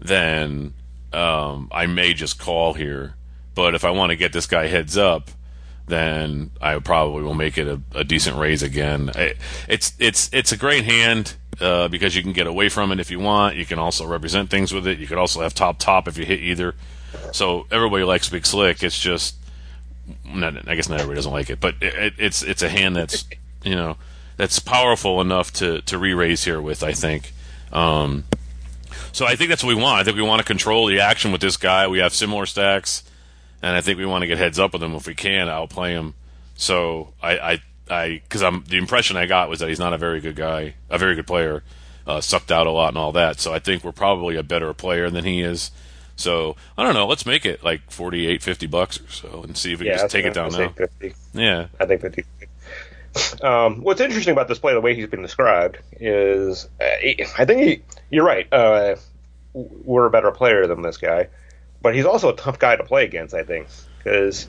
then 0.00 0.74
um, 1.12 1.68
I 1.70 1.86
may 1.86 2.12
just 2.12 2.40
call 2.40 2.74
here. 2.74 3.14
But 3.54 3.76
if 3.76 3.84
I 3.84 3.90
want 3.90 4.10
to 4.10 4.16
get 4.16 4.32
this 4.32 4.48
guy 4.48 4.66
heads 4.66 4.96
up, 4.98 5.30
then 5.86 6.50
I 6.60 6.78
probably 6.78 7.22
will 7.22 7.34
make 7.34 7.58
it 7.58 7.66
a, 7.66 7.80
a 7.94 8.04
decent 8.04 8.36
raise 8.36 8.62
again. 8.62 9.10
It's 9.68 9.94
it's 9.98 10.30
it's 10.32 10.52
a 10.52 10.56
great 10.56 10.84
hand 10.84 11.34
uh, 11.60 11.88
because 11.88 12.16
you 12.16 12.22
can 12.22 12.32
get 12.32 12.46
away 12.46 12.68
from 12.68 12.92
it 12.92 13.00
if 13.00 13.10
you 13.10 13.18
want. 13.18 13.56
You 13.56 13.66
can 13.66 13.78
also 13.78 14.06
represent 14.06 14.50
things 14.50 14.72
with 14.72 14.86
it. 14.86 14.98
You 14.98 15.06
could 15.06 15.18
also 15.18 15.40
have 15.42 15.54
top 15.54 15.78
top 15.78 16.08
if 16.08 16.16
you 16.16 16.24
hit 16.24 16.40
either. 16.40 16.74
So 17.32 17.66
everybody 17.70 18.04
likes 18.04 18.28
big 18.28 18.46
slick. 18.46 18.82
It's 18.82 18.98
just 18.98 19.36
not, 20.24 20.68
I 20.68 20.74
guess 20.74 20.88
not 20.88 21.00
everybody 21.00 21.16
doesn't 21.16 21.32
like 21.32 21.50
it, 21.50 21.60
but 21.60 21.76
it, 21.80 22.14
it's 22.18 22.42
it's 22.42 22.62
a 22.62 22.68
hand 22.68 22.96
that's 22.96 23.24
you 23.62 23.74
know 23.74 23.96
that's 24.36 24.58
powerful 24.58 25.20
enough 25.20 25.52
to 25.54 25.82
to 25.82 25.98
re-raise 25.98 26.44
here 26.44 26.60
with. 26.60 26.82
I 26.82 26.92
think. 26.92 27.32
Um, 27.72 28.24
so 29.12 29.26
I 29.26 29.36
think 29.36 29.50
that's 29.50 29.62
what 29.62 29.74
we 29.74 29.82
want. 29.82 30.00
I 30.00 30.04
think 30.04 30.16
we 30.16 30.22
want 30.22 30.40
to 30.40 30.44
control 30.44 30.86
the 30.86 31.00
action 31.00 31.32
with 31.32 31.40
this 31.40 31.56
guy. 31.56 31.86
We 31.86 31.98
have 31.98 32.14
similar 32.14 32.46
stacks, 32.46 33.02
and 33.62 33.76
I 33.76 33.80
think 33.80 33.98
we 33.98 34.06
want 34.06 34.22
to 34.22 34.26
get 34.26 34.38
heads 34.38 34.58
up 34.58 34.72
with 34.72 34.82
him 34.82 34.94
if 34.94 35.06
we 35.06 35.14
can, 35.14 35.48
outplay 35.48 35.92
him. 35.92 36.14
So 36.56 37.14
I, 37.22 37.38
I, 37.38 37.62
I, 37.88 38.22
because 38.24 38.42
I'm 38.42 38.64
the 38.64 38.76
impression 38.76 39.16
I 39.16 39.26
got 39.26 39.48
was 39.48 39.60
that 39.60 39.68
he's 39.68 39.78
not 39.78 39.92
a 39.92 39.98
very 39.98 40.20
good 40.20 40.36
guy, 40.36 40.74
a 40.90 40.98
very 40.98 41.14
good 41.14 41.26
player, 41.26 41.62
uh, 42.06 42.20
sucked 42.20 42.50
out 42.50 42.66
a 42.66 42.70
lot 42.70 42.88
and 42.88 42.98
all 42.98 43.12
that. 43.12 43.40
So 43.40 43.52
I 43.52 43.58
think 43.58 43.84
we're 43.84 43.92
probably 43.92 44.36
a 44.36 44.42
better 44.42 44.72
player 44.74 45.10
than 45.10 45.24
he 45.24 45.42
is. 45.42 45.70
So 46.16 46.56
I 46.76 46.84
don't 46.84 46.94
know. 46.94 47.06
Let's 47.06 47.24
make 47.24 47.46
it 47.46 47.64
like 47.64 47.90
48, 47.90 48.42
50 48.42 48.66
bucks 48.66 49.00
or 49.00 49.08
so, 49.08 49.42
and 49.42 49.56
see 49.56 49.72
if 49.72 49.80
we 49.80 49.86
yeah, 49.86 49.92
can 49.92 50.00
just 50.02 50.12
take 50.12 50.24
it 50.24 50.34
down 50.34 50.52
now. 50.52 50.58
was 50.58 50.74
gonna 50.74 50.88
say, 51.00 51.08
50. 51.10 51.14
Yeah. 51.34 51.66
I 51.80 51.86
think 51.86 52.00
50. 52.02 52.24
Um, 53.42 53.82
what's 53.82 54.00
interesting 54.00 54.32
about 54.32 54.48
this 54.48 54.58
play, 54.58 54.72
the 54.72 54.80
way 54.80 54.94
he's 54.94 55.06
been 55.06 55.22
described, 55.22 55.78
is 56.00 56.68
uh, 56.80 56.84
I 57.38 57.44
think 57.44 57.60
he, 57.62 57.82
you're 58.10 58.24
right. 58.24 58.50
Uh, 58.52 58.96
we're 59.52 60.06
a 60.06 60.10
better 60.10 60.30
player 60.30 60.66
than 60.66 60.80
this 60.82 60.96
guy, 60.96 61.28
but 61.82 61.94
he's 61.94 62.06
also 62.06 62.30
a 62.30 62.36
tough 62.36 62.58
guy 62.58 62.76
to 62.76 62.84
play 62.84 63.04
against. 63.04 63.34
I 63.34 63.42
think 63.42 63.68
because 63.98 64.48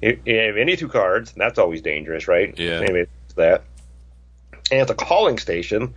you 0.00 0.18
have 0.26 0.56
any 0.56 0.76
two 0.76 0.88
cards, 0.88 1.32
and 1.32 1.40
that's 1.40 1.58
always 1.58 1.82
dangerous, 1.82 2.28
right? 2.28 2.56
Yeah. 2.58 2.80
Maybe 2.80 3.00
it's 3.00 3.34
that, 3.34 3.64
and 4.70 4.80
it's 4.80 4.90
a 4.90 4.94
calling 4.94 5.38
station. 5.38 5.94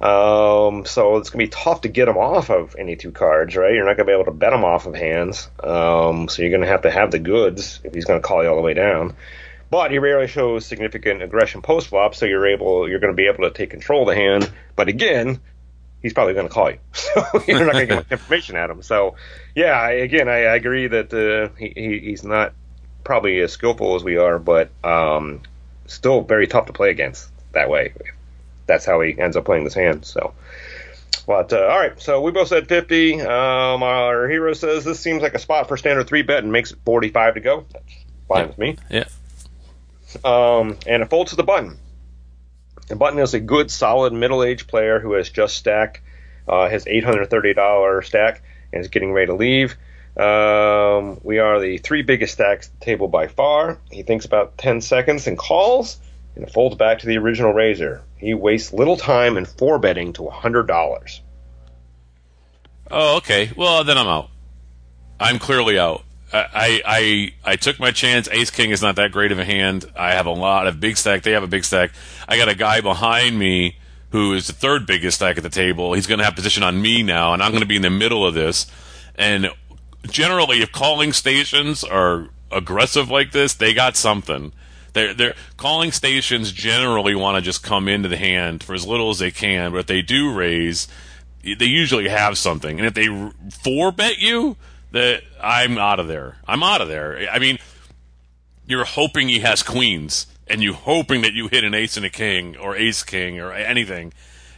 Um, 0.00 0.84
so 0.86 1.16
it's 1.16 1.30
gonna 1.30 1.44
be 1.44 1.48
tough 1.48 1.80
to 1.80 1.88
get 1.88 2.06
him 2.06 2.18
off 2.18 2.50
of 2.50 2.76
any 2.78 2.94
two 2.94 3.10
cards, 3.10 3.56
right? 3.56 3.74
You're 3.74 3.84
not 3.84 3.96
gonna 3.96 4.06
be 4.06 4.12
able 4.12 4.26
to 4.26 4.30
bet 4.30 4.52
him 4.52 4.64
off 4.64 4.86
of 4.86 4.94
hands. 4.94 5.48
Um, 5.62 6.28
so 6.28 6.42
you're 6.42 6.52
gonna 6.52 6.70
have 6.70 6.82
to 6.82 6.90
have 6.90 7.10
the 7.10 7.18
goods 7.18 7.80
if 7.82 7.94
he's 7.94 8.04
gonna 8.04 8.20
call 8.20 8.42
you 8.44 8.48
all 8.48 8.56
the 8.56 8.62
way 8.62 8.74
down. 8.74 9.16
But 9.70 9.90
he 9.90 9.98
rarely 9.98 10.28
shows 10.28 10.64
significant 10.64 11.22
aggression 11.22 11.60
post 11.60 11.88
flop, 11.88 12.14
so 12.14 12.26
you're 12.26 12.46
able, 12.46 12.88
you're 12.88 13.00
going 13.00 13.12
to 13.12 13.16
be 13.16 13.26
able 13.26 13.44
to 13.44 13.50
take 13.50 13.70
control 13.70 14.02
of 14.02 14.08
the 14.08 14.14
hand. 14.14 14.50
But 14.76 14.88
again, 14.88 15.40
he's 16.02 16.12
probably 16.12 16.34
going 16.34 16.48
to 16.48 16.52
call 16.52 16.70
you, 16.70 16.78
so 16.92 17.24
you're 17.46 17.64
not 17.64 17.72
going 17.72 17.86
to 17.86 17.86
get 17.86 17.96
much 17.96 18.12
information 18.12 18.56
at 18.56 18.70
him. 18.70 18.82
So, 18.82 19.16
yeah, 19.54 19.72
I, 19.72 19.90
again, 19.92 20.28
I, 20.28 20.44
I 20.44 20.54
agree 20.56 20.86
that 20.88 21.12
uh, 21.12 21.54
he, 21.58 21.72
he, 21.74 21.98
he's 22.00 22.24
not 22.24 22.52
probably 23.04 23.40
as 23.40 23.52
skillful 23.52 23.94
as 23.96 24.04
we 24.04 24.16
are, 24.16 24.38
but 24.38 24.70
um, 24.84 25.40
still 25.86 26.20
very 26.22 26.46
tough 26.46 26.66
to 26.66 26.72
play 26.72 26.90
against 26.90 27.28
that 27.52 27.68
way. 27.70 27.92
That's 28.66 28.84
how 28.84 29.00
he 29.00 29.18
ends 29.18 29.36
up 29.36 29.44
playing 29.44 29.64
this 29.64 29.74
hand. 29.74 30.04
So. 30.04 30.34
But 31.26 31.52
uh, 31.52 31.58
all 31.66 31.78
right, 31.78 32.00
so 32.00 32.22
we 32.22 32.30
both 32.32 32.48
said 32.48 32.68
50. 32.68 33.20
Um, 33.20 33.82
our 33.82 34.26
hero 34.28 34.54
says 34.54 34.84
this 34.84 34.98
seems 34.98 35.20
like 35.22 35.34
a 35.34 35.38
spot 35.38 35.68
for 35.68 35.76
standard 35.76 36.06
three 36.06 36.22
bet 36.22 36.42
and 36.42 36.50
makes 36.50 36.72
it 36.72 36.78
45 36.86 37.34
to 37.34 37.40
go. 37.40 37.66
That's 37.70 37.84
fine 38.28 38.38
Yeah. 38.40 38.46
with 38.46 38.58
me 38.58 38.76
Yeah. 38.88 39.04
um, 40.24 40.78
and 40.86 41.02
it 41.02 41.10
folds 41.10 41.30
to 41.30 41.36
the 41.36 41.42
button. 41.42 41.78
Button 42.96 43.18
is 43.18 43.34
a 43.34 43.40
good, 43.40 43.70
solid 43.70 44.12
middle-aged 44.12 44.68
player 44.68 44.98
who 45.00 45.12
has 45.12 45.28
just 45.28 45.56
stacked 45.56 46.00
uh, 46.46 46.68
his 46.68 46.84
$830 46.84 48.04
stack 48.04 48.42
and 48.72 48.80
is 48.80 48.88
getting 48.88 49.12
ready 49.12 49.26
to 49.26 49.34
leave. 49.34 49.76
Um, 50.16 51.20
we 51.22 51.38
are 51.38 51.60
the 51.60 51.78
three 51.78 52.02
biggest 52.02 52.32
stacks 52.32 52.70
table 52.80 53.08
by 53.08 53.28
far. 53.28 53.78
He 53.90 54.02
thinks 54.02 54.24
about 54.24 54.58
10 54.58 54.80
seconds 54.80 55.26
and 55.26 55.38
calls, 55.38 55.98
and 56.34 56.50
folds 56.50 56.76
back 56.76 57.00
to 57.00 57.06
the 57.06 57.18
original 57.18 57.52
raiser. 57.52 58.02
He 58.16 58.34
wastes 58.34 58.72
little 58.72 58.96
time 58.96 59.36
in 59.36 59.44
four 59.44 59.78
betting 59.78 60.14
to 60.14 60.22
$100. 60.22 61.20
Oh, 62.90 63.16
okay. 63.18 63.50
Well, 63.56 63.84
then 63.84 63.98
I'm 63.98 64.08
out. 64.08 64.30
I'm 65.20 65.38
clearly 65.38 65.78
out. 65.78 66.04
I, 66.32 66.82
I 66.84 67.52
I 67.52 67.56
took 67.56 67.80
my 67.80 67.90
chance. 67.90 68.28
Ace 68.30 68.50
King 68.50 68.70
is 68.70 68.82
not 68.82 68.96
that 68.96 69.12
great 69.12 69.32
of 69.32 69.38
a 69.38 69.44
hand. 69.44 69.90
I 69.96 70.12
have 70.12 70.26
a 70.26 70.30
lot 70.30 70.66
of 70.66 70.78
big 70.78 70.96
stack. 70.96 71.22
They 71.22 71.32
have 71.32 71.42
a 71.42 71.48
big 71.48 71.64
stack. 71.64 71.92
I 72.28 72.36
got 72.36 72.48
a 72.48 72.54
guy 72.54 72.80
behind 72.80 73.38
me 73.38 73.76
who 74.10 74.34
is 74.34 74.46
the 74.46 74.52
third 74.52 74.86
biggest 74.86 75.16
stack 75.16 75.36
at 75.36 75.42
the 75.42 75.48
table. 75.48 75.92
He's 75.94 76.06
going 76.06 76.18
to 76.18 76.24
have 76.24 76.34
position 76.34 76.62
on 76.62 76.80
me 76.80 77.02
now, 77.02 77.32
and 77.32 77.42
I'm 77.42 77.50
going 77.50 77.62
to 77.62 77.66
be 77.66 77.76
in 77.76 77.82
the 77.82 77.90
middle 77.90 78.26
of 78.26 78.34
this. 78.34 78.66
And 79.14 79.50
generally, 80.10 80.62
if 80.62 80.72
calling 80.72 81.12
stations 81.12 81.84
are 81.84 82.28
aggressive 82.50 83.10
like 83.10 83.32
this, 83.32 83.54
they 83.54 83.74
got 83.74 83.96
something. 83.96 84.52
They're, 84.94 85.12
they're 85.12 85.34
calling 85.56 85.92
stations 85.92 86.52
generally 86.52 87.14
want 87.14 87.36
to 87.36 87.42
just 87.42 87.62
come 87.62 87.88
into 87.88 88.08
the 88.08 88.16
hand 88.16 88.62
for 88.62 88.74
as 88.74 88.86
little 88.86 89.10
as 89.10 89.18
they 89.18 89.30
can, 89.30 89.72
but 89.72 89.78
if 89.78 89.86
they 89.86 90.02
do 90.02 90.32
raise, 90.32 90.88
they 91.42 91.66
usually 91.66 92.08
have 92.08 92.38
something. 92.38 92.80
And 92.80 92.86
if 92.86 92.94
they 92.94 93.08
four 93.50 93.92
bet 93.92 94.18
you, 94.18 94.56
that 94.92 95.22
I'm 95.40 95.78
out 95.78 96.00
of 96.00 96.08
there. 96.08 96.36
I'm 96.46 96.62
out 96.62 96.80
of 96.80 96.88
there. 96.88 97.28
I 97.30 97.38
mean, 97.38 97.58
you're 98.66 98.84
hoping 98.84 99.28
he 99.28 99.40
has 99.40 99.62
queens, 99.62 100.26
and 100.46 100.62
you 100.62 100.72
hoping 100.72 101.22
that 101.22 101.32
you 101.32 101.48
hit 101.48 101.64
an 101.64 101.74
ace 101.74 101.96
and 101.96 102.06
a 102.06 102.10
king, 102.10 102.56
or 102.56 102.76
ace 102.76 103.02
king, 103.02 103.40
or 103.40 103.52
anything, 103.52 104.12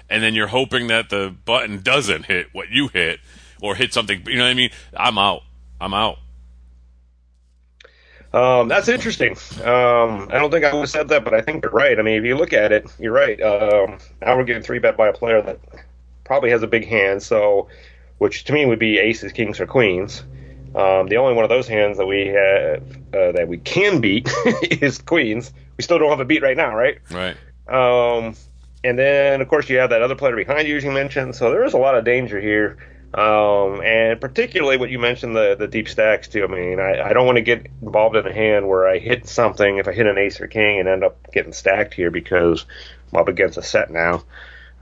and 0.09 0.23
then 0.23 0.35
you're 0.35 0.49
hoping 0.49 0.89
that 0.89 1.11
the 1.11 1.35
button 1.45 1.83
doesn't 1.83 2.27
hit 2.27 2.49
what 2.53 2.71
you 2.71 2.89
hit, 2.89 3.21
or 3.61 3.75
hit 3.75 3.93
something. 3.93 4.23
You 4.27 4.37
know 4.37 4.45
what 4.45 4.51
I 4.51 4.55
mean? 4.55 4.71
I'm 4.97 5.19
out. 5.19 5.43
I'm 5.81 5.95
out. 5.95 6.19
Um, 8.33 8.69
that's 8.69 8.89
interesting. 8.89 9.33
Um, 9.65 10.29
I 10.31 10.39
don't 10.39 10.53
think 10.53 10.65
I 10.65 10.73
would 10.73 10.83
have 10.83 10.91
said 10.91 11.09
that, 11.09 11.25
but 11.25 11.35
I 11.35 11.41
think 11.41 11.65
you're 11.65 11.73
right. 11.73 11.99
I 11.99 12.03
mean, 12.03 12.15
if 12.15 12.25
you 12.25 12.37
look 12.37 12.53
at 12.53 12.71
it, 12.71 12.87
you're 12.99 13.13
right. 13.13 13.41
Um, 13.43 13.99
now 14.21 14.37
we're 14.37 14.45
getting 14.45 14.63
three 14.63 14.79
bet 14.79 14.97
by 14.97 15.09
a 15.09 15.13
player 15.13 15.43
that 15.43 15.59
probably 16.23 16.51
has 16.51 16.63
a 16.63 16.69
big 16.69 16.87
hand, 16.87 17.23
so 17.25 17.67
which 18.21 18.45
to 18.45 18.53
me 18.53 18.67
would 18.67 18.79
be 18.79 18.99
aces, 18.99 19.33
kings, 19.33 19.61
or 19.61 19.67
queens. 19.67 20.23
Um, 20.75 21.09
the 21.09 21.17
only 21.17 21.33
one 21.33 21.43
of 21.43 21.49
those 21.49 21.67
hands 21.67 21.97
that 21.97 22.05
we 22.05 22.27
have 22.27 22.83
uh, 23.15 23.33
that 23.33 23.49
we 23.49 23.57
can 23.57 24.03
beat 24.03 24.31
is 24.63 24.99
queens. 24.99 25.51
We 25.79 25.83
still 25.83 25.99
don't 25.99 26.11
have 26.11 26.21
a 26.21 26.27
beat 26.27 26.43
right 26.43 26.57
now, 26.57 26.77
right? 26.77 26.99
Right. 27.11 27.35
Um, 27.67 28.37
and 28.85 28.99
then 28.99 29.41
of 29.41 29.49
course 29.49 29.71
you 29.71 29.79
have 29.79 29.89
that 29.91 30.03
other 30.03 30.17
player 30.17 30.37
behind 30.37 30.69
you, 30.69 30.77
as 30.77 30.85
you 30.85 30.91
mentioned. 30.91 31.35
So 31.35 31.51
there 31.51 31.65
is 31.65 31.73
a 31.73 31.79
lot 31.79 31.97
of 31.97 32.05
danger 32.05 32.39
here. 32.39 32.77
Um, 33.15 33.81
and 33.83 34.21
particularly 34.21 34.77
what 34.77 34.91
you 34.91 34.99
mentioned 34.99 35.35
the 35.35 35.57
the 35.59 35.67
deep 35.67 35.89
stacks 35.89 36.29
too. 36.29 36.45
I 36.45 36.47
mean, 36.47 36.79
I, 36.79 37.01
I 37.01 37.13
don't 37.15 37.25
want 37.25 37.37
to 37.37 37.43
get 37.43 37.69
involved 37.81 38.17
in 38.17 38.27
a 38.27 38.33
hand 38.33 38.69
where 38.69 38.87
I 38.87 38.99
hit 38.99 39.27
something 39.27 39.79
if 39.79 39.89
I 39.89 39.93
hit 39.93 40.07
an 40.07 40.19
ace 40.19 40.43
or 40.43 40.47
king 40.47 40.79
and 40.79 40.89
end 40.89 41.05
up 41.05 41.33
getting 41.33 41.55
stacked 41.55 41.95
here 41.95 42.11
because 42.11 42.67
I'm 43.11 43.21
up 43.21 43.29
against 43.29 43.57
a 43.57 43.63
set 43.63 43.91
now. 43.91 44.25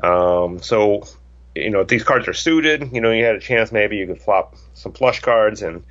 Um, 0.03 0.61
so 0.61 1.05
you 1.63 1.71
know 1.71 1.81
if 1.81 1.89
these 1.89 2.05
cards 2.05 2.29
are 2.29 2.35
suited, 2.35 2.93
you 2.93 3.01
know 3.01 3.11
you 3.11 3.25
had 3.25 3.37
a 3.37 3.41
chance 3.41 3.73
maybe 3.73 3.97
you 3.97 4.07
could 4.07 4.21
flop 4.21 4.57
some 4.75 4.93
flush 4.93 5.21
cards 5.21 5.63
and 5.63 5.85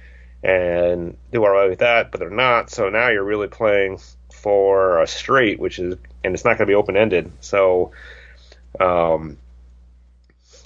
and 0.43 1.17
do 1.32 1.43
all 1.43 1.51
right 1.51 1.69
with 1.69 1.80
that, 1.80 2.12
but 2.12 2.19
they're 2.19 2.30
not. 2.30 2.69
So 2.69 2.89
now 2.89 3.10
you're 3.10 3.23
really 3.23 3.47
playing 3.47 3.99
for 4.32 5.01
a 5.01 5.08
straight, 5.08 5.60
which 5.60 5.80
is 5.80 5.95
and 6.23 6.34
it's 6.34 6.45
not 6.45 6.58
going 6.58 6.67
to 6.67 6.71
be 6.71 6.75
open 6.75 6.97
ended. 6.97 7.32
So. 7.41 7.91
Um, 8.80 9.38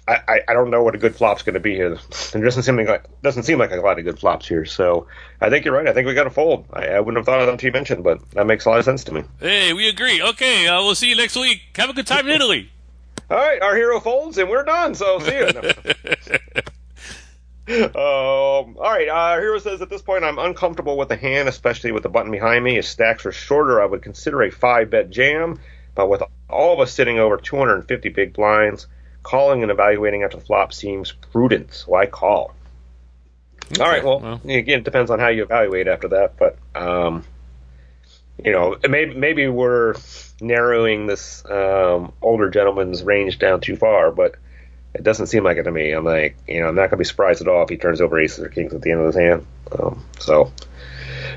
I, 0.07 0.41
I 0.47 0.53
don't 0.53 0.71
know 0.71 0.83
what 0.83 0.95
a 0.95 0.97
good 0.97 1.15
flop's 1.15 1.43
going 1.43 1.53
to 1.53 1.59
be 1.59 1.75
here. 1.75 1.97
There 2.31 2.43
doesn't 2.43 2.63
seem 2.63 2.75
like 2.77 3.05
doesn't 3.21 3.43
seem 3.43 3.59
like 3.59 3.71
a 3.71 3.75
lot 3.77 3.99
of 3.99 4.05
good 4.05 4.19
flops 4.19 4.47
here. 4.47 4.65
So 4.65 5.07
I 5.39 5.49
think 5.49 5.63
you're 5.63 5.73
right. 5.73 5.87
I 5.87 5.93
think 5.93 6.07
we 6.07 6.13
got 6.13 6.23
to 6.23 6.29
fold. 6.29 6.65
I, 6.73 6.87
I, 6.87 6.99
wouldn't 6.99 7.17
have 7.17 7.25
thought 7.25 7.39
of 7.39 7.45
that 7.45 7.51
until 7.51 7.67
you 7.67 7.71
mentioned, 7.71 8.03
but 8.03 8.29
that 8.31 8.45
makes 8.45 8.65
a 8.65 8.69
lot 8.69 8.79
of 8.79 8.85
sense 8.85 9.03
to 9.05 9.13
me. 9.13 9.23
Hey, 9.39 9.73
we 9.73 9.87
agree. 9.87 10.21
Okay, 10.21 10.67
uh, 10.67 10.81
we'll 10.81 10.95
see 10.95 11.09
you 11.09 11.15
next 11.15 11.35
week. 11.35 11.61
Have 11.75 11.89
a 11.89 11.93
good 11.93 12.07
time 12.07 12.27
in 12.27 12.33
Italy. 12.33 12.71
All 13.31 13.37
right, 13.37 13.61
our 13.61 13.77
hero 13.77 14.01
folds 14.01 14.37
and 14.37 14.49
we're 14.49 14.63
done. 14.63 14.93
So 14.93 15.19
see 15.19 15.37
you. 15.37 15.47
um, 17.95 17.95
all 17.95 18.73
right, 18.77 19.07
uh, 19.07 19.13
our 19.13 19.39
hero 19.39 19.57
says 19.57 19.81
at 19.81 19.89
this 19.89 20.01
point 20.01 20.25
I'm 20.25 20.37
uncomfortable 20.37 20.97
with 20.97 21.07
the 21.07 21.15
hand, 21.15 21.47
especially 21.47 21.93
with 21.93 22.03
the 22.03 22.09
button 22.09 22.29
behind 22.29 22.61
me. 22.61 22.77
If 22.77 22.85
stacks 22.85 23.25
are 23.25 23.31
shorter, 23.31 23.81
I 23.81 23.85
would 23.85 24.01
consider 24.01 24.41
a 24.41 24.51
five 24.51 24.89
bet 24.89 25.09
jam, 25.09 25.61
but 25.95 26.09
with 26.09 26.21
all 26.49 26.73
of 26.73 26.81
us 26.81 26.91
sitting 26.91 27.19
over 27.19 27.37
250 27.37 28.09
big 28.09 28.33
blinds 28.33 28.87
calling 29.23 29.61
and 29.61 29.71
evaluating 29.71 30.23
after 30.23 30.35
the 30.35 30.43
flop 30.43 30.73
seems 30.73 31.13
prudent, 31.13 31.73
so 31.73 31.95
I 31.95 32.07
call. 32.07 32.53
Okay, 33.71 33.81
All 33.81 33.89
right, 33.89 34.03
well, 34.03 34.19
well, 34.19 34.41
again, 34.43 34.79
it 34.79 34.83
depends 34.83 35.09
on 35.09 35.19
how 35.19 35.29
you 35.29 35.43
evaluate 35.43 35.87
after 35.87 36.09
that, 36.09 36.33
but 36.37 36.57
um, 36.75 37.23
you 38.43 38.51
know, 38.51 38.77
maybe 38.87 39.13
maybe 39.15 39.47
we're 39.47 39.95
narrowing 40.39 41.05
this 41.05 41.43
um, 41.45 42.13
older 42.21 42.49
gentleman's 42.49 43.03
range 43.03 43.39
down 43.39 43.61
too 43.61 43.75
far, 43.75 44.11
but 44.11 44.35
it 44.93 45.03
doesn't 45.03 45.27
seem 45.27 45.43
like 45.43 45.57
it 45.57 45.63
to 45.63 45.71
me. 45.71 45.91
I'm 45.91 46.03
like, 46.03 46.35
you 46.47 46.61
know, 46.61 46.67
I'm 46.67 46.75
not 46.75 46.89
gonna 46.89 46.97
be 46.97 47.05
surprised 47.05 47.41
at 47.41 47.47
all 47.47 47.63
if 47.63 47.69
he 47.69 47.77
turns 47.77 48.01
over 48.01 48.19
aces 48.19 48.43
or 48.43 48.49
kings 48.49 48.73
at 48.73 48.81
the 48.81 48.91
end 48.91 49.01
of 49.01 49.07
his 49.07 49.15
hand. 49.15 49.45
Um, 49.71 50.03
so. 50.19 50.51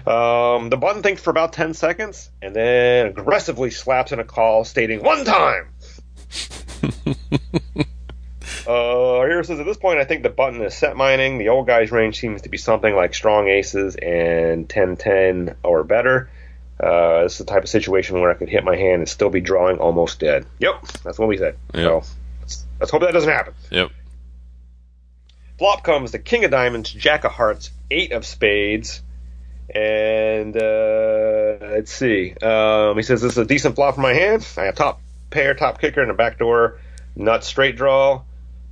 Um, 0.06 0.68
the 0.68 0.76
button 0.76 1.02
thinks 1.02 1.22
for 1.22 1.30
about 1.30 1.52
10 1.54 1.72
seconds 1.72 2.30
and 2.42 2.54
then 2.54 3.06
aggressively 3.06 3.70
slaps 3.70 4.12
in 4.12 4.18
a 4.18 4.24
call 4.24 4.64
stating 4.64 5.02
one 5.02 5.24
time. 5.24 5.68
uh, 8.66 9.24
here 9.24 9.42
says 9.44 9.60
at 9.60 9.66
this 9.66 9.78
point, 9.78 9.98
I 9.98 10.04
think 10.04 10.22
the 10.22 10.30
button 10.30 10.60
is 10.60 10.74
set 10.74 10.96
mining. 10.96 11.38
The 11.38 11.48
old 11.48 11.66
guy's 11.66 11.90
range 11.90 12.18
seems 12.18 12.42
to 12.42 12.50
be 12.50 12.58
something 12.58 12.94
like 12.94 13.14
strong 13.14 13.48
aces 13.48 13.96
and 13.96 14.68
10-10 14.68 15.56
or 15.62 15.84
better. 15.84 16.28
Uh, 16.82 17.22
it's 17.24 17.38
the 17.38 17.44
type 17.44 17.62
of 17.62 17.68
situation 17.68 18.20
where 18.20 18.30
I 18.30 18.34
could 18.34 18.48
hit 18.48 18.64
my 18.64 18.76
hand 18.76 19.00
and 19.00 19.08
still 19.08 19.30
be 19.30 19.40
drawing 19.40 19.78
almost 19.78 20.18
dead. 20.18 20.46
Yep, 20.58 20.86
that's 21.04 21.18
what 21.18 21.28
we 21.28 21.38
said. 21.38 21.56
Yep. 21.72 21.84
So 21.84 22.02
let's, 22.40 22.64
let's 22.80 22.90
hope 22.90 23.02
that 23.02 23.12
doesn't 23.12 23.30
happen. 23.30 23.54
Yep. 23.70 23.90
Flop 25.58 25.84
comes 25.84 26.10
the 26.10 26.18
king 26.18 26.44
of 26.44 26.50
diamonds, 26.50 26.90
jack 26.92 27.24
of 27.24 27.30
hearts, 27.30 27.70
eight 27.90 28.10
of 28.10 28.26
spades, 28.26 29.02
and 29.72 30.56
uh, 30.56 31.56
let's 31.60 31.92
see. 31.92 32.34
Um, 32.42 32.96
he 32.96 33.02
says 33.02 33.22
this 33.22 33.32
is 33.32 33.38
a 33.38 33.44
decent 33.44 33.76
flop 33.76 33.94
for 33.94 34.00
my 34.00 34.12
hand. 34.12 34.46
I 34.56 34.64
have 34.64 34.74
top 34.74 35.00
pair, 35.30 35.54
top 35.54 35.80
kicker, 35.80 36.02
and 36.02 36.10
a 36.10 36.14
backdoor 36.14 36.80
nut 37.14 37.44
straight 37.44 37.76
draw. 37.76 38.22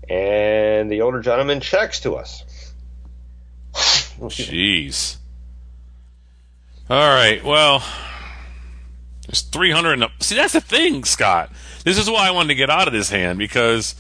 And 0.09 0.91
the 0.91 1.03
older 1.03 1.21
gentleman 1.21 1.61
checks 1.61 2.01
to 2.01 2.17
us. 2.17 2.45
Jeez. 3.75 5.17
All 6.93 7.09
right. 7.09 7.43
Well, 7.43 7.83
there's 9.27 9.41
300. 9.41 9.99
The, 9.99 10.11
see, 10.21 10.35
that's 10.35 10.53
the 10.53 10.61
thing, 10.61 11.05
Scott. 11.05 11.51
This 11.85 11.97
is 11.97 12.11
why 12.11 12.29
I 12.29 12.33
wanted 12.33 12.49
to 12.49 12.55
get 12.55 12.69
out 12.69 12.87
of 12.87 12.93
this 12.93 13.09
hand 13.09 13.39
because 13.39 13.95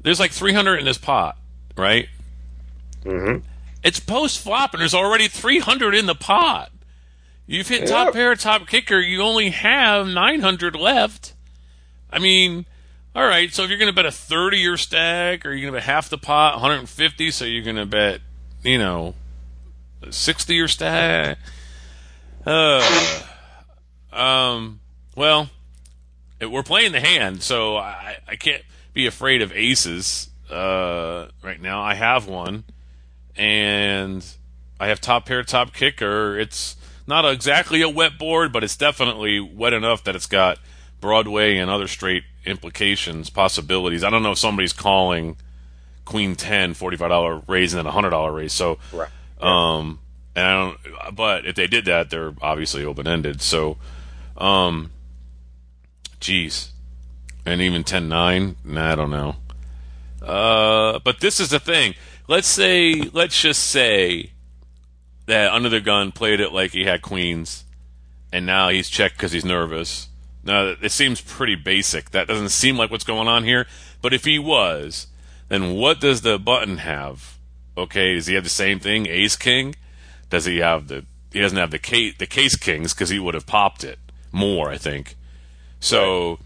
there's 0.00 0.18
like 0.18 0.32
300 0.32 0.80
in 0.80 0.84
this 0.84 0.98
pot, 0.98 1.38
right? 1.76 2.08
Mm-hmm. 3.04 3.46
It's 3.84 4.00
post 4.00 4.40
flop, 4.40 4.74
and 4.74 4.80
there's 4.80 4.92
already 4.92 5.28
300 5.28 5.94
in 5.94 6.06
the 6.06 6.16
pot. 6.16 6.72
You've 7.46 7.68
hit 7.68 7.86
top 7.86 8.12
pair, 8.12 8.34
top 8.34 8.66
kicker. 8.66 8.98
You 8.98 9.22
only 9.22 9.50
have 9.50 10.08
900 10.08 10.74
left. 10.74 11.34
I 12.10 12.18
mean, 12.18 12.66
all 13.14 13.24
right. 13.24 13.54
So 13.54 13.62
if 13.62 13.68
you're 13.68 13.78
going 13.78 13.92
to 13.92 13.94
bet 13.94 14.04
a 14.04 14.10
30 14.10 14.58
year 14.58 14.76
stack, 14.76 15.46
or 15.46 15.52
you're 15.52 15.70
going 15.70 15.74
to 15.74 15.78
bet 15.78 15.84
half 15.84 16.08
the 16.08 16.18
pot, 16.18 16.54
150, 16.54 17.30
so 17.30 17.44
you're 17.44 17.62
going 17.62 17.76
to 17.76 17.86
bet, 17.86 18.20
you 18.64 18.78
know, 18.78 19.14
60 20.10 20.52
year 20.52 20.66
stack. 20.66 21.38
Uh, 22.46 23.22
um. 24.12 24.80
Well, 25.16 25.48
we're 26.40 26.62
playing 26.62 26.92
the 26.92 27.00
hand, 27.00 27.42
so 27.42 27.76
I, 27.76 28.18
I 28.28 28.36
can't 28.36 28.62
be 28.92 29.06
afraid 29.06 29.42
of 29.42 29.50
aces. 29.52 30.28
Uh, 30.50 31.28
right 31.42 31.60
now 31.60 31.80
I 31.82 31.94
have 31.94 32.28
one, 32.28 32.64
and 33.34 34.24
I 34.78 34.88
have 34.88 35.00
top 35.00 35.26
pair, 35.26 35.42
top 35.42 35.72
kicker. 35.72 36.38
It's 36.38 36.76
not 37.06 37.24
exactly 37.24 37.82
a 37.82 37.88
wet 37.88 38.18
board, 38.18 38.52
but 38.52 38.62
it's 38.62 38.76
definitely 38.76 39.40
wet 39.40 39.72
enough 39.72 40.04
that 40.04 40.14
it's 40.14 40.26
got 40.26 40.58
Broadway 41.00 41.56
and 41.56 41.70
other 41.70 41.88
straight 41.88 42.24
implications, 42.44 43.30
possibilities. 43.30 44.04
I 44.04 44.10
don't 44.10 44.22
know 44.22 44.32
if 44.32 44.38
somebody's 44.38 44.72
calling 44.72 45.36
Queen 46.04 46.36
10 46.36 46.74
$45 46.74 47.44
raise 47.48 47.74
and 47.74 47.84
then 47.84 47.92
a 47.92 47.96
$100 47.96 48.34
raise. 48.34 48.52
So, 48.52 48.78
right. 48.92 49.08
um, 49.40 49.98
and 50.36 50.44
I 50.44 50.54
don't, 50.54 51.16
but 51.16 51.46
if 51.46 51.56
they 51.56 51.66
did 51.66 51.86
that, 51.86 52.10
they're 52.10 52.34
obviously 52.40 52.84
open 52.84 53.08
ended. 53.08 53.42
So, 53.42 53.78
um, 54.36 54.90
geez. 56.20 56.72
And 57.44 57.60
even 57.60 57.82
10 57.82 58.08
9, 58.08 58.56
nah, 58.64 58.92
I 58.92 58.94
don't 58.94 59.10
know. 59.10 59.36
Uh, 60.22 60.98
but 61.00 61.20
this 61.20 61.40
is 61.40 61.50
the 61.50 61.60
thing. 61.60 61.94
Let's 62.28 62.48
say, 62.48 62.94
let's 63.12 63.40
just 63.40 63.64
say 63.64 64.32
that 65.26 65.52
under 65.52 65.68
the 65.68 65.80
gun 65.80 66.12
played 66.12 66.40
it 66.40 66.52
like 66.52 66.72
he 66.72 66.84
had 66.84 67.02
queens, 67.02 67.64
and 68.32 68.46
now 68.46 68.68
he's 68.68 68.88
checked 68.88 69.16
because 69.16 69.32
he's 69.32 69.44
nervous 69.44 70.08
now, 70.46 70.76
it 70.80 70.92
seems 70.92 71.20
pretty 71.20 71.56
basic. 71.56 72.10
That 72.10 72.28
doesn't 72.28 72.50
seem 72.50 72.76
like 72.76 72.90
what's 72.90 73.04
going 73.04 73.26
on 73.26 73.42
here. 73.42 73.66
But 74.00 74.14
if 74.14 74.24
he 74.24 74.38
was, 74.38 75.08
then 75.48 75.74
what 75.74 76.00
does 76.00 76.20
the 76.20 76.38
button 76.38 76.78
have? 76.78 77.36
Okay, 77.76 78.14
does 78.14 78.28
he 78.28 78.34
have 78.36 78.44
the 78.44 78.50
same 78.50 78.78
thing, 78.78 79.06
Ace 79.06 79.36
King? 79.36 79.74
Does 80.30 80.44
he 80.44 80.58
have 80.58 80.88
the? 80.88 81.04
He 81.32 81.40
doesn't 81.40 81.58
have 81.58 81.70
the 81.70 81.78
case 81.78 82.14
the 82.18 82.26
case 82.26 82.56
kings 82.56 82.94
because 82.94 83.10
he 83.10 83.18
would 83.18 83.34
have 83.34 83.46
popped 83.46 83.84
it 83.84 83.98
more, 84.32 84.70
I 84.70 84.78
think. 84.78 85.16
So, 85.80 86.38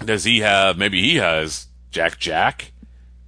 right. 0.00 0.06
does 0.06 0.24
he 0.24 0.40
have? 0.40 0.78
Maybe 0.78 1.02
he 1.02 1.16
has 1.16 1.66
Jack 1.90 2.18
Jack, 2.18 2.72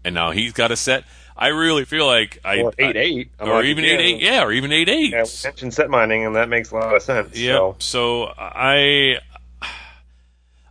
and 0.05 0.15
now 0.15 0.31
he's 0.31 0.53
got 0.53 0.71
a 0.71 0.77
set. 0.77 1.05
I 1.37 1.49
really 1.49 1.85
feel 1.85 2.07
like 2.07 2.39
I 2.45 2.63
or 2.63 2.73
eight 2.79 2.97
eight, 2.97 3.31
or 3.39 3.63
even 3.63 3.85
eight 3.85 4.01
eight, 4.01 4.23
yeah, 4.23 4.43
or 4.43 4.53
even 4.53 4.73
eight 4.73 4.89
eight. 4.89 5.11
Yeah, 5.11 5.25
we 5.25 5.45
mentioned 5.45 5.75
set 5.75 5.91
mining, 5.91 6.25
and 6.25 6.35
that 6.37 6.49
makes 6.49 6.71
a 6.71 6.77
lot 6.77 6.95
of 6.95 7.03
sense. 7.03 7.37
Yeah. 7.37 7.53
So. 7.53 7.77
so 7.79 8.35
I 8.39 9.19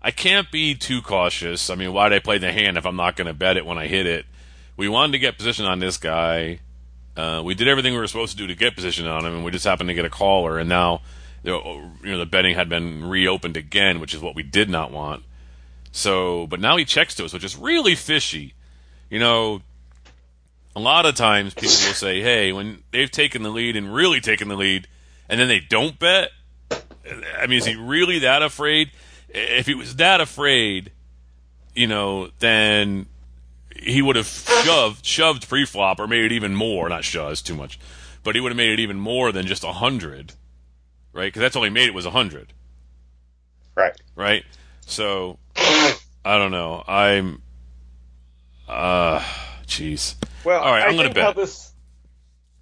I 0.05 0.11
can't 0.11 0.51
be 0.51 0.75
too 0.75 1.01
cautious. 1.01 1.71
I 1.71 1.75
mean, 1.75 1.91
why'd 1.91 2.13
I 2.13 2.19
play 2.19 2.37
the 2.37 2.51
hand 2.51 2.77
if 2.77 2.85
I'm 2.85 2.95
not 2.95 3.15
going 3.15 3.25
to 3.25 3.33
bet 3.33 3.57
it 3.57 3.65
when 3.65 3.79
I 3.79 3.87
hit 3.87 4.05
it? 4.05 4.27
We 4.77 4.87
wanted 4.87 5.13
to 5.13 5.19
get 5.19 5.35
position 5.37 5.65
on 5.65 5.79
this 5.79 5.97
guy. 5.97 6.59
Uh, 7.15 7.41
we 7.43 7.55
did 7.55 7.67
everything 7.67 7.93
we 7.93 7.99
were 7.99 8.07
supposed 8.07 8.31
to 8.31 8.37
do 8.37 8.47
to 8.47 8.55
get 8.55 8.75
position 8.75 9.07
on 9.07 9.25
him, 9.25 9.35
and 9.35 9.45
we 9.45 9.51
just 9.51 9.65
happened 9.65 9.89
to 9.89 9.93
get 9.93 10.05
a 10.05 10.09
caller. 10.09 10.59
And 10.59 10.67
now, 10.67 11.01
you 11.43 11.51
know, 11.51 12.17
the 12.17 12.25
betting 12.25 12.55
had 12.55 12.67
been 12.69 13.05
reopened 13.05 13.55
again, 13.55 13.99
which 13.99 14.13
is 14.13 14.21
what 14.21 14.35
we 14.35 14.43
did 14.43 14.69
not 14.69 14.91
want. 14.91 15.23
So, 15.91 16.45
but 16.47 16.59
now 16.59 16.75
he 16.75 16.83
checks 16.83 17.15
to 17.15 17.25
us, 17.25 17.33
which 17.33 17.43
is 17.43 17.55
really 17.55 17.95
fishy. 17.95 18.53
You 19.09 19.19
know, 19.19 19.61
a 20.75 20.79
lot 20.79 21.05
of 21.05 21.15
times 21.15 21.53
people 21.53 21.69
will 21.69 21.93
say, 21.93 22.21
"Hey, 22.21 22.51
when 22.51 22.83
they've 22.91 23.09
taken 23.09 23.43
the 23.43 23.49
lead 23.49 23.77
and 23.77 23.93
really 23.93 24.19
taken 24.19 24.49
the 24.49 24.57
lead, 24.57 24.87
and 25.29 25.39
then 25.39 25.47
they 25.47 25.61
don't 25.61 25.97
bet." 25.97 26.31
I 27.39 27.47
mean, 27.47 27.59
is 27.59 27.65
he 27.65 27.75
really 27.75 28.19
that 28.19 28.41
afraid? 28.41 28.91
if 29.35 29.65
he 29.65 29.73
was 29.73 29.97
that 29.97 30.21
afraid, 30.21 30.91
you 31.73 31.87
know, 31.87 32.29
then 32.39 33.05
he 33.75 34.01
would 34.01 34.15
have 34.15 34.27
shoved 34.27 35.05
shoved 35.05 35.47
pre-flop 35.47 35.99
or 35.99 36.07
made 36.07 36.25
it 36.25 36.31
even 36.31 36.55
more. 36.55 36.89
Not 36.89 37.03
shoved 37.03 37.45
too 37.45 37.55
much, 37.55 37.79
but 38.23 38.35
he 38.35 38.41
would 38.41 38.51
have 38.51 38.57
made 38.57 38.71
it 38.71 38.79
even 38.79 38.99
more 38.99 39.31
than 39.31 39.45
just 39.45 39.63
a 39.63 39.71
hundred, 39.71 40.33
right? 41.13 41.27
Because 41.27 41.41
that's 41.41 41.55
all 41.55 41.63
he 41.63 41.69
made. 41.69 41.87
It 41.87 41.93
was 41.93 42.05
a 42.05 42.11
hundred, 42.11 42.53
right? 43.75 43.93
Right. 44.15 44.43
So 44.85 45.39
I 46.25 46.37
don't 46.37 46.51
know. 46.51 46.83
I'm, 46.87 47.41
uh, 48.67 49.19
jeez. 49.67 50.15
Well, 50.43 50.61
all 50.61 50.71
right. 50.71 50.83
I 50.83 50.87
I'm 50.87 50.95
going 50.95 51.07
to 51.07 51.13
bet. 51.13 51.35
This, 51.35 51.71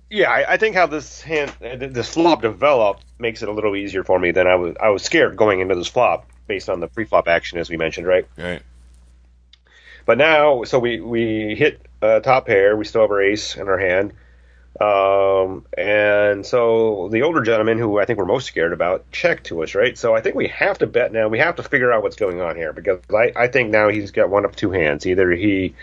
Yeah, 0.09 0.29
I, 0.29 0.53
I 0.53 0.57
think 0.57 0.75
how 0.75 0.87
this 0.87 1.21
hand, 1.21 1.53
this 1.59 2.13
flop 2.13 2.41
developed 2.41 3.05
makes 3.19 3.41
it 3.41 3.49
a 3.49 3.51
little 3.51 3.75
easier 3.75 4.03
for 4.03 4.19
me 4.19 4.31
than 4.31 4.47
I 4.47 4.55
was. 4.55 4.75
I 4.81 4.89
was 4.89 5.03
scared 5.03 5.37
going 5.37 5.61
into 5.61 5.75
this 5.75 5.87
flop 5.87 6.29
based 6.45 6.69
on 6.69 6.81
the 6.81 6.87
pre-flop 6.87 7.27
action, 7.27 7.57
as 7.57 7.69
we 7.69 7.77
mentioned, 7.77 8.05
right? 8.05 8.27
Right. 8.37 8.61
But 10.05 10.17
now, 10.17 10.63
so 10.63 10.79
we 10.79 10.99
we 10.99 11.55
hit 11.55 11.85
uh, 12.01 12.19
top 12.19 12.47
pair. 12.47 12.75
We 12.75 12.85
still 12.85 13.01
have 13.01 13.11
our 13.11 13.21
ace 13.21 13.55
in 13.55 13.67
our 13.67 13.77
hand. 13.77 14.13
Um, 14.81 15.65
and 15.77 16.45
so 16.45 17.07
the 17.11 17.21
older 17.21 17.41
gentleman, 17.41 17.77
who 17.77 17.99
I 17.99 18.05
think 18.05 18.17
we're 18.17 18.25
most 18.25 18.47
scared 18.47 18.73
about, 18.73 19.09
checked 19.11 19.45
to 19.45 19.61
us, 19.63 19.75
right? 19.75 19.97
So 19.97 20.15
I 20.15 20.21
think 20.21 20.35
we 20.35 20.47
have 20.47 20.79
to 20.79 20.87
bet 20.87 21.13
now. 21.13 21.27
We 21.27 21.39
have 21.39 21.57
to 21.57 21.63
figure 21.63 21.91
out 21.91 22.01
what's 22.01 22.15
going 22.15 22.41
on 22.41 22.55
here 22.55 22.73
because 22.73 22.99
I, 23.13 23.31
I 23.35 23.47
think 23.47 23.69
now 23.69 23.89
he's 23.89 24.11
got 24.11 24.29
one 24.29 24.45
of 24.45 24.55
two 24.55 24.71
hands. 24.71 25.05
Either 25.05 25.31
he 25.31 25.75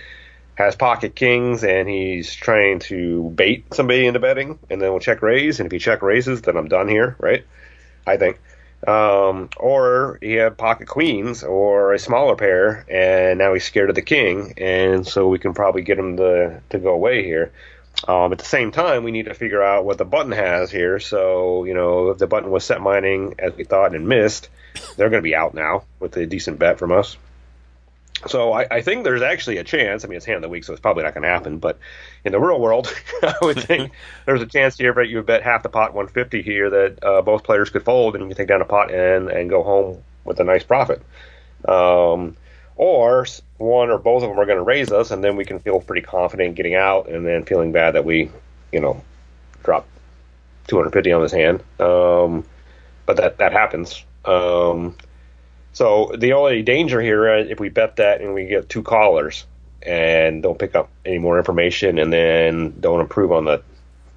has 0.56 0.76
pocket 0.76 1.14
kings 1.14 1.62
and 1.64 1.88
he's 1.88 2.34
trying 2.34 2.80
to 2.80 3.30
bait 3.30 3.72
somebody 3.72 4.06
into 4.06 4.20
betting, 4.20 4.58
and 4.68 4.82
then 4.82 4.90
we'll 4.90 5.00
check 5.00 5.22
raise. 5.22 5.60
And 5.60 5.66
if 5.66 5.72
he 5.72 5.78
check 5.78 6.02
raises, 6.02 6.42
then 6.42 6.56
I'm 6.56 6.68
done 6.68 6.88
here, 6.88 7.16
right? 7.18 7.46
I 8.06 8.16
think. 8.16 8.40
Um, 8.87 9.51
or 9.59 10.18
he 10.22 10.33
had 10.35 10.57
pocket 10.57 10.89
queens 10.89 11.45
or 11.45 11.93
a 11.93 11.99
smaller 11.99 12.35
pair, 12.35 12.87
and 12.89 13.39
now 13.39 13.53
he's 13.53 13.64
scared 13.64 13.91
of 13.91 13.95
the 13.95 14.03
king, 14.03 14.55
and 14.57 15.07
so 15.07 15.28
we 15.28 15.39
can 15.39 15.53
probably 15.53 15.83
get 15.83 15.99
him 15.99 16.16
to 16.16 16.62
to 16.70 16.78
go 16.78 16.91
away 16.91 17.22
here. 17.22 17.53
Um, 18.09 18.33
at 18.33 18.39
the 18.39 18.45
same 18.45 18.72
time, 18.72 19.05
we 19.05 19.11
need 19.11 19.26
to 19.26 19.35
figure 19.35 19.62
out 19.62 19.85
what 19.85 19.99
the 19.99 20.05
button 20.05 20.33
has 20.33 20.70
here. 20.70 20.99
So, 21.01 21.64
you 21.64 21.74
know, 21.74 22.11
if 22.11 22.18
the 22.18 22.26
button 22.26 22.51
was 22.51 22.64
set 22.64 22.81
mining 22.81 23.35
as 23.39 23.55
we 23.55 23.64
thought 23.64 23.95
and 23.95 24.09
missed, 24.09 24.49
they're 24.97 25.11
going 25.11 25.22
to 25.22 25.28
be 25.28 25.35
out 25.35 25.53
now 25.53 25.85
with 25.99 26.16
a 26.16 26.24
decent 26.24 26.59
bet 26.59 26.78
from 26.78 26.93
us. 26.93 27.16
So 28.26 28.52
I, 28.52 28.66
I 28.70 28.82
think 28.82 29.04
there's 29.04 29.22
actually 29.22 29.56
a 29.56 29.64
chance. 29.64 30.04
I 30.04 30.08
mean, 30.08 30.16
it's 30.16 30.26
hand 30.26 30.36
of 30.36 30.42
the 30.42 30.48
week, 30.48 30.64
so 30.64 30.72
it's 30.72 30.80
probably 30.80 31.04
not 31.04 31.14
going 31.14 31.22
to 31.22 31.28
happen. 31.28 31.58
But 31.58 31.78
in 32.24 32.32
the 32.32 32.40
real 32.40 32.60
world, 32.60 32.92
I 33.22 33.34
would 33.40 33.58
think 33.60 33.92
there's 34.26 34.42
a 34.42 34.46
chance 34.46 34.76
here 34.76 34.92
that 34.92 35.08
you 35.08 35.22
bet 35.22 35.42
half 35.42 35.62
the 35.62 35.68
pot 35.68 35.94
150 35.94 36.42
here 36.42 36.68
that 36.70 37.02
uh, 37.02 37.22
both 37.22 37.44
players 37.44 37.70
could 37.70 37.84
fold 37.84 38.14
and 38.14 38.24
you 38.24 38.28
can 38.28 38.36
take 38.36 38.48
down 38.48 38.60
a 38.60 38.66
pot 38.66 38.92
and 38.92 39.28
and 39.30 39.48
go 39.48 39.62
home 39.62 40.02
with 40.24 40.38
a 40.40 40.44
nice 40.44 40.64
profit. 40.64 41.02
Um, 41.66 42.36
or 42.76 43.26
one 43.58 43.90
or 43.90 43.98
both 43.98 44.22
of 44.22 44.30
them 44.30 44.38
are 44.38 44.46
going 44.46 44.58
to 44.58 44.64
raise 44.64 44.90
us, 44.90 45.10
and 45.10 45.22
then 45.22 45.36
we 45.36 45.44
can 45.44 45.58
feel 45.58 45.80
pretty 45.80 46.00
confident 46.00 46.54
getting 46.54 46.74
out, 46.74 47.08
and 47.08 47.26
then 47.26 47.44
feeling 47.44 47.72
bad 47.72 47.94
that 47.94 48.06
we, 48.06 48.30
you 48.72 48.80
know, 48.80 49.02
drop 49.62 49.86
250 50.68 51.12
on 51.12 51.22
this 51.22 51.32
hand. 51.32 51.62
Um, 51.78 52.44
but 53.04 53.16
that 53.16 53.38
that 53.38 53.52
happens. 53.52 54.04
Um, 54.24 54.96
so 55.72 56.12
the 56.16 56.32
only 56.32 56.62
danger 56.62 57.00
here, 57.00 57.28
uh, 57.28 57.38
if 57.38 57.60
we 57.60 57.68
bet 57.68 57.96
that 57.96 58.20
and 58.20 58.34
we 58.34 58.46
get 58.46 58.68
two 58.68 58.82
callers 58.82 59.46
and 59.82 60.42
don't 60.42 60.58
pick 60.58 60.74
up 60.74 60.90
any 61.04 61.18
more 61.18 61.38
information, 61.38 61.98
and 61.98 62.12
then 62.12 62.78
don't 62.80 63.00
improve 63.00 63.32
on 63.32 63.46
the 63.46 63.62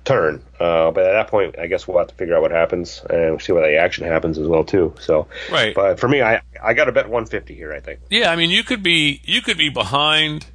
turn. 0.04 0.44
Uh, 0.60 0.92
but 0.92 1.06
at 1.06 1.14
that 1.14 1.28
point, 1.30 1.58
I 1.58 1.68
guess 1.68 1.88
we'll 1.88 1.98
have 1.98 2.08
to 2.08 2.16
figure 2.16 2.36
out 2.36 2.42
what 2.42 2.52
happens 2.52 3.02
and 3.10 3.42
see 3.42 3.54
what 3.54 3.62
the 3.62 3.78
action 3.78 4.06
happens 4.06 4.38
as 4.38 4.48
well 4.48 4.64
too. 4.64 4.94
So, 5.00 5.28
right. 5.52 5.74
But 5.74 6.00
for 6.00 6.08
me, 6.08 6.22
I 6.22 6.42
I 6.62 6.74
got 6.74 6.86
to 6.86 6.92
bet 6.92 7.06
150 7.06 7.56
here. 7.56 7.74
I 7.74 7.80
think. 7.80 8.02
Yeah, 8.10 8.32
I 8.32 8.36
mean, 8.36 8.50
you 8.50 8.64
could 8.64 8.84
be 8.84 9.22
you 9.24 9.42
could 9.42 9.58
be 9.58 9.70
behind 9.70 10.48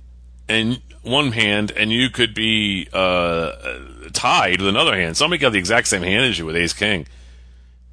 and 0.48 0.80
one 1.02 1.32
hand, 1.32 1.70
and 1.70 1.90
you 1.90 2.10
could 2.10 2.34
be 2.34 2.88
uh, 2.92 3.52
tied 4.12 4.60
with 4.60 4.68
another 4.68 4.96
hand. 4.96 5.16
Somebody 5.16 5.40
got 5.40 5.52
the 5.52 5.58
exact 5.58 5.88
same 5.88 6.02
hand 6.02 6.24
as 6.24 6.38
you 6.38 6.46
with 6.46 6.56
Ace 6.56 6.72
King. 6.72 7.06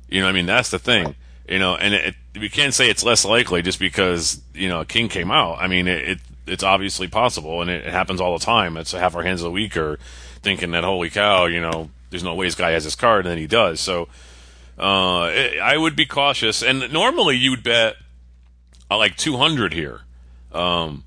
You 0.10 0.22
know, 0.22 0.28
I 0.28 0.32
mean, 0.32 0.46
that's 0.46 0.72
the 0.72 0.80
thing. 0.80 1.16
You 1.48 1.60
know, 1.60 1.76
and 1.76 1.94
it, 1.94 2.16
we 2.40 2.50
can't 2.50 2.74
say 2.74 2.90
it's 2.90 3.04
less 3.04 3.24
likely 3.24 3.62
just 3.62 3.80
because 3.80 4.42
you 4.54 4.68
know 4.68 4.84
king 4.84 5.10
came 5.10 5.32
out. 5.32 5.60
I 5.60 5.68
mean, 5.68 5.88
it, 5.88 6.10
it 6.10 6.20
it's 6.48 6.64
obviously 6.64 7.08
possible, 7.08 7.62
and 7.62 7.70
it, 7.70 7.86
it 7.86 7.92
happens 7.92 8.22
all 8.22 8.38
the 8.38 8.44
time. 8.44 8.78
It's 8.78 8.92
half 8.92 9.16
our 9.16 9.24
hands 9.24 9.42
of 9.42 9.46
the 9.46 9.52
week 9.52 9.78
or 9.78 10.00
thinking 10.42 10.72
that 10.72 10.84
holy 10.84 11.10
cow, 11.10 11.46
you 11.46 11.60
know, 11.60 11.90
there's 12.10 12.24
no 12.24 12.36
way 12.36 12.46
this 12.46 12.56
guy 12.56 12.72
has 12.72 12.84
his 12.84 12.96
card, 12.96 13.26
and 13.26 13.32
then 13.32 13.38
he 13.38 13.48
does. 13.48 13.80
So 13.80 14.08
uh, 14.78 15.24
I 15.24 15.76
would 15.76 15.96
be 15.96 16.06
cautious. 16.06 16.64
And 16.64 16.94
normally 16.94 17.36
you'd 17.36 17.64
bet 17.64 17.96
uh, 18.90 18.98
like 18.98 19.18
200 19.18 19.74
here, 19.74 20.02
um, 20.54 21.04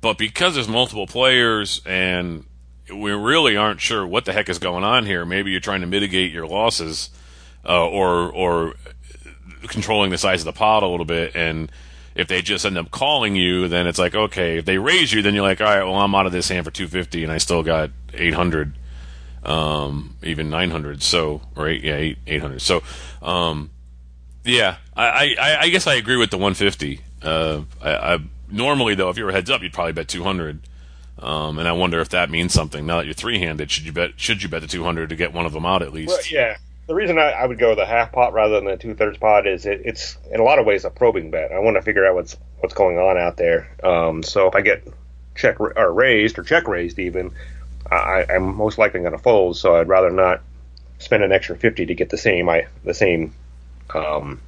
but 0.00 0.18
because 0.18 0.54
there's 0.54 0.68
multiple 0.68 1.06
players 1.06 1.80
and 1.86 2.44
we 2.92 3.12
really 3.12 3.56
aren't 3.56 3.80
sure 3.80 4.06
what 4.06 4.24
the 4.24 4.32
heck 4.32 4.48
is 4.48 4.58
going 4.58 4.84
on 4.84 5.06
here. 5.06 5.24
Maybe 5.24 5.50
you're 5.50 5.60
trying 5.60 5.82
to 5.82 5.86
mitigate 5.86 6.32
your 6.32 6.46
losses, 6.46 7.10
uh, 7.64 7.86
or 7.86 8.30
or 8.30 8.74
controlling 9.68 10.10
the 10.10 10.18
size 10.18 10.40
of 10.40 10.46
the 10.46 10.52
pot 10.52 10.82
a 10.82 10.86
little 10.86 11.06
bit 11.06 11.34
and 11.34 11.70
if 12.14 12.28
they 12.28 12.42
just 12.42 12.64
end 12.66 12.76
up 12.76 12.90
calling 12.90 13.36
you, 13.36 13.68
then 13.68 13.86
it's 13.86 13.98
like, 13.98 14.14
okay, 14.14 14.58
if 14.58 14.64
they 14.64 14.78
raise 14.78 15.12
you, 15.12 15.22
then 15.22 15.34
you're 15.34 15.42
like, 15.42 15.60
all 15.60 15.66
right, 15.66 15.82
well, 15.82 15.96
I'm 15.96 16.14
out 16.14 16.26
of 16.26 16.32
this 16.32 16.48
hand 16.48 16.64
for 16.64 16.70
250 16.70 17.22
and 17.22 17.32
I 17.32 17.38
still 17.38 17.62
got 17.62 17.90
800, 18.12 18.74
um, 19.44 20.16
even 20.22 20.50
900. 20.50 21.02
So, 21.02 21.40
or 21.56 21.68
eight, 21.68 21.82
yeah, 21.82 21.96
eight, 21.96 22.18
800. 22.26 22.60
So, 22.60 22.82
um, 23.22 23.70
yeah, 24.44 24.76
I, 24.96 25.34
I, 25.40 25.56
I 25.62 25.68
guess 25.70 25.86
I 25.86 25.94
agree 25.94 26.16
with 26.16 26.30
the 26.30 26.36
150. 26.36 27.00
Uh, 27.22 27.62
I, 27.80 28.14
I 28.14 28.18
normally 28.50 28.94
though, 28.94 29.08
if 29.08 29.16
you 29.16 29.24
were 29.24 29.32
heads 29.32 29.50
up, 29.50 29.62
you'd 29.62 29.72
probably 29.72 29.92
bet 29.92 30.08
200. 30.08 30.60
Um, 31.18 31.58
and 31.58 31.68
I 31.68 31.72
wonder 31.72 32.00
if 32.00 32.08
that 32.10 32.30
means 32.30 32.52
something. 32.52 32.84
Now 32.84 32.98
that 32.98 33.06
you're 33.06 33.14
three-handed, 33.14 33.70
should 33.70 33.84
you 33.84 33.92
bet? 33.92 34.12
Should 34.16 34.42
you 34.42 34.48
bet 34.48 34.60
the 34.60 34.66
200 34.66 35.08
to 35.08 35.16
get 35.16 35.32
one 35.32 35.46
of 35.46 35.52
them 35.52 35.64
out 35.64 35.80
at 35.80 35.92
least? 35.92 36.08
Well, 36.08 36.20
yeah, 36.28 36.56
the 36.86 36.94
reason 36.94 37.18
I, 37.18 37.30
I 37.30 37.46
would 37.46 37.58
go 37.58 37.74
the 37.74 37.86
half 37.86 38.12
pot 38.12 38.32
rather 38.32 38.56
than 38.56 38.64
the 38.64 38.76
two 38.76 38.94
thirds 38.94 39.18
pot 39.18 39.46
is 39.46 39.66
it, 39.66 39.82
it's 39.84 40.18
in 40.30 40.40
a 40.40 40.42
lot 40.42 40.58
of 40.58 40.66
ways 40.66 40.84
a 40.84 40.90
probing 40.90 41.30
bet. 41.30 41.52
I 41.52 41.58
want 41.60 41.76
to 41.76 41.82
figure 41.82 42.06
out 42.06 42.14
what's 42.14 42.36
what's 42.58 42.74
going 42.74 42.98
on 42.98 43.16
out 43.16 43.36
there. 43.36 43.70
Um, 43.82 44.22
so 44.22 44.48
if 44.48 44.54
I 44.54 44.60
get 44.60 44.86
check 45.34 45.60
or 45.60 45.92
raised 45.92 46.38
or 46.38 46.42
check 46.42 46.66
raised 46.66 46.98
even, 46.98 47.32
I, 47.90 48.26
I'm 48.28 48.56
most 48.56 48.78
likely 48.78 49.00
going 49.00 49.12
to 49.12 49.18
fold. 49.18 49.56
So 49.56 49.76
I'd 49.76 49.88
rather 49.88 50.10
not 50.10 50.42
spend 50.98 51.22
an 51.22 51.32
extra 51.32 51.56
fifty 51.56 51.86
to 51.86 51.94
get 51.94 52.10
the 52.10 52.18
same 52.18 52.48
I 52.48 52.66
the 52.84 52.94
same 52.94 53.34
um, 53.94 54.40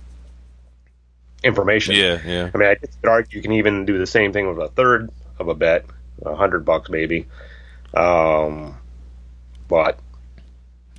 information. 1.43 1.95
Yeah, 1.95 2.21
yeah. 2.27 2.51
I 2.53 2.59
mean, 2.59 2.69
I 2.69 2.75
could 2.75 2.91
argue 3.05 3.37
you 3.37 3.43
can 3.43 3.53
even 3.53 3.85
do 3.85 3.99
the 3.99 4.07
same 4.07 4.33
thing 4.33 4.49
with 4.49 4.59
a 4.59 4.69
third 4.69 5.11
of 5.39 5.49
a 5.49 5.55
bet, 5.55 5.85
a 6.25 6.35
hundred 6.35 6.65
bucks 6.65 6.91
maybe. 6.91 7.27
Um, 7.93 8.77
but 9.69 9.99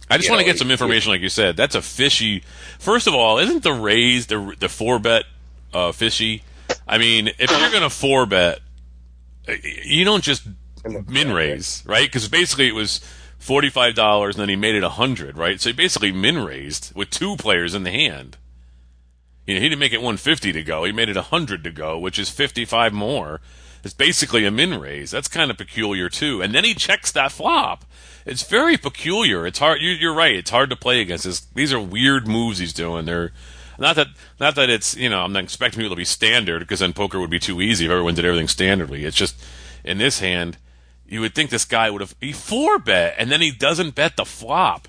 I 0.09 0.17
just 0.17 0.29
want 0.29 0.39
to 0.39 0.45
get 0.45 0.57
some 0.59 0.69
information, 0.69 1.11
like 1.11 1.21
you 1.21 1.29
said. 1.29 1.57
That's 1.57 1.75
a 1.75 1.81
fishy. 1.81 2.43
First 2.79 3.07
of 3.07 3.15
all, 3.15 3.39
isn't 3.39 3.63
the 3.63 3.73
raise 3.73 4.27
the 4.27 4.55
the 4.59 4.69
four 4.69 4.99
bet 4.99 5.25
uh, 5.73 5.91
fishy? 5.91 6.43
I 6.87 6.97
mean, 6.97 7.29
if 7.39 7.49
you're 7.49 7.71
going 7.71 7.81
to 7.81 7.89
four 7.89 8.25
bet, 8.25 8.59
you 9.83 10.05
don't 10.05 10.23
just 10.23 10.47
min 11.07 11.31
raise, 11.31 11.83
right? 11.85 12.07
Because 12.07 12.27
basically 12.27 12.67
it 12.67 12.75
was 12.75 12.99
forty 13.39 13.69
five 13.69 13.95
dollars, 13.95 14.35
and 14.35 14.41
then 14.41 14.49
he 14.49 14.55
made 14.55 14.75
it 14.75 14.83
a 14.83 14.89
hundred, 14.89 15.37
right? 15.37 15.59
So 15.59 15.69
he 15.69 15.73
basically 15.73 16.11
min 16.11 16.43
raised 16.43 16.95
with 16.95 17.09
two 17.09 17.35
players 17.37 17.73
in 17.73 17.83
the 17.83 17.91
hand. 17.91 18.37
You 19.47 19.55
know, 19.55 19.61
he 19.61 19.69
didn't 19.69 19.79
make 19.79 19.93
it 19.93 20.01
one 20.01 20.17
fifty 20.17 20.51
to 20.51 20.63
go; 20.63 20.83
he 20.83 20.91
made 20.91 21.09
it 21.09 21.17
a 21.17 21.23
hundred 21.23 21.63
to 21.63 21.71
go, 21.71 21.97
which 21.97 22.19
is 22.19 22.29
fifty 22.29 22.65
five 22.65 22.93
more. 22.93 23.41
It's 23.83 23.93
basically 23.93 24.45
a 24.45 24.51
min 24.51 24.79
raise. 24.79 25.11
That's 25.11 25.27
kind 25.27 25.51
of 25.51 25.57
peculiar 25.57 26.09
too. 26.09 26.41
And 26.41 26.55
then 26.55 26.63
he 26.63 26.73
checks 26.73 27.11
that 27.11 27.31
flop 27.31 27.85
it's 28.25 28.43
very 28.43 28.77
peculiar. 28.77 29.45
It's 29.45 29.59
hard. 29.59 29.81
You, 29.81 30.09
are 30.09 30.13
right. 30.13 30.35
It's 30.35 30.49
hard 30.49 30.69
to 30.71 30.75
play 30.75 31.01
against. 31.01 31.25
This. 31.25 31.41
These 31.53 31.71
are 31.71 31.79
weird 31.79 32.27
moves 32.27 32.57
he's 32.57 32.73
doing. 32.73 33.05
They're 33.05 33.31
not 33.77 33.95
that 33.97 34.07
not 34.39 34.55
that 34.55 34.69
it's 34.69 34.95
you 34.95 35.09
know 35.09 35.19
I'm 35.19 35.33
not 35.33 35.43
expecting 35.43 35.79
people 35.79 35.95
to 35.95 35.99
be 35.99 36.05
standard 36.05 36.59
because 36.59 36.79
then 36.79 36.93
poker 36.93 37.19
would 37.19 37.29
be 37.29 37.39
too 37.39 37.61
easy 37.61 37.85
if 37.85 37.91
everyone 37.91 38.15
did 38.15 38.25
everything 38.25 38.47
standardly. 38.47 39.03
It's 39.03 39.17
just 39.17 39.35
in 39.83 39.97
this 39.97 40.19
hand, 40.19 40.57
you 41.07 41.21
would 41.21 41.35
think 41.35 41.49
this 41.49 41.65
guy 41.65 41.89
would 41.89 42.01
have 42.01 42.15
he 42.19 42.31
four 42.31 42.79
bet 42.79 43.15
and 43.17 43.31
then 43.31 43.41
he 43.41 43.51
doesn't 43.51 43.95
bet 43.95 44.15
the 44.15 44.25
flop. 44.25 44.87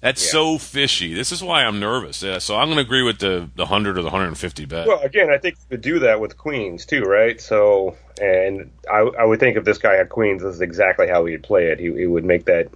That's 0.00 0.24
yeah. 0.26 0.32
so 0.32 0.58
fishy. 0.58 1.14
This 1.14 1.32
is 1.32 1.42
why 1.42 1.64
I'm 1.64 1.80
nervous. 1.80 2.22
Yeah, 2.22 2.38
so 2.38 2.56
I'm 2.56 2.68
going 2.68 2.76
to 2.76 2.82
agree 2.82 3.02
with 3.02 3.18
the 3.18 3.48
the 3.54 3.66
hundred 3.66 3.96
or 3.96 4.02
the 4.02 4.08
150 4.08 4.64
bet. 4.66 4.86
Well, 4.86 5.00
again, 5.00 5.30
I 5.30 5.38
think 5.38 5.56
you 5.56 5.76
could 5.76 5.80
do 5.80 5.98
that 6.00 6.20
with 6.20 6.36
queens 6.36 6.84
too, 6.84 7.02
right? 7.02 7.40
So, 7.40 7.96
and 8.20 8.70
I, 8.90 8.98
I 8.98 9.24
would 9.24 9.40
think 9.40 9.56
if 9.56 9.64
this 9.64 9.78
guy 9.78 9.94
had 9.94 10.08
queens, 10.08 10.42
this 10.42 10.54
is 10.54 10.60
exactly 10.60 11.08
how 11.08 11.24
he'd 11.26 11.42
play 11.42 11.68
it. 11.68 11.78
He, 11.78 11.92
he 11.92 12.06
would 12.06 12.24
make 12.24 12.46
that 12.46 12.70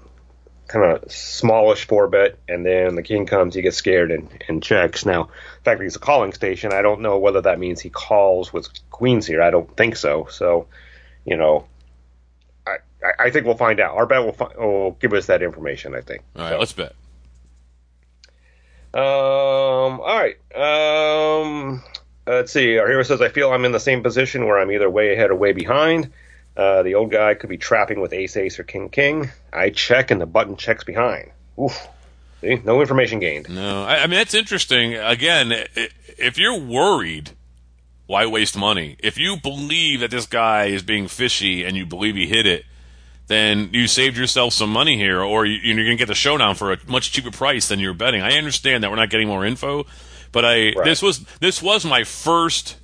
kind 0.68 0.84
of 0.84 1.10
smallish 1.10 1.86
four 1.86 2.06
bet, 2.08 2.38
and 2.48 2.64
then 2.64 2.94
the 2.94 3.02
king 3.02 3.26
comes, 3.26 3.54
he 3.54 3.62
gets 3.62 3.76
scared 3.76 4.12
and, 4.12 4.28
and 4.48 4.62
checks. 4.62 5.04
Now, 5.04 5.24
the 5.24 5.64
fact 5.64 5.78
that 5.78 5.82
he's 5.82 5.96
a 5.96 6.00
calling 6.00 6.32
station, 6.32 6.72
I 6.72 6.82
don't 6.82 7.00
know 7.00 7.18
whether 7.18 7.40
that 7.40 7.58
means 7.58 7.80
he 7.80 7.90
calls 7.90 8.52
with 8.52 8.68
queens 8.90 9.26
here. 9.26 9.42
I 9.42 9.50
don't 9.50 9.76
think 9.76 9.96
so. 9.96 10.28
So, 10.30 10.68
you 11.24 11.36
know, 11.36 11.66
I 12.66 12.76
I 13.18 13.30
think 13.30 13.46
we'll 13.46 13.56
find 13.56 13.80
out. 13.80 13.96
Our 13.96 14.06
bet 14.06 14.24
will, 14.24 14.32
fi- 14.32 14.54
will 14.56 14.92
give 14.92 15.12
us 15.12 15.26
that 15.26 15.42
information. 15.42 15.94
I 15.94 16.02
think. 16.02 16.22
All 16.36 16.42
right, 16.42 16.52
so. 16.52 16.58
let's 16.58 16.72
bet. 16.72 16.94
Um. 18.92 20.00
All 20.00 20.00
right. 20.00 20.36
Um. 20.54 21.82
Let's 22.30 22.52
see. 22.52 22.78
Our 22.78 22.88
hero 22.88 23.02
says, 23.02 23.20
"I 23.20 23.28
feel 23.28 23.52
I'm 23.52 23.64
in 23.64 23.72
the 23.72 23.80
same 23.80 24.02
position 24.02 24.46
where 24.46 24.58
I'm 24.58 24.70
either 24.70 24.88
way 24.88 25.12
ahead 25.12 25.30
or 25.30 25.34
way 25.34 25.52
behind. 25.52 26.10
Uh, 26.56 26.82
the 26.82 26.94
old 26.94 27.10
guy 27.10 27.34
could 27.34 27.48
be 27.48 27.56
trapping 27.56 28.00
with 28.00 28.12
ace 28.12 28.36
ace 28.36 28.58
or 28.58 28.64
king 28.64 28.88
king. 28.88 29.30
I 29.52 29.70
check 29.70 30.10
and 30.10 30.20
the 30.20 30.26
button 30.26 30.56
checks 30.56 30.84
behind. 30.84 31.30
Oof. 31.58 31.88
See? 32.40 32.60
No 32.64 32.80
information 32.80 33.18
gained. 33.18 33.48
No. 33.48 33.84
I, 33.84 34.02
I 34.02 34.06
mean, 34.06 34.18
that's 34.18 34.34
interesting. 34.34 34.94
Again, 34.94 35.52
if 36.18 36.38
you're 36.38 36.58
worried, 36.58 37.30
why 38.06 38.26
waste 38.26 38.56
money? 38.56 38.96
If 38.98 39.18
you 39.18 39.36
believe 39.40 40.00
that 40.00 40.10
this 40.10 40.26
guy 40.26 40.66
is 40.66 40.82
being 40.82 41.06
fishy 41.06 41.64
and 41.64 41.76
you 41.76 41.86
believe 41.86 42.16
he 42.16 42.26
hit 42.26 42.46
it, 42.46 42.64
then 43.26 43.70
you 43.72 43.86
saved 43.86 44.16
yourself 44.16 44.52
some 44.52 44.70
money 44.70 44.96
here, 44.96 45.20
or 45.20 45.46
you're 45.46 45.76
going 45.76 45.86
to 45.86 45.96
get 45.96 46.08
the 46.08 46.14
showdown 46.14 46.56
for 46.56 46.72
a 46.72 46.78
much 46.88 47.12
cheaper 47.12 47.30
price 47.30 47.68
than 47.68 47.78
you're 47.78 47.94
betting. 47.94 48.22
I 48.22 48.32
understand 48.36 48.82
that 48.82 48.90
we're 48.90 48.96
not 48.96 49.10
getting 49.10 49.28
more 49.28 49.46
info, 49.46 49.86
but 50.32 50.44
I 50.44 50.72
Right. 50.72 50.84
this 50.84 51.02
was 51.02 51.20
this 51.40 51.62
was 51.62 51.84
my 51.84 52.04
first 52.04 52.76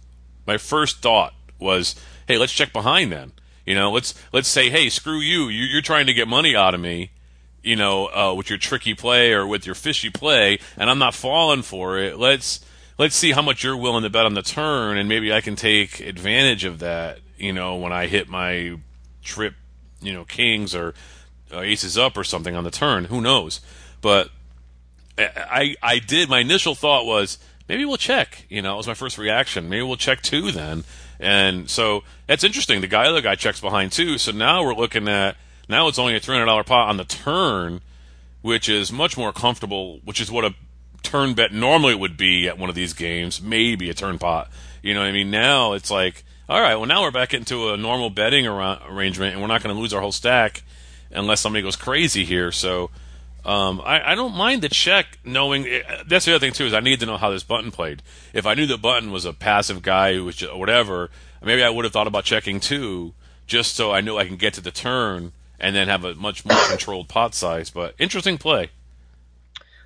my 0.47 0.59
first 0.59 1.03
thought 1.03 1.35
was, 1.59 1.95
hey, 2.29 2.39
let's 2.39 2.53
check 2.53 2.73
behind 2.73 3.11
then. 3.13 3.33
You 3.65 3.75
know, 3.75 3.91
let's 3.91 4.15
let's 4.33 4.49
say, 4.49 4.71
hey, 4.71 4.89
screw 4.89 5.19
you, 5.19 5.49
you 5.49 5.65
you're 5.65 5.83
trying 5.83 6.07
to 6.07 6.15
get 6.15 6.29
money 6.29 6.55
out 6.55 6.75
of 6.75 6.81
me. 6.81 7.11
You 7.63 7.75
know, 7.75 8.07
uh, 8.07 8.33
with 8.35 8.49
your 8.49 8.59
tricky 8.59 8.95
play 8.95 9.33
or 9.33 9.45
with 9.45 9.67
your 9.67 9.75
fishy 9.75 10.09
play, 10.09 10.61
and 10.77 10.89
I'm 10.89 11.01
not 11.01 11.15
falling 11.15 11.63
for 11.63 11.99
it. 11.99 12.17
Let's 12.17 12.65
let's 12.97 13.17
see 13.17 13.33
how 13.33 13.43
much 13.43 13.65
you're 13.65 13.77
willing 13.77 14.05
to 14.05 14.11
bet 14.11 14.25
on 14.25 14.35
the 14.35 14.43
turn, 14.43 14.99
and 14.99 15.09
maybe 15.09 15.33
I 15.33 15.41
can 15.41 15.57
take 15.57 15.99
advantage 15.99 16.65
of 16.65 16.79
that. 16.79 17.19
You 17.37 17.53
know, 17.53 17.75
when 17.75 17.93
I 17.93 18.07
hit 18.07 18.29
my 18.29 18.79
trip, 19.25 19.55
you 20.01 20.13
know, 20.13 20.25
kings 20.25 20.77
or 20.77 20.95
uh, 21.53 21.61
aces 21.61 21.99
up 21.99 22.17
or 22.17 22.23
something 22.23 22.55
on 22.55 22.63
the 22.65 22.71
turn. 22.71 23.07
Who 23.07 23.21
knows? 23.21 23.61
But 24.01 24.31
I 25.19 25.77
I 25.83 25.99
did. 25.99 26.29
My 26.29 26.41
initial 26.41 26.75
thought 26.75 27.07
was 27.07 27.39
maybe 27.69 27.85
we'll 27.85 27.97
check. 27.97 28.45
You 28.49 28.63
know, 28.63 28.75
it 28.75 28.77
was 28.77 28.87
my 28.87 28.95
first 28.95 29.19
reaction. 29.19 29.69
Maybe 29.69 29.83
we'll 29.83 29.97
check 29.97 30.23
two 30.23 30.53
then. 30.53 30.85
And 31.19 31.71
so 31.71 32.03
that's 32.27 32.45
interesting. 32.45 32.83
The 32.83 32.87
guy, 32.87 33.07
other 33.07 33.23
guy 33.23 33.35
checks 33.35 33.61
behind 33.61 33.93
two. 33.93 34.19
So 34.19 34.33
now 34.33 34.63
we're 34.63 34.75
looking 34.75 35.09
at 35.09 35.37
now 35.69 35.89
it's 35.89 35.99
only 35.99 36.15
a 36.17 36.21
three 36.21 36.35
hundred 36.35 36.47
dollar 36.47 36.65
pot 36.65 36.89
on 36.89 36.99
the 36.99 37.05
turn, 37.05 37.81
which 38.43 38.69
is 38.69 38.93
much 38.93 39.17
more 39.17 39.33
comfortable. 39.33 40.01
Which 40.05 40.21
is 40.21 40.31
what 40.31 40.45
a 40.45 40.55
turn 41.03 41.35
bet 41.35 41.53
normally 41.53 41.95
would 41.95 42.17
be 42.17 42.49
at 42.49 42.59
one 42.59 42.69
of 42.69 42.75
these 42.75 42.93
games. 42.93 43.41
Maybe 43.41 43.89
a 43.89 43.95
turn 43.95 44.19
pot. 44.19 44.51
You 44.83 44.95
know 44.95 45.01
what 45.01 45.09
I 45.09 45.13
mean? 45.13 45.31
Now 45.31 45.73
it's 45.73 45.91
like, 45.91 46.25
all 46.49 46.61
right, 46.61 46.77
well 46.77 46.87
now 46.87 47.03
we're 47.03 47.11
back 47.11 47.33
into 47.33 47.71
a 47.71 47.77
normal 47.77 48.11
betting 48.11 48.47
ar- 48.47 48.81
arrangement, 48.89 49.33
and 49.33 49.41
we're 49.41 49.49
not 49.49 49.63
going 49.63 49.75
to 49.75 49.81
lose 49.81 49.95
our 49.95 50.01
whole 50.01 50.13
stack 50.13 50.63
unless 51.11 51.41
somebody 51.41 51.63
goes 51.63 51.77
crazy 51.77 52.25
here. 52.25 52.53
So. 52.53 52.91
Um, 53.47 53.81
I, 53.85 54.13
I 54.13 54.15
don't 54.17 54.35
mind 54.35 54.63
the 54.63 54.69
check, 54.69 55.19
knowing 55.25 55.69
that's 56.05 56.25
the 56.25 56.35
other 56.35 56.41
thing 56.41 56.53
too 56.53 56.65
is 56.65 56.75
I 56.75 56.81
need 56.81 56.99
to 56.99 57.07
know 57.07 57.17
how 57.17 57.31
this 57.31 57.45
button 57.45 57.71
played. 57.71 58.03
If 58.33 58.45
I 58.45 58.55
knew 58.55 58.67
the 58.67 58.77
button 58.77 59.13
was 59.13 59.25
a 59.25 59.33
passive 59.33 59.83
guy 59.83 60.15
who 60.15 60.25
was 60.25 60.35
just, 60.35 60.57
whatever, 60.57 61.11
maybe 61.41 61.63
I 61.63 61.71
would 61.71 61.85
have 61.85 61.93
thought 61.93 62.09
about 62.09 62.25
checking 62.25 62.59
too, 62.59 63.15
just 63.47 63.77
so 63.77 63.93
I 63.93 64.01
knew 64.01 64.19
I 64.19 64.27
can 64.27 64.35
get 64.35 64.55
to 64.55 64.61
the 64.61 64.73
turn 64.73 65.31
and 65.61 65.77
then 65.77 65.87
have 65.87 66.05
a 66.05 66.17
much 66.17 66.45
more 66.45 66.59
controlled 66.69 67.07
pot 67.07 67.37
size. 67.37 67.71
But 67.71 67.95
interesting 68.01 68.37
play. 68.37 68.71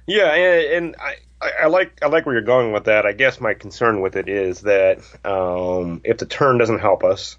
Yeah, 0.06 0.32
and, 0.32 0.72
and 0.72 0.96
I, 0.98 1.16
I 1.42 1.50
I 1.64 1.66
like 1.66 2.02
I 2.02 2.06
like 2.06 2.24
where 2.24 2.34
you're 2.34 2.42
going 2.42 2.72
with 2.72 2.84
that. 2.84 3.04
I 3.04 3.12
guess 3.12 3.42
my 3.42 3.52
concern 3.52 4.00
with 4.00 4.16
it 4.16 4.30
is 4.30 4.62
that 4.62 5.00
um, 5.22 6.00
if 6.02 6.16
the 6.16 6.24
turn 6.24 6.56
doesn't 6.56 6.80
help 6.80 7.04
us, 7.04 7.36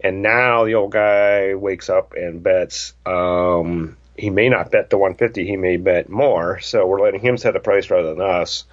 and 0.00 0.22
now 0.22 0.64
the 0.64 0.76
old 0.76 0.92
guy 0.92 1.54
wakes 1.54 1.90
up 1.90 2.14
and 2.14 2.42
bets, 2.42 2.94
um, 3.04 3.98
he 4.16 4.30
may 4.30 4.48
not 4.48 4.70
bet 4.70 4.90
the 4.90 4.98
150. 4.98 5.46
He 5.46 5.56
may 5.56 5.76
bet 5.76 6.08
more. 6.08 6.60
So 6.60 6.86
we're 6.86 7.00
letting 7.00 7.20
him 7.20 7.36
set 7.36 7.54
the 7.54 7.60
price 7.60 7.90
rather 7.90 8.14
than 8.14 8.20
us. 8.20 8.64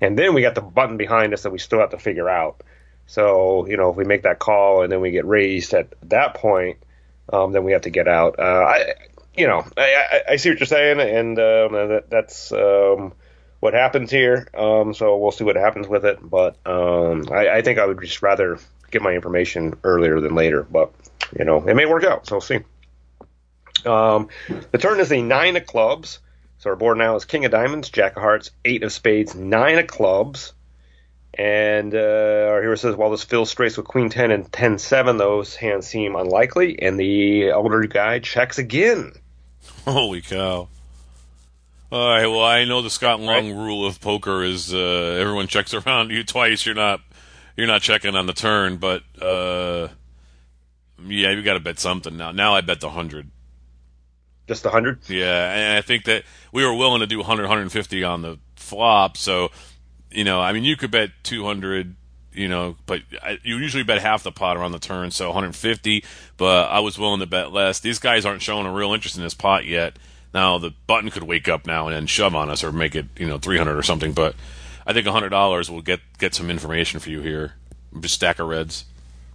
And 0.00 0.18
then 0.18 0.34
we 0.34 0.42
got 0.42 0.54
the 0.54 0.60
button 0.60 0.96
behind 0.96 1.32
us 1.32 1.42
that 1.42 1.50
we 1.50 1.58
still 1.58 1.80
have 1.80 1.90
to 1.90 1.98
figure 1.98 2.28
out. 2.28 2.62
So 3.06 3.66
you 3.66 3.76
know, 3.76 3.90
if 3.90 3.96
we 3.96 4.04
make 4.04 4.22
that 4.22 4.38
call 4.38 4.82
and 4.82 4.92
then 4.92 5.00
we 5.00 5.10
get 5.10 5.26
raised 5.26 5.74
at 5.74 5.94
that 6.08 6.34
point, 6.34 6.78
um, 7.32 7.52
then 7.52 7.64
we 7.64 7.72
have 7.72 7.82
to 7.82 7.90
get 7.90 8.08
out. 8.08 8.38
Uh, 8.38 8.42
I, 8.42 8.94
you 9.36 9.46
know, 9.46 9.64
I, 9.76 9.82
I, 9.82 10.32
I 10.32 10.36
see 10.36 10.50
what 10.50 10.58
you're 10.58 10.66
saying, 10.66 11.00
and 11.00 11.38
um, 11.38 11.72
that, 11.72 12.04
that's 12.08 12.52
um, 12.52 13.12
what 13.60 13.74
happens 13.74 14.10
here. 14.10 14.48
Um, 14.54 14.94
so 14.94 15.16
we'll 15.16 15.32
see 15.32 15.44
what 15.44 15.56
happens 15.56 15.88
with 15.88 16.04
it. 16.04 16.18
But 16.22 16.56
um, 16.66 17.26
I, 17.30 17.48
I 17.48 17.62
think 17.62 17.78
I 17.78 17.86
would 17.86 18.00
just 18.00 18.22
rather 18.22 18.58
get 18.90 19.02
my 19.02 19.12
information 19.12 19.74
earlier 19.84 20.20
than 20.20 20.34
later. 20.34 20.62
But 20.62 20.92
you 21.38 21.44
know, 21.44 21.66
it 21.66 21.74
may 21.74 21.86
work 21.86 22.04
out. 22.04 22.26
So 22.26 22.36
we'll 22.36 22.40
see. 22.40 22.60
Um, 23.84 24.28
the 24.70 24.78
turn 24.78 25.00
is 25.00 25.12
a 25.12 25.20
nine 25.22 25.56
of 25.56 25.66
clubs. 25.66 26.20
So 26.58 26.70
our 26.70 26.76
board 26.76 26.98
now 26.98 27.16
is 27.16 27.24
King 27.24 27.44
of 27.44 27.50
Diamonds, 27.50 27.90
Jack 27.90 28.16
of 28.16 28.22
Hearts, 28.22 28.50
Eight 28.64 28.82
of 28.82 28.92
Spades, 28.92 29.34
Nine 29.34 29.78
of 29.78 29.86
Clubs. 29.86 30.52
And 31.38 31.94
uh, 31.94 31.98
our 32.48 32.62
hero 32.62 32.76
says, 32.76 32.96
while 32.96 33.10
this 33.10 33.22
fills 33.22 33.50
straights 33.50 33.76
with 33.76 33.86
Queen 33.86 34.08
10 34.08 34.30
and 34.30 34.50
10 34.50 34.78
7, 34.78 35.18
those 35.18 35.54
hands 35.54 35.86
seem 35.86 36.16
unlikely. 36.16 36.80
And 36.80 36.98
the 36.98 37.50
elder 37.50 37.82
guy 37.82 38.20
checks 38.20 38.58
again. 38.58 39.12
Holy 39.84 40.22
cow! 40.22 40.68
All 41.92 42.08
right, 42.08 42.26
well 42.26 42.44
I 42.44 42.64
know 42.64 42.82
the 42.82 42.90
Scott 42.90 43.20
Long 43.20 43.52
rule 43.56 43.86
of 43.86 44.00
poker 44.00 44.42
is 44.42 44.74
uh, 44.74 45.18
everyone 45.20 45.46
checks 45.46 45.72
around 45.72 46.10
you 46.10 46.24
twice. 46.24 46.66
You're 46.66 46.74
not 46.74 47.00
you're 47.56 47.68
not 47.68 47.82
checking 47.82 48.16
on 48.16 48.26
the 48.26 48.32
turn, 48.32 48.78
but 48.78 49.02
uh, 49.20 49.88
yeah, 51.06 51.30
you 51.30 51.42
got 51.42 51.54
to 51.54 51.60
bet 51.60 51.78
something 51.78 52.16
now. 52.16 52.32
Now 52.32 52.54
I 52.54 52.60
bet 52.60 52.80
the 52.80 52.90
hundred. 52.90 53.30
Just 54.48 54.64
a 54.64 54.68
100? 54.68 55.08
Yeah, 55.08 55.52
and 55.52 55.78
I 55.78 55.80
think 55.80 56.04
that 56.04 56.24
we 56.52 56.64
were 56.64 56.74
willing 56.74 57.00
to 57.00 57.06
do 57.06 57.18
100, 57.18 57.42
150 57.42 58.04
on 58.04 58.22
the 58.22 58.38
flop. 58.54 59.16
So, 59.16 59.50
you 60.10 60.24
know, 60.24 60.40
I 60.40 60.52
mean, 60.52 60.64
you 60.64 60.76
could 60.76 60.90
bet 60.90 61.10
200, 61.24 61.96
you 62.32 62.48
know, 62.48 62.76
but 62.86 63.02
I, 63.22 63.38
you 63.42 63.56
usually 63.56 63.82
bet 63.82 64.00
half 64.00 64.22
the 64.22 64.30
pot 64.30 64.56
around 64.56 64.72
the 64.72 64.78
turn, 64.78 65.10
so 65.10 65.26
150. 65.26 66.04
But 66.36 66.70
I 66.70 66.80
was 66.80 66.98
willing 66.98 67.20
to 67.20 67.26
bet 67.26 67.52
less. 67.52 67.80
These 67.80 67.98
guys 67.98 68.24
aren't 68.24 68.42
showing 68.42 68.66
a 68.66 68.72
real 68.72 68.92
interest 68.92 69.16
in 69.16 69.22
this 69.22 69.34
pot 69.34 69.64
yet. 69.64 69.98
Now 70.32 70.58
the 70.58 70.72
button 70.86 71.10
could 71.10 71.24
wake 71.24 71.48
up 71.48 71.66
now 71.66 71.88
and 71.88 71.96
then 71.96 72.06
shove 72.06 72.34
on 72.34 72.50
us 72.50 72.62
or 72.62 72.70
make 72.70 72.94
it, 72.94 73.06
you 73.18 73.26
know, 73.26 73.38
300 73.38 73.76
or 73.76 73.82
something. 73.82 74.12
But 74.12 74.36
I 74.86 74.92
think 74.92 75.06
$100 75.06 75.70
will 75.70 75.82
get 75.82 76.00
get 76.18 76.34
some 76.34 76.50
information 76.50 77.00
for 77.00 77.10
you 77.10 77.20
here. 77.20 77.54
Just 78.00 78.14
stack 78.14 78.38
of 78.38 78.48
reds. 78.48 78.84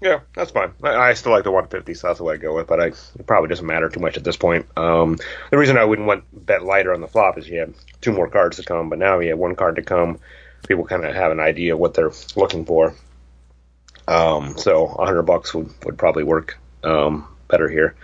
Yeah, 0.01 0.21
that's 0.33 0.49
fine. 0.49 0.73
I, 0.83 0.95
I 0.95 1.13
still 1.13 1.31
like 1.31 1.43
the 1.43 1.51
150, 1.51 1.93
so 1.93 2.07
that's 2.07 2.17
the 2.17 2.23
way 2.23 2.33
I 2.33 2.37
go 2.37 2.55
with. 2.55 2.65
But 2.65 2.79
I, 2.79 2.87
it 2.87 3.27
probably 3.27 3.49
doesn't 3.49 3.65
matter 3.65 3.87
too 3.87 3.99
much 3.99 4.17
at 4.17 4.23
this 4.23 4.35
point. 4.35 4.65
Um, 4.75 5.19
the 5.51 5.57
reason 5.59 5.77
I 5.77 5.85
wouldn't 5.85 6.07
want 6.07 6.23
bet 6.33 6.63
lighter 6.63 6.91
on 6.93 7.01
the 7.01 7.07
flop 7.07 7.37
is 7.37 7.47
you 7.47 7.59
have 7.59 7.73
two 8.01 8.11
more 8.11 8.27
cards 8.27 8.57
to 8.57 8.63
come, 8.63 8.89
but 8.89 8.97
now 8.97 9.19
you 9.19 9.29
have 9.29 9.37
one 9.37 9.55
card 9.55 9.75
to 9.75 9.83
come. 9.83 10.19
People 10.67 10.85
kind 10.85 11.05
of 11.05 11.13
have 11.13 11.31
an 11.31 11.39
idea 11.39 11.77
what 11.77 11.93
they're 11.93 12.11
looking 12.35 12.65
for. 12.65 12.95
Um, 14.07 14.57
so 14.57 14.87
100 14.87 15.21
bucks 15.21 15.53
would, 15.53 15.69
would 15.85 15.97
probably 15.99 16.23
work 16.23 16.57
um, 16.83 17.27
better 17.47 17.69
here 17.69 17.95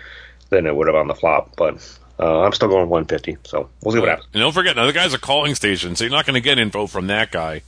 than 0.50 0.68
it 0.68 0.76
would 0.76 0.88
have 0.88 0.96
on 0.96 1.08
the 1.08 1.16
flop. 1.16 1.56
But 1.56 1.76
uh, 2.20 2.42
I'm 2.42 2.54
still 2.54 2.68
going 2.68 2.90
150, 2.90 3.38
so 3.44 3.70
we'll 3.82 3.94
see 3.94 4.00
what 4.00 4.10
happens. 4.10 4.28
And 4.34 4.42
don't 4.42 4.54
forget, 4.54 4.76
now 4.76 4.86
the 4.86 4.94
guy's 4.94 5.16
a 5.16 5.20
calling 5.20 5.56
station, 5.56 5.96
so 5.96 6.04
you're 6.04 6.12
not 6.12 6.28
going 6.28 6.36
to 6.36 6.42
get 6.42 6.60
info 6.60 6.86
from 6.86 7.08
that 7.08 7.32
guy, 7.32 7.64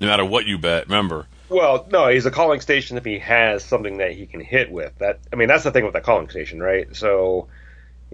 no 0.00 0.06
matter 0.06 0.24
what 0.24 0.46
you 0.46 0.56
bet. 0.56 0.86
Remember. 0.86 1.26
Well, 1.52 1.86
no, 1.90 2.08
he's 2.08 2.24
a 2.24 2.30
calling 2.30 2.60
station 2.60 2.96
if 2.96 3.04
he 3.04 3.18
has 3.18 3.64
something 3.64 3.98
that 3.98 4.12
he 4.12 4.26
can 4.26 4.40
hit 4.40 4.70
with. 4.70 4.96
That 4.98 5.20
I 5.32 5.36
mean, 5.36 5.48
that's 5.48 5.64
the 5.64 5.70
thing 5.70 5.84
with 5.84 5.92
the 5.92 6.00
calling 6.00 6.30
station, 6.30 6.62
right? 6.62 6.94
So, 6.96 7.48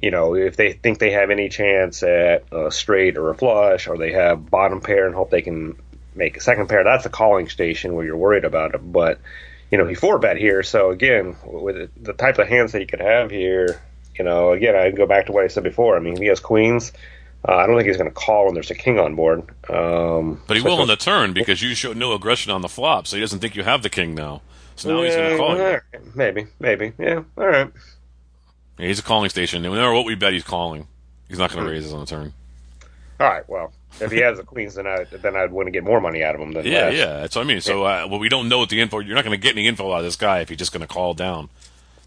you 0.02 0.10
know, 0.10 0.34
if 0.34 0.56
they 0.56 0.72
think 0.72 0.98
they 0.98 1.12
have 1.12 1.30
any 1.30 1.48
chance 1.48 2.02
at 2.02 2.52
a 2.52 2.70
straight 2.70 3.16
or 3.16 3.30
a 3.30 3.34
flush, 3.34 3.86
or 3.86 3.96
they 3.96 4.12
have 4.12 4.50
bottom 4.50 4.80
pair 4.80 5.06
and 5.06 5.14
hope 5.14 5.30
they 5.30 5.42
can 5.42 5.76
make 6.14 6.36
a 6.36 6.40
second 6.40 6.68
pair, 6.68 6.82
that's 6.82 7.06
a 7.06 7.10
calling 7.10 7.48
station 7.48 7.94
where 7.94 8.04
you're 8.04 8.16
worried 8.16 8.44
about 8.44 8.74
it. 8.74 8.92
But 8.92 9.20
you 9.70 9.78
know, 9.78 9.86
he 9.86 9.94
four 9.94 10.18
bet 10.18 10.36
here, 10.36 10.62
so 10.62 10.90
again, 10.90 11.36
with 11.44 11.90
the 12.02 12.14
type 12.14 12.38
of 12.38 12.48
hands 12.48 12.72
that 12.72 12.80
he 12.80 12.86
could 12.86 13.00
have 13.00 13.30
here, 13.30 13.80
you 14.18 14.24
know, 14.24 14.52
again, 14.52 14.74
I 14.74 14.90
go 14.90 15.06
back 15.06 15.26
to 15.26 15.32
what 15.32 15.44
I 15.44 15.48
said 15.48 15.62
before. 15.62 15.96
I 15.96 16.00
mean, 16.00 16.16
he 16.16 16.26
has 16.26 16.40
queens. 16.40 16.92
Uh, 17.46 17.54
I 17.54 17.66
don't 17.66 17.76
think 17.76 17.86
he's 17.86 17.96
going 17.96 18.10
to 18.10 18.14
call 18.14 18.46
when 18.46 18.54
there's 18.54 18.70
a 18.70 18.74
king 18.74 18.98
on 18.98 19.14
board. 19.14 19.40
Um, 19.70 20.42
But 20.46 20.56
he 20.56 20.62
will 20.62 20.80
on 20.80 20.88
the 20.88 20.96
turn 20.96 21.32
because 21.32 21.62
you 21.62 21.74
showed 21.74 21.96
no 21.96 22.12
aggression 22.12 22.50
on 22.52 22.62
the 22.62 22.68
flop, 22.68 23.06
so 23.06 23.16
he 23.16 23.20
doesn't 23.20 23.38
think 23.38 23.54
you 23.54 23.62
have 23.62 23.82
the 23.82 23.90
king 23.90 24.14
now. 24.14 24.42
So 24.76 24.88
now 24.94 25.02
he's 25.02 25.14
going 25.14 25.30
to 25.32 25.36
call 25.36 25.56
you. 25.56 25.62
alright, 25.62 25.82
Maybe, 26.14 26.46
maybe, 26.60 26.92
yeah. 26.98 27.22
All 27.36 27.46
right. 27.46 27.70
Yeah, 28.78 28.86
he's 28.86 28.98
a 28.98 29.02
calling 29.02 29.28
station. 29.30 29.62
No 29.62 29.70
matter 29.72 29.92
what 29.92 30.04
we 30.04 30.14
bet, 30.14 30.32
he's 30.32 30.44
calling. 30.44 30.86
He's 31.28 31.38
not 31.38 31.52
going 31.52 31.64
to 31.64 31.70
raise 31.70 31.86
us 31.86 31.92
on 31.92 32.00
the 32.00 32.06
turn. 32.06 32.32
All 33.20 33.28
right. 33.28 33.48
Well, 33.48 33.72
if 34.00 34.12
he 34.12 34.18
has 34.18 34.38
the 34.38 34.44
queens, 34.44 34.76
then 34.76 34.86
I 34.86 35.04
then 35.10 35.34
I'd 35.34 35.50
want 35.50 35.66
to 35.66 35.70
get 35.72 35.82
more 35.82 36.00
money 36.00 36.22
out 36.22 36.34
of 36.36 36.40
him 36.40 36.52
than 36.52 36.64
Yeah, 36.64 36.82
less. 36.86 36.94
yeah, 36.94 37.20
that's 37.20 37.34
what 37.34 37.42
I 37.42 37.44
mean. 37.48 37.60
So, 37.60 37.82
uh, 37.84 38.06
well, 38.08 38.20
we 38.20 38.28
don't 38.28 38.48
know 38.48 38.58
what 38.60 38.68
the 38.68 38.80
info. 38.80 39.00
You're 39.00 39.16
not 39.16 39.24
going 39.24 39.36
to 39.38 39.42
get 39.42 39.56
any 39.56 39.66
info 39.66 39.92
out 39.92 39.98
of 39.98 40.04
this 40.04 40.14
guy 40.16 40.40
if 40.40 40.48
he's 40.48 40.58
just 40.58 40.72
going 40.72 40.82
to 40.82 40.86
call 40.86 41.14
down. 41.14 41.50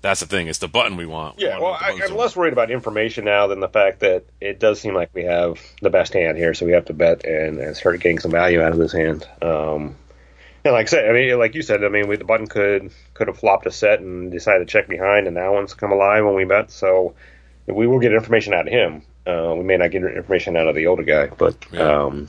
That's 0.01 0.19
the 0.19 0.25
thing. 0.25 0.47
It's 0.47 0.57
the 0.59 0.67
button 0.67 0.97
we 0.97 1.05
want. 1.05 1.37
We 1.37 1.43
Yeah, 1.45 1.59
want 1.59 1.63
well, 1.63 1.77
I, 1.79 1.99
I'm 2.03 2.15
less 2.17 2.35
worried 2.35 2.53
about 2.53 2.71
information 2.71 3.25
now 3.25 3.47
than 3.47 3.59
the 3.59 3.69
fact 3.69 3.99
that 3.99 4.23
it 4.39 4.59
does 4.59 4.79
seem 4.81 4.95
like 4.95 5.09
we 5.13 5.23
have 5.23 5.59
the 5.81 5.89
best 5.91 6.13
hand 6.13 6.37
here, 6.37 6.53
so 6.55 6.65
we 6.65 6.71
have 6.71 6.85
to 6.85 6.93
bet 6.93 7.23
and, 7.23 7.59
and 7.59 7.75
start 7.77 7.99
getting 7.99 8.19
some 8.19 8.31
value 8.31 8.61
out 8.61 8.71
of 8.71 8.79
this 8.79 8.91
hand. 8.93 9.27
Um, 9.41 9.95
and 10.63 10.73
like 10.73 10.87
I 10.87 10.89
said, 10.89 11.09
I 11.09 11.13
mean, 11.13 11.37
like 11.37 11.55
you 11.55 11.61
said, 11.61 11.83
I 11.83 11.89
mean, 11.89 12.07
we, 12.07 12.15
the 12.17 12.23
button 12.23 12.47
could 12.47 12.91
could 13.13 13.27
have 13.27 13.37
flopped 13.37 13.65
a 13.67 13.71
set 13.71 13.99
and 13.99 14.31
decided 14.31 14.67
to 14.67 14.71
check 14.71 14.87
behind, 14.87 15.27
and 15.27 15.37
that 15.37 15.51
one's 15.51 15.73
come 15.73 15.91
alive 15.91 16.25
when 16.25 16.35
we 16.35 16.45
bet. 16.45 16.71
So 16.71 17.13
we 17.67 17.85
will 17.87 17.99
get 17.99 18.13
information 18.13 18.53
out 18.53 18.67
of 18.67 18.73
him. 18.73 19.03
Uh, 19.25 19.53
we 19.55 19.63
may 19.63 19.77
not 19.77 19.91
get 19.91 20.03
information 20.03 20.57
out 20.57 20.67
of 20.67 20.75
the 20.75 20.87
older 20.87 21.03
guy, 21.03 21.27
but 21.27 21.55
Yeah. 21.71 22.05
um, 22.05 22.27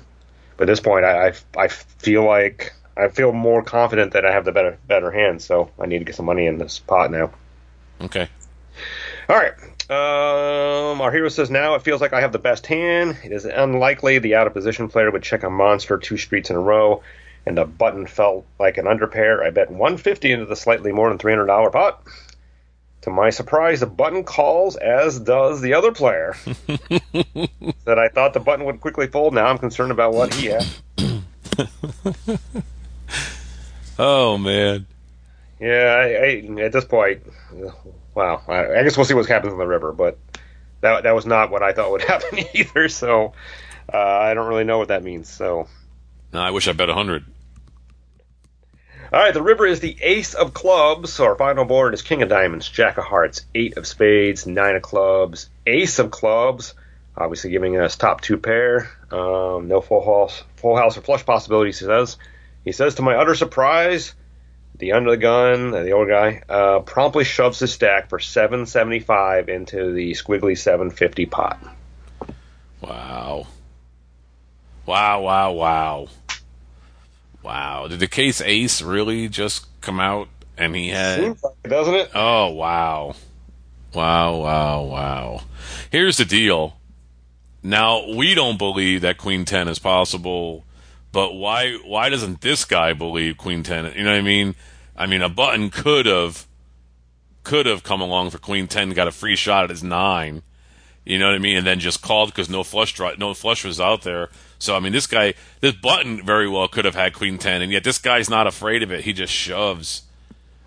but 0.58 0.64
at 0.64 0.72
this 0.72 0.80
point, 0.80 1.04
I, 1.06 1.28
I 1.28 1.32
I 1.56 1.68
feel 1.68 2.24
like 2.24 2.74
I 2.96 3.08
feel 3.08 3.32
more 3.32 3.62
confident 3.62 4.12
that 4.12 4.26
I 4.26 4.32
have 4.32 4.44
the 4.44 4.52
better 4.52 4.78
better 4.86 5.10
hand. 5.10 5.40
So 5.40 5.70
I 5.80 5.86
need 5.86 6.00
to 6.00 6.04
get 6.04 6.14
some 6.16 6.26
money 6.26 6.46
in 6.46 6.58
this 6.58 6.78
pot 6.78 7.10
now. 7.10 7.32
Okay. 8.00 8.28
All 9.28 9.36
right. 9.36 9.54
Um, 9.90 11.00
our 11.00 11.12
hero 11.12 11.28
says 11.28 11.50
now 11.50 11.74
it 11.74 11.82
feels 11.82 12.00
like 12.00 12.12
I 12.12 12.20
have 12.20 12.32
the 12.32 12.38
best 12.38 12.66
hand. 12.66 13.18
It 13.24 13.32
is 13.32 13.44
unlikely 13.44 14.18
the 14.18 14.36
out 14.36 14.46
of 14.46 14.54
position 14.54 14.88
player 14.88 15.10
would 15.10 15.22
check 15.22 15.42
a 15.42 15.50
monster 15.50 15.98
two 15.98 16.16
streets 16.16 16.50
in 16.50 16.56
a 16.56 16.60
row, 16.60 17.02
and 17.44 17.58
the 17.58 17.64
button 17.64 18.06
felt 18.06 18.46
like 18.58 18.78
an 18.78 18.86
underpair. 18.86 19.44
I 19.44 19.50
bet 19.50 19.70
150 19.70 20.32
into 20.32 20.46
the 20.46 20.56
slightly 20.56 20.92
more 20.92 21.08
than 21.08 21.18
$300 21.18 21.72
pot. 21.72 22.02
To 23.02 23.10
my 23.10 23.30
surprise, 23.30 23.80
the 23.80 23.86
button 23.86 24.22
calls, 24.22 24.76
as 24.76 25.18
does 25.18 25.60
the 25.60 25.74
other 25.74 25.90
player. 25.90 26.36
that 27.84 27.98
I 27.98 28.08
thought 28.08 28.32
the 28.32 28.40
button 28.40 28.64
would 28.64 28.80
quickly 28.80 29.08
fold. 29.08 29.34
Now 29.34 29.46
I'm 29.46 29.58
concerned 29.58 29.90
about 29.90 30.14
what 30.14 30.32
he 30.32 30.46
has. 30.46 30.82
oh 33.98 34.38
man. 34.38 34.86
Yeah, 35.62 35.94
I, 35.96 36.04
I, 36.04 36.62
at 36.64 36.72
this 36.72 36.84
point, 36.84 37.22
wow. 38.16 38.42
I, 38.48 38.80
I, 38.80 38.82
guess 38.82 38.96
we'll 38.96 39.06
see 39.06 39.14
what 39.14 39.26
happens 39.26 39.52
in 39.52 39.60
the 39.60 39.66
river, 39.66 39.92
but 39.92 40.18
that 40.80 41.04
that 41.04 41.14
was 41.14 41.24
not 41.24 41.52
what 41.52 41.62
I 41.62 41.72
thought 41.72 41.92
would 41.92 42.02
happen 42.02 42.40
either. 42.52 42.88
So 42.88 43.34
uh, 43.92 43.96
I 43.96 44.34
don't 44.34 44.48
really 44.48 44.64
know 44.64 44.78
what 44.78 44.88
that 44.88 45.04
means. 45.04 45.28
So 45.28 45.68
no, 46.32 46.40
I 46.40 46.50
wish 46.50 46.66
I 46.66 46.72
bet 46.72 46.90
a 46.90 46.94
hundred. 46.94 47.26
All 49.12 49.20
right, 49.20 49.32
the 49.32 49.42
river 49.42 49.64
is 49.64 49.78
the 49.78 49.96
ace 50.02 50.34
of 50.34 50.52
clubs. 50.52 51.12
So 51.12 51.26
our 51.26 51.36
final 51.36 51.64
board 51.64 51.94
is 51.94 52.02
king 52.02 52.22
of 52.22 52.28
diamonds, 52.28 52.68
jack 52.68 52.98
of 52.98 53.04
hearts, 53.04 53.42
eight 53.54 53.76
of 53.76 53.86
spades, 53.86 54.48
nine 54.48 54.74
of 54.74 54.82
clubs, 54.82 55.48
ace 55.64 56.00
of 56.00 56.10
clubs. 56.10 56.74
Obviously, 57.16 57.50
giving 57.52 57.78
us 57.78 57.94
top 57.94 58.20
two 58.20 58.36
pair. 58.36 58.90
Um, 59.12 59.68
no 59.68 59.80
full 59.80 60.04
house, 60.04 60.42
full 60.56 60.76
house 60.76 60.98
or 60.98 61.02
flush 61.02 61.24
possibilities. 61.24 61.78
He 61.78 61.86
says. 61.86 62.16
He 62.64 62.72
says 62.72 62.96
to 62.96 63.02
my 63.02 63.16
utter 63.16 63.34
surprise, 63.34 64.14
the 64.82 64.90
under 64.90 65.12
the 65.12 65.16
gun, 65.16 65.70
the 65.70 65.92
old 65.92 66.08
guy, 66.08 66.42
uh, 66.48 66.80
promptly 66.80 67.22
shoves 67.22 67.60
his 67.60 67.72
stack 67.72 68.08
for 68.08 68.18
775 68.18 69.48
into 69.48 69.92
the 69.92 70.10
squiggly 70.10 70.58
750 70.58 71.26
pot. 71.26 71.62
Wow. 72.80 73.46
Wow, 74.84 75.22
wow, 75.22 75.52
wow. 75.52 76.08
Wow. 77.44 77.86
Did 77.86 78.00
the 78.00 78.08
case 78.08 78.40
ace 78.40 78.82
really 78.82 79.28
just 79.28 79.68
come 79.82 80.00
out 80.00 80.28
and 80.58 80.74
he 80.74 80.88
had. 80.88 81.20
Seems 81.20 81.44
like 81.44 81.54
it, 81.64 81.68
doesn't 81.68 81.94
it? 81.94 82.10
Oh, 82.12 82.48
wow. 82.48 83.14
Wow, 83.94 84.40
wow, 84.40 84.82
wow. 84.82 85.42
Here's 85.92 86.16
the 86.16 86.24
deal. 86.24 86.76
Now, 87.62 88.08
we 88.16 88.34
don't 88.34 88.58
believe 88.58 89.02
that 89.02 89.16
Queen 89.16 89.44
10 89.44 89.68
is 89.68 89.78
possible, 89.78 90.64
but 91.12 91.34
why 91.34 91.74
why 91.84 92.08
doesn't 92.08 92.40
this 92.40 92.64
guy 92.64 92.94
believe 92.94 93.36
Queen 93.36 93.62
10? 93.62 93.92
You 93.94 94.02
know 94.02 94.10
what 94.10 94.18
I 94.18 94.22
mean? 94.22 94.56
I 95.02 95.06
mean, 95.06 95.20
a 95.20 95.28
button 95.28 95.70
could 95.70 96.06
have 96.06 96.46
could 97.42 97.66
have 97.66 97.82
come 97.82 98.00
along 98.00 98.30
for 98.30 98.38
Queen 98.38 98.68
10, 98.68 98.90
got 98.90 99.08
a 99.08 99.10
free 99.10 99.34
shot 99.34 99.64
at 99.64 99.70
his 99.70 99.82
9. 99.82 100.42
You 101.04 101.18
know 101.18 101.26
what 101.26 101.34
I 101.34 101.38
mean? 101.38 101.56
And 101.56 101.66
then 101.66 101.80
just 101.80 102.02
called 102.02 102.28
because 102.28 102.48
no 102.48 102.62
flush 102.62 102.94
draw, 102.94 103.12
no 103.18 103.34
flush 103.34 103.64
was 103.64 103.80
out 103.80 104.02
there. 104.02 104.28
So 104.60 104.76
I 104.76 104.78
mean, 104.78 104.92
this 104.92 105.08
guy, 105.08 105.34
this 105.60 105.74
button 105.74 106.24
very 106.24 106.48
well 106.48 106.68
could 106.68 106.84
have 106.84 106.94
had 106.94 107.14
queen 107.14 107.36
ten, 107.36 107.62
and 107.62 107.72
yet 107.72 107.82
this 107.82 107.98
guy's 107.98 108.30
not 108.30 108.46
afraid 108.46 108.84
of 108.84 108.92
it. 108.92 109.00
He 109.00 109.12
just 109.12 109.32
shoves. 109.32 110.02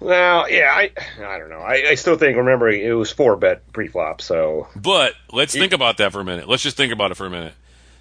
Well, 0.02 0.50
yeah, 0.52 0.74
I 0.76 0.92
I 1.24 1.40
don't 1.40 1.50
know. 1.50 1.62
I, 1.62 1.92
I 1.92 1.96
still 1.96 2.18
think 2.18 2.36
remembering 2.36 2.82
it 2.82 2.92
was 2.92 3.14
four 3.14 3.38
bet 3.38 3.72
pre-flop. 3.72 4.22
So, 4.22 4.68
but 4.76 5.14
let's 5.32 5.54
think 5.54 5.72
about 5.72 5.96
that 6.00 6.12
for 6.12 6.20
a 6.20 6.26
minute. 6.26 6.50
Let's 6.50 6.64
just 6.64 6.76
think 6.76 6.92
about 6.92 7.12
it 7.12 7.16
for 7.16 7.26
a 7.26 7.30
minute. 7.30 7.54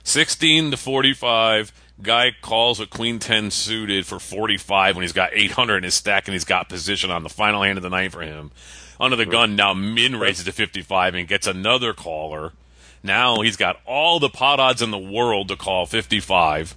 Sixteen 0.02 0.72
to 0.72 0.76
forty-five. 0.76 1.72
Guy 2.02 2.32
calls 2.42 2.80
with 2.80 2.90
queen 2.90 3.18
ten 3.18 3.50
suited 3.50 4.06
for 4.06 4.18
forty-five 4.18 4.96
when 4.96 5.02
he's 5.02 5.12
got 5.12 5.30
eight 5.32 5.52
hundred 5.52 5.78
in 5.78 5.84
his 5.84 5.94
stack 5.94 6.26
and 6.26 6.32
he's 6.32 6.44
got 6.44 6.68
position 6.68 7.10
on 7.10 7.22
the 7.22 7.28
final 7.28 7.62
hand 7.62 7.78
of 7.78 7.82
the 7.82 7.90
night 7.90 8.12
for 8.12 8.22
him. 8.22 8.50
Under 9.00 9.16
the 9.16 9.26
gun 9.26 9.56
now, 9.56 9.74
min 9.74 10.16
raises 10.16 10.44
to 10.44 10.52
fifty-five 10.52 11.14
and 11.14 11.28
gets 11.28 11.46
another 11.46 11.92
caller 11.92 12.52
now 13.04 13.42
he's 13.42 13.58
got 13.58 13.80
all 13.84 14.18
the 14.18 14.30
pot 14.30 14.58
odds 14.58 14.80
in 14.80 14.90
the 14.90 14.98
world 14.98 15.48
to 15.48 15.56
call 15.56 15.84
55. 15.84 16.74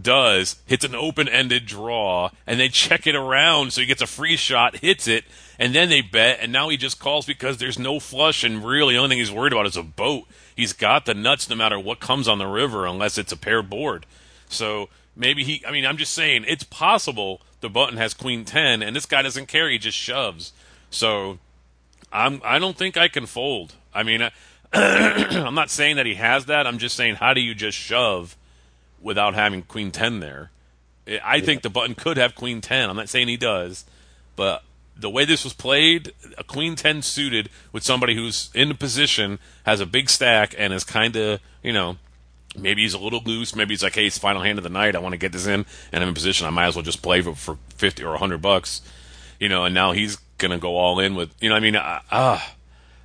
Does, 0.00 0.56
hits 0.66 0.84
an 0.84 0.94
open 0.94 1.28
ended 1.28 1.64
draw, 1.66 2.30
and 2.46 2.60
they 2.60 2.68
check 2.68 3.06
it 3.06 3.14
around 3.14 3.72
so 3.72 3.80
he 3.80 3.86
gets 3.86 4.02
a 4.02 4.06
free 4.06 4.36
shot, 4.36 4.76
hits 4.78 5.08
it, 5.08 5.24
and 5.58 5.74
then 5.74 5.88
they 5.88 6.02
bet, 6.02 6.38
and 6.42 6.52
now 6.52 6.68
he 6.68 6.76
just 6.76 6.98
calls 6.98 7.24
because 7.24 7.56
there's 7.56 7.78
no 7.78 7.98
flush, 7.98 8.44
and 8.44 8.64
really 8.64 8.94
the 8.94 8.98
only 8.98 9.10
thing 9.10 9.18
he's 9.18 9.32
worried 9.32 9.54
about 9.54 9.66
is 9.66 9.76
a 9.76 9.82
boat. 9.82 10.24
He's 10.54 10.74
got 10.74 11.06
the 11.06 11.14
nuts 11.14 11.48
no 11.48 11.56
matter 11.56 11.78
what 11.78 12.00
comes 12.00 12.28
on 12.28 12.38
the 12.38 12.46
river 12.46 12.86
unless 12.86 13.16
it's 13.16 13.32
a 13.32 13.36
paired 13.36 13.70
board. 13.70 14.04
So 14.48 14.90
maybe 15.14 15.44
he, 15.44 15.64
I 15.66 15.70
mean, 15.70 15.86
I'm 15.86 15.96
just 15.96 16.12
saying, 16.12 16.44
it's 16.46 16.64
possible 16.64 17.40
the 17.60 17.70
button 17.70 17.96
has 17.96 18.12
queen 18.12 18.44
10, 18.44 18.82
and 18.82 18.94
this 18.94 19.06
guy 19.06 19.22
doesn't 19.22 19.46
care, 19.46 19.70
he 19.70 19.78
just 19.78 19.96
shoves. 19.96 20.52
So 20.90 21.38
I'm, 22.12 22.42
I 22.44 22.58
don't 22.58 22.76
think 22.76 22.96
I 22.98 23.08
can 23.08 23.24
fold. 23.24 23.74
I 23.94 24.02
mean, 24.02 24.28
I'm 24.72 25.54
not 25.54 25.70
saying 25.70 25.96
that 25.96 26.06
he 26.06 26.14
has 26.16 26.46
that. 26.46 26.66
I'm 26.66 26.78
just 26.78 26.96
saying, 26.96 27.16
how 27.16 27.32
do 27.32 27.40
you 27.40 27.54
just 27.54 27.78
shove 27.78 28.36
without 29.06 29.34
having 29.34 29.62
Queen 29.62 29.90
10 29.90 30.20
there? 30.20 30.50
I 31.24 31.40
think 31.40 31.62
the 31.62 31.70
button 31.70 31.94
could 31.94 32.16
have 32.16 32.34
Queen 32.34 32.60
10. 32.60 32.90
I'm 32.90 32.96
not 32.96 33.08
saying 33.08 33.28
he 33.28 33.36
does, 33.36 33.84
but 34.34 34.64
the 34.96 35.08
way 35.08 35.24
this 35.24 35.44
was 35.44 35.52
played, 35.52 36.12
a 36.36 36.42
Queen 36.42 36.74
10 36.74 37.02
suited 37.02 37.48
with 37.72 37.84
somebody 37.84 38.16
who's 38.16 38.50
in 38.54 38.70
a 38.70 38.74
position, 38.74 39.38
has 39.64 39.80
a 39.80 39.86
big 39.86 40.10
stack, 40.10 40.54
and 40.58 40.72
is 40.72 40.84
kind 40.84 41.14
of, 41.14 41.40
you 41.62 41.72
know, 41.72 41.96
maybe 42.58 42.82
he's 42.82 42.94
a 42.94 42.98
little 42.98 43.22
loose. 43.24 43.54
Maybe 43.54 43.72
he's 43.72 43.84
like, 43.84 43.94
hey, 43.94 44.06
it's 44.06 44.18
final 44.18 44.42
hand 44.42 44.58
of 44.58 44.64
the 44.64 44.70
night. 44.70 44.96
I 44.96 44.98
want 44.98 45.12
to 45.12 45.18
get 45.18 45.32
this 45.32 45.46
in, 45.46 45.64
and 45.92 46.02
I'm 46.02 46.08
in 46.08 46.14
position. 46.14 46.46
I 46.46 46.50
might 46.50 46.66
as 46.66 46.74
well 46.74 46.82
just 46.82 47.02
play 47.02 47.20
for, 47.20 47.34
for 47.34 47.56
50 47.76 48.02
or 48.02 48.10
100 48.10 48.42
bucks, 48.42 48.82
you 49.38 49.48
know, 49.48 49.64
and 49.64 49.74
now 49.74 49.92
he's 49.92 50.16
going 50.38 50.50
to 50.50 50.58
go 50.58 50.76
all 50.76 50.98
in 50.98 51.14
with, 51.14 51.30
you 51.40 51.48
know, 51.48 51.54
I 51.54 51.60
mean, 51.60 51.76
ah. 51.76 52.02
Uh, 52.10 52.40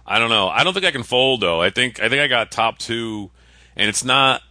I 0.05 0.19
don't 0.19 0.29
know. 0.29 0.49
I 0.49 0.63
don't 0.63 0.73
think 0.73 0.85
I 0.85 0.91
can 0.91 1.03
fold 1.03 1.39
though. 1.39 1.61
I 1.61 1.69
think 1.69 2.01
I 2.01 2.09
think 2.09 2.21
I 2.21 2.27
got 2.27 2.51
top 2.51 2.79
two, 2.79 3.29
and 3.77 3.87
it's 3.87 4.03
not 4.03 4.41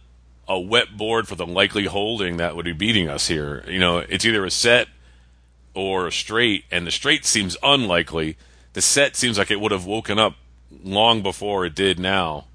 a 0.47 0.59
wet 0.59 0.97
board 0.97 1.27
for 1.27 1.35
the 1.35 1.45
likely 1.45 1.85
holding 1.85 2.37
that 2.37 2.55
would 2.55 2.65
be 2.65 2.73
beating 2.73 3.09
us 3.09 3.27
here. 3.27 3.63
You 3.67 3.79
know, 3.79 3.99
it's 3.99 4.25
either 4.25 4.43
a 4.45 4.51
set 4.51 4.87
or 5.73 6.07
a 6.07 6.11
straight, 6.11 6.65
and 6.71 6.85
the 6.85 6.91
straight 6.91 7.25
seems 7.25 7.55
unlikely. 7.63 8.37
The 8.73 8.81
set 8.81 9.15
seems 9.15 9.37
like 9.37 9.51
it 9.51 9.61
would 9.61 9.71
have 9.71 9.85
woken 9.85 10.19
up 10.19 10.35
long 10.83 11.21
before 11.21 11.65
it 11.65 11.75
did 11.75 11.99
now. 11.99 12.45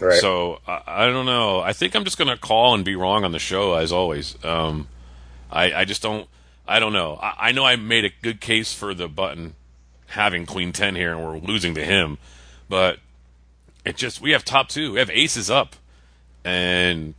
Right. 0.00 0.20
So 0.20 0.60
I, 0.66 0.82
I 0.86 1.06
don't 1.06 1.26
know. 1.26 1.60
I 1.60 1.72
think 1.72 1.94
I'm 1.94 2.04
just 2.04 2.18
going 2.18 2.28
to 2.28 2.36
call 2.36 2.74
and 2.74 2.84
be 2.84 2.96
wrong 2.96 3.24
on 3.24 3.32
the 3.32 3.38
show 3.38 3.74
as 3.74 3.92
always. 3.92 4.36
Um, 4.44 4.88
I, 5.50 5.72
I 5.72 5.84
just 5.84 6.02
don't. 6.02 6.28
I 6.66 6.80
don't 6.80 6.92
know. 6.92 7.18
I, 7.22 7.48
I 7.48 7.52
know 7.52 7.64
I 7.64 7.76
made 7.76 8.04
a 8.04 8.10
good 8.22 8.40
case 8.40 8.72
for 8.72 8.94
the 8.94 9.06
button 9.06 9.54
having 10.08 10.46
queen 10.46 10.72
ten 10.72 10.96
here, 10.96 11.12
and 11.14 11.24
we're 11.24 11.38
losing 11.38 11.74
to 11.74 11.84
him. 11.84 12.18
But 12.68 12.98
it 13.84 13.96
just 13.96 14.20
we 14.20 14.32
have 14.32 14.44
top 14.44 14.68
two. 14.68 14.94
We 14.94 14.98
have 14.98 15.10
aces 15.10 15.50
up, 15.50 15.76
and 16.44 17.14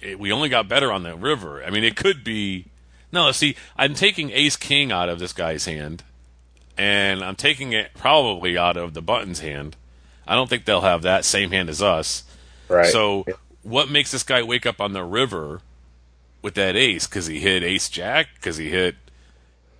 it, 0.00 0.18
we 0.18 0.32
only 0.32 0.48
got 0.48 0.68
better 0.68 0.92
on 0.92 1.02
the 1.02 1.16
river. 1.16 1.62
I 1.64 1.70
mean, 1.70 1.84
it 1.84 1.96
could 1.96 2.24
be. 2.24 2.66
No, 3.10 3.30
see, 3.32 3.56
I'm 3.76 3.94
taking 3.94 4.30
ace 4.30 4.56
king 4.56 4.90
out 4.90 5.08
of 5.08 5.18
this 5.18 5.32
guy's 5.32 5.66
hand, 5.66 6.02
and 6.78 7.22
I'm 7.22 7.36
taking 7.36 7.72
it 7.72 7.92
probably 7.94 8.56
out 8.56 8.76
of 8.76 8.94
the 8.94 9.02
buttons 9.02 9.40
hand. 9.40 9.76
I 10.26 10.34
don't 10.34 10.48
think 10.48 10.64
they'll 10.64 10.80
have 10.80 11.02
that 11.02 11.24
same 11.24 11.50
hand 11.50 11.68
as 11.68 11.82
us. 11.82 12.24
Right. 12.68 12.86
So, 12.86 13.26
what 13.62 13.90
makes 13.90 14.10
this 14.12 14.22
guy 14.22 14.42
wake 14.42 14.64
up 14.64 14.80
on 14.80 14.92
the 14.92 15.04
river 15.04 15.60
with 16.40 16.54
that 16.54 16.74
ace? 16.74 17.06
Because 17.06 17.26
he 17.26 17.40
hit 17.40 17.62
ace 17.62 17.88
jack? 17.88 18.28
Because 18.36 18.56
he 18.56 18.70
hit 18.70 18.96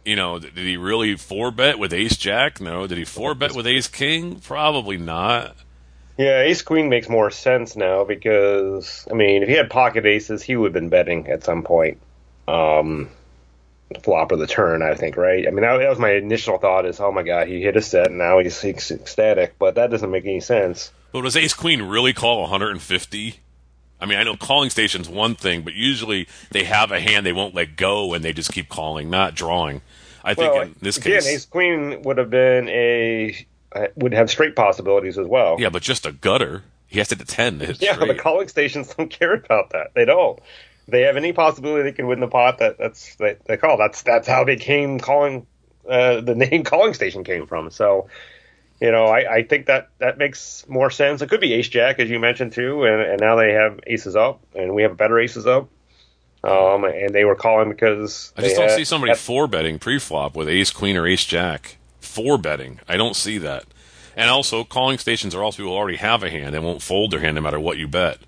you 0.04 0.16
know, 0.16 0.38
did 0.38 0.56
he 0.56 0.76
really 0.76 1.16
four 1.16 1.50
bet 1.50 1.78
with 1.78 1.92
ace 1.92 2.16
jack? 2.16 2.60
No. 2.60 2.86
Did 2.86 2.98
he 2.98 3.04
four 3.04 3.34
bet 3.34 3.54
with 3.54 3.66
ace 3.66 3.88
king? 3.88 4.40
Probably 4.40 4.96
not. 4.96 5.56
Yeah, 6.18 6.42
ace 6.42 6.62
queen 6.62 6.88
makes 6.88 7.08
more 7.08 7.30
sense 7.30 7.74
now 7.74 8.04
because 8.04 9.06
I 9.10 9.14
mean, 9.14 9.42
if 9.42 9.48
he 9.48 9.54
had 9.54 9.70
pocket 9.70 10.04
aces, 10.04 10.42
he 10.42 10.56
would 10.56 10.66
have 10.66 10.72
been 10.74 10.88
betting 10.90 11.28
at 11.28 11.44
some 11.44 11.62
point. 11.62 11.98
Um, 12.46 13.08
flop 14.02 14.32
of 14.32 14.38
the 14.38 14.46
turn, 14.46 14.82
I 14.82 14.94
think, 14.94 15.16
right? 15.16 15.46
I 15.46 15.50
mean, 15.50 15.62
that, 15.62 15.78
that, 15.78 15.88
was 15.88 15.98
my 15.98 16.12
initial 16.12 16.58
thought: 16.58 16.86
is 16.86 17.00
oh 17.00 17.12
my 17.12 17.22
god, 17.22 17.48
he 17.48 17.62
hit 17.62 17.76
a 17.76 17.82
set, 17.82 18.08
and 18.08 18.18
now 18.18 18.38
he's, 18.38 18.60
he's 18.60 18.90
ecstatic. 18.90 19.58
But 19.58 19.76
that 19.76 19.90
doesn't 19.90 20.10
make 20.10 20.24
any 20.24 20.40
sense. 20.40 20.90
But 21.12 21.22
does 21.22 21.36
ace 21.36 21.54
queen 21.54 21.82
really 21.82 22.12
call 22.12 22.40
150? 22.42 23.36
I 24.00 24.06
mean, 24.06 24.18
I 24.18 24.24
know 24.24 24.36
calling 24.36 24.70
station's 24.70 25.08
one 25.08 25.36
thing, 25.36 25.62
but 25.62 25.74
usually 25.74 26.26
they 26.50 26.64
have 26.64 26.90
a 26.90 27.00
hand 27.00 27.24
they 27.24 27.32
won't 27.32 27.54
let 27.54 27.76
go 27.76 28.14
and 28.14 28.24
they 28.24 28.32
just 28.32 28.52
keep 28.52 28.68
calling, 28.68 29.10
not 29.10 29.34
drawing. 29.34 29.80
I 30.24 30.34
think 30.34 30.52
well, 30.52 30.62
in 30.62 30.74
this 30.80 30.98
case 30.98 31.06
again, 31.06 31.20
case, 31.20 31.28
Ace 31.28 31.46
Queen 31.46 32.02
would 32.02 32.18
have 32.18 32.30
been 32.30 32.68
a 32.68 33.46
would 33.96 34.12
have 34.12 34.30
straight 34.30 34.56
possibilities 34.56 35.18
as 35.18 35.26
well. 35.26 35.56
Yeah, 35.58 35.70
but 35.70 35.82
just 35.82 36.06
a 36.06 36.12
gutter. 36.12 36.62
He 36.86 36.98
has 36.98 37.08
to 37.08 37.16
ten. 37.16 37.60
Yeah, 37.60 37.94
straight. 37.94 38.08
the 38.08 38.14
calling 38.14 38.48
stations 38.48 38.94
don't 38.94 39.10
care 39.18 39.34
about 39.34 39.70
that. 39.70 39.94
They 39.94 40.04
don't. 40.04 40.38
They 40.88 41.02
have 41.02 41.16
any 41.16 41.32
possibility 41.32 41.84
they 41.84 41.92
can 41.92 42.06
win 42.06 42.20
the 42.20 42.28
pot. 42.28 42.58
That 42.58 42.78
that's 42.78 43.14
they, 43.16 43.36
they 43.46 43.56
call. 43.56 43.78
That's 43.78 44.02
that's 44.02 44.28
how 44.28 44.44
they 44.44 44.56
came 44.56 45.00
calling. 45.00 45.46
Uh, 45.88 46.20
the 46.20 46.34
name 46.50 46.64
calling 46.64 46.94
station 46.94 47.24
came 47.24 47.46
from. 47.46 47.70
So 47.70 48.08
you 48.82 48.90
know, 48.90 49.06
I, 49.06 49.36
I 49.36 49.42
think 49.44 49.66
that 49.66 49.90
that 49.98 50.18
makes 50.18 50.68
more 50.68 50.90
sense. 50.90 51.22
It 51.22 51.28
could 51.28 51.40
be 51.40 51.52
ace 51.54 51.68
jack, 51.68 52.00
as 52.00 52.10
you 52.10 52.18
mentioned 52.18 52.52
too, 52.52 52.84
and, 52.84 53.00
and 53.00 53.20
now 53.20 53.36
they 53.36 53.52
have 53.52 53.78
aces 53.86 54.16
up, 54.16 54.42
and 54.56 54.74
we 54.74 54.82
have 54.82 54.96
better 54.96 55.20
aces 55.20 55.46
up. 55.46 55.68
Um, 56.42 56.82
and 56.84 57.14
they 57.14 57.24
were 57.24 57.36
calling 57.36 57.68
because 57.68 58.32
I 58.36 58.42
just 58.42 58.56
don't 58.56 58.68
had, 58.68 58.76
see 58.76 58.84
somebody 58.84 59.14
four 59.14 59.46
betting 59.46 59.78
pre-flop 59.78 60.34
with 60.34 60.48
ace 60.48 60.72
queen 60.72 60.96
or 60.96 61.06
ace 61.06 61.24
jack. 61.24 61.76
Four 62.02 62.38
betting, 62.38 62.80
I 62.88 62.96
don't 62.96 63.16
see 63.16 63.38
that. 63.38 63.64
And 64.14 64.28
also, 64.28 64.64
calling 64.64 64.98
stations 64.98 65.34
are 65.34 65.42
also 65.42 65.58
people 65.58 65.72
who 65.72 65.78
already 65.78 65.96
have 65.96 66.22
a 66.22 66.30
hand 66.30 66.54
and 66.54 66.64
won't 66.64 66.82
fold 66.82 67.10
their 67.10 67.20
hand 67.20 67.36
no 67.36 67.40
matter 67.40 67.58
what 67.58 67.78
you 67.78 67.88
bet. 67.88 68.18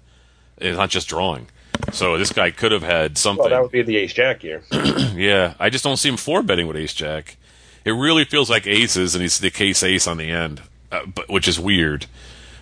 It's 0.56 0.78
not 0.78 0.88
just 0.88 1.08
drawing. 1.08 1.48
So 1.92 2.16
this 2.16 2.32
guy 2.32 2.50
could 2.50 2.72
have 2.72 2.82
had 2.82 3.18
something. 3.18 3.42
Well, 3.42 3.50
that 3.50 3.60
would 3.60 3.72
be 3.72 3.82
the 3.82 3.96
ace 3.96 4.12
jack 4.12 4.42
here. 4.42 4.62
yeah, 5.14 5.54
I 5.58 5.70
just 5.70 5.84
don't 5.84 5.96
see 5.96 6.08
him 6.08 6.16
four 6.16 6.42
betting 6.42 6.66
with 6.66 6.76
ace 6.76 6.94
jack. 6.94 7.36
It 7.84 7.92
really 7.92 8.24
feels 8.24 8.48
like 8.48 8.66
aces, 8.66 9.14
and 9.14 9.20
he's 9.20 9.38
the 9.38 9.50
case 9.50 9.82
ace 9.82 10.06
on 10.06 10.16
the 10.16 10.30
end, 10.30 10.62
uh, 10.90 11.04
but 11.06 11.28
which 11.28 11.46
is 11.46 11.60
weird. 11.60 12.06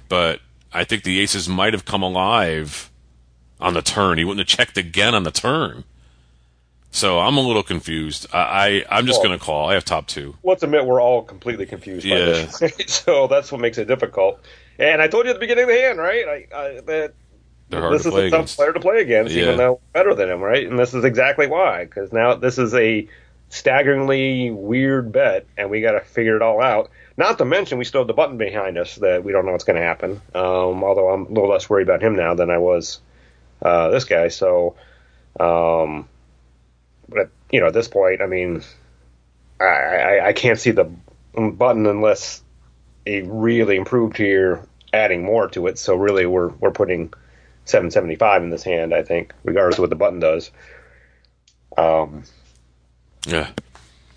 But 0.09 0.41
I 0.73 0.85
think 0.85 1.05
the 1.05 1.21
aces 1.21 1.49
might 1.49 1.75
have 1.75 1.85
come 1.85 2.03
alive 2.03 2.91
on 3.61 3.75
the 3.75 3.83
turn. 3.83 4.19
He 4.19 4.25
wouldn't 4.25 4.49
have 4.49 4.59
checked 4.59 4.77
again 4.77 5.15
on 5.15 5.23
the 5.23 5.31
turn. 5.31 5.85
So 6.95 7.19
I'm 7.19 7.39
a 7.39 7.41
little 7.41 7.63
confused. 7.63 8.27
I, 8.35 8.85
I 8.89 8.99
am 8.99 9.07
just 9.07 9.19
Well- 9.21 9.29
going 9.31 9.39
to 9.39 9.45
call. 9.45 9.69
I 9.69 9.75
have 9.75 9.85
top 9.85 10.07
two. 10.07 10.37
let's 10.45 10.63
admit 10.63 10.85
we're 10.85 11.01
all 11.01 11.23
completely 11.23 11.67
confused 11.67 12.09
by 12.09 12.17
Yeah. 12.17 12.27
this. 12.61 12.73
so 12.87 13.27
that's 13.27 13.51
what 13.51 13.61
makes 13.61 13.79
it 13.79 13.87
difficult. 13.89 14.41
And 14.79 15.01
I 15.03 15.09
told 15.09 15.25
you 15.25 15.31
at 15.31 15.35
the 15.35 15.41
beginning 15.41 15.65
of 15.65 15.71
the 15.71 15.81
hand, 15.81 15.99
right? 15.99 16.27
I, 16.29 16.47
I, 16.55 16.81
that 16.83 17.15
hard 17.73 17.95
this 17.95 18.05
is 18.07 18.15
a 18.15 18.29
tough 18.31 18.55
player 18.55 18.73
to 18.75 18.81
play 18.81 19.01
against, 19.01 19.35
Yeah. 19.35 19.45
even 19.45 19.57
though 19.57 19.81
better 19.95 20.15
than 20.15 20.29
him, 20.31 20.41
right? 20.41 20.67
And 20.69 20.79
this 20.79 20.93
is 20.93 21.05
exactly 21.05 21.47
why, 21.47 21.85
because 21.87 22.13
now 22.13 22.35
this 22.35 22.59
is 22.59 22.75
a 22.75 23.09
staggeringly 23.49 24.51
weird 24.51 25.13
bet, 25.13 25.47
and 25.57 25.71
we 25.71 25.81
got 25.81 25.93
to 25.93 26.01
figure 26.01 26.37
it 26.37 26.43
all 26.43 26.61
out. 26.63 26.91
Not 27.17 27.39
to 27.39 27.45
mention, 27.45 27.79
we 27.79 27.85
still 27.85 28.01
have 28.01 28.09
the 28.09 28.15
button 28.15 28.37
behind 28.39 28.77
us 28.79 28.97
that 28.97 29.25
we 29.25 29.33
don't 29.33 29.47
know 29.47 29.53
what's 29.53 29.65
going 29.65 29.77
to 29.77 29.83
happen. 29.83 30.21
Um, 30.35 30.83
although 30.85 31.11
I'm 31.11 31.27
a 31.27 31.29
little 31.29 31.49
less 31.51 31.69
worried 31.71 31.87
about 31.89 32.03
him 32.03 32.17
now 32.17 32.35
than 32.35 32.51
I 32.51 32.59
was 32.59 33.01
uh, 33.63 33.89
this 33.91 34.05
guy. 34.05 34.29
So, 34.29 34.75
um, 35.39 36.09
but 37.15 37.31
you 37.51 37.61
know, 37.61 37.67
at 37.69 37.75
this 37.75 37.89
point, 37.89 38.21
I 38.23 38.27
mean, 38.27 38.63
I, 39.61 39.65
I, 39.65 40.27
I 40.29 40.33
can't 40.33 40.59
see 40.59 40.71
the 40.73 40.91
button 41.35 41.87
unless 41.87 42.43
a 43.07 43.23
really 43.23 43.77
improved 43.77 44.17
here 44.17 44.67
adding 44.93 45.25
more 45.25 45.49
to 45.49 45.67
it. 45.67 45.79
So 45.79 45.97
really, 45.97 46.27
we're 46.27 46.49
we're 46.49 46.71
putting 46.73 47.13
775 47.65 48.43
in 48.43 48.51
this 48.51 48.65
hand. 48.65 48.95
I 48.95 49.03
think, 49.03 49.33
regardless 49.45 49.79
of 49.79 49.83
what 49.83 49.91
the 49.91 49.97
button 49.97 50.21
does. 50.21 50.51
Um, 51.77 52.25
Yeah. 53.27 53.51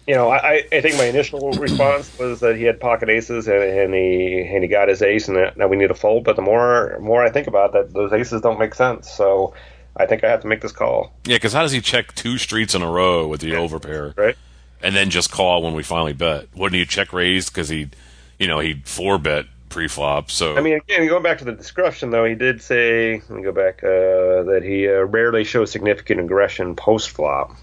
you 0.07 0.15
know, 0.15 0.29
I, 0.29 0.63
I- 0.71 0.81
think 0.81 0.97
my 0.97 1.05
initial 1.05 1.55
response 1.55 2.11
was 2.19 2.39
that 2.41 2.57
he 2.57 2.63
had 2.63 2.79
pocket 2.79 3.09
aces 3.09 3.47
and, 3.47 3.63
and 3.63 3.93
he 3.93 4.41
and 4.51 4.63
he 4.63 4.67
got 4.69 4.89
his 4.89 5.01
ace, 5.01 5.27
and 5.27 5.37
that, 5.37 5.57
now 5.57 5.67
we 5.67 5.77
need 5.77 5.87
to 5.87 5.95
fold. 5.95 6.23
But 6.25 6.35
the 6.35 6.41
more 6.41 6.97
more 6.99 7.23
I 7.23 7.31
think 7.31 7.47
about 7.47 7.73
that, 7.73 7.93
those 7.93 8.13
aces 8.13 8.41
don't 8.41 8.59
make 8.59 8.75
sense. 8.75 9.09
So 9.09 9.53
I 9.97 10.05
think 10.05 10.23
I 10.23 10.29
have 10.29 10.41
to 10.41 10.47
make 10.47 10.61
this 10.61 10.71
call, 10.71 11.13
Yeah, 11.25 11.37
because 11.37 11.53
how 11.53 11.61
does 11.61 11.71
he 11.71 11.81
check 11.81 12.13
two 12.15 12.37
streets 12.37 12.75
in 12.75 12.81
a 12.81 12.89
row 12.89 13.27
with 13.27 13.41
the 13.41 13.51
overpair 13.51 14.15
right? 14.17 14.35
and 14.81 14.95
then 14.95 15.09
just 15.09 15.31
call 15.31 15.63
when 15.63 15.73
we 15.73 15.83
finally 15.83 16.13
bet? 16.13 16.47
Wouldn't 16.55 16.77
he 16.77 16.85
check 16.85 17.13
raised 17.13 17.53
because 17.53 17.69
he, 17.69 17.89
you 18.37 18.47
know, 18.47 18.59
he'd 18.59 18.87
four 18.87 19.17
bet 19.17 19.45
pre-flop? 19.69 20.31
So 20.31 20.57
I 20.57 20.61
mean, 20.61 20.75
again, 20.75 21.07
going 21.07 21.23
back 21.23 21.37
to 21.39 21.45
the 21.45 21.53
discretion, 21.53 22.09
though, 22.09 22.25
he 22.25 22.35
did 22.35 22.61
say, 22.61 23.21
let 23.29 23.29
me 23.29 23.41
go 23.41 23.51
back, 23.51 23.83
uh, 23.83 24.43
that 24.43 24.61
he 24.63 24.87
uh, 24.87 25.03
rarely 25.03 25.43
shows 25.43 25.71
significant 25.71 26.19
aggression 26.19 26.75
post 26.75 27.11
flop. 27.11 27.55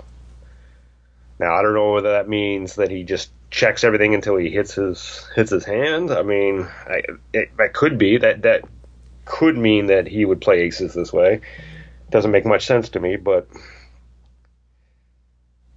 Now, 1.39 1.55
I 1.55 1.62
don't 1.62 1.74
know 1.74 1.93
whether 1.93 2.12
that 2.12 2.28
means 2.28 2.76
that 2.76 2.91
he 2.91 3.03
just 3.03 3.30
checks 3.51 3.85
everything 3.85 4.14
until 4.14 4.37
he 4.37 4.49
hits 4.49 4.74
his 4.74 5.28
hits 5.35 5.51
his 5.51 5.64
hand. 5.64 6.11
I 6.11 6.22
mean, 6.22 6.66
I, 6.87 7.03
it, 7.35 7.57
that 7.59 7.74
could 7.74 7.99
be 7.99 8.16
that 8.18 8.43
that 8.43 8.64
could 9.24 9.59
mean 9.59 9.87
that 9.87 10.07
he 10.07 10.24
would 10.24 10.41
play 10.41 10.62
aces 10.62 10.95
this 10.95 11.12
way. 11.12 11.41
Doesn't 12.13 12.31
make 12.31 12.45
much 12.47 12.67
sense 12.67 12.91
to 12.91 13.01
me, 13.01 13.17
but 13.17 13.49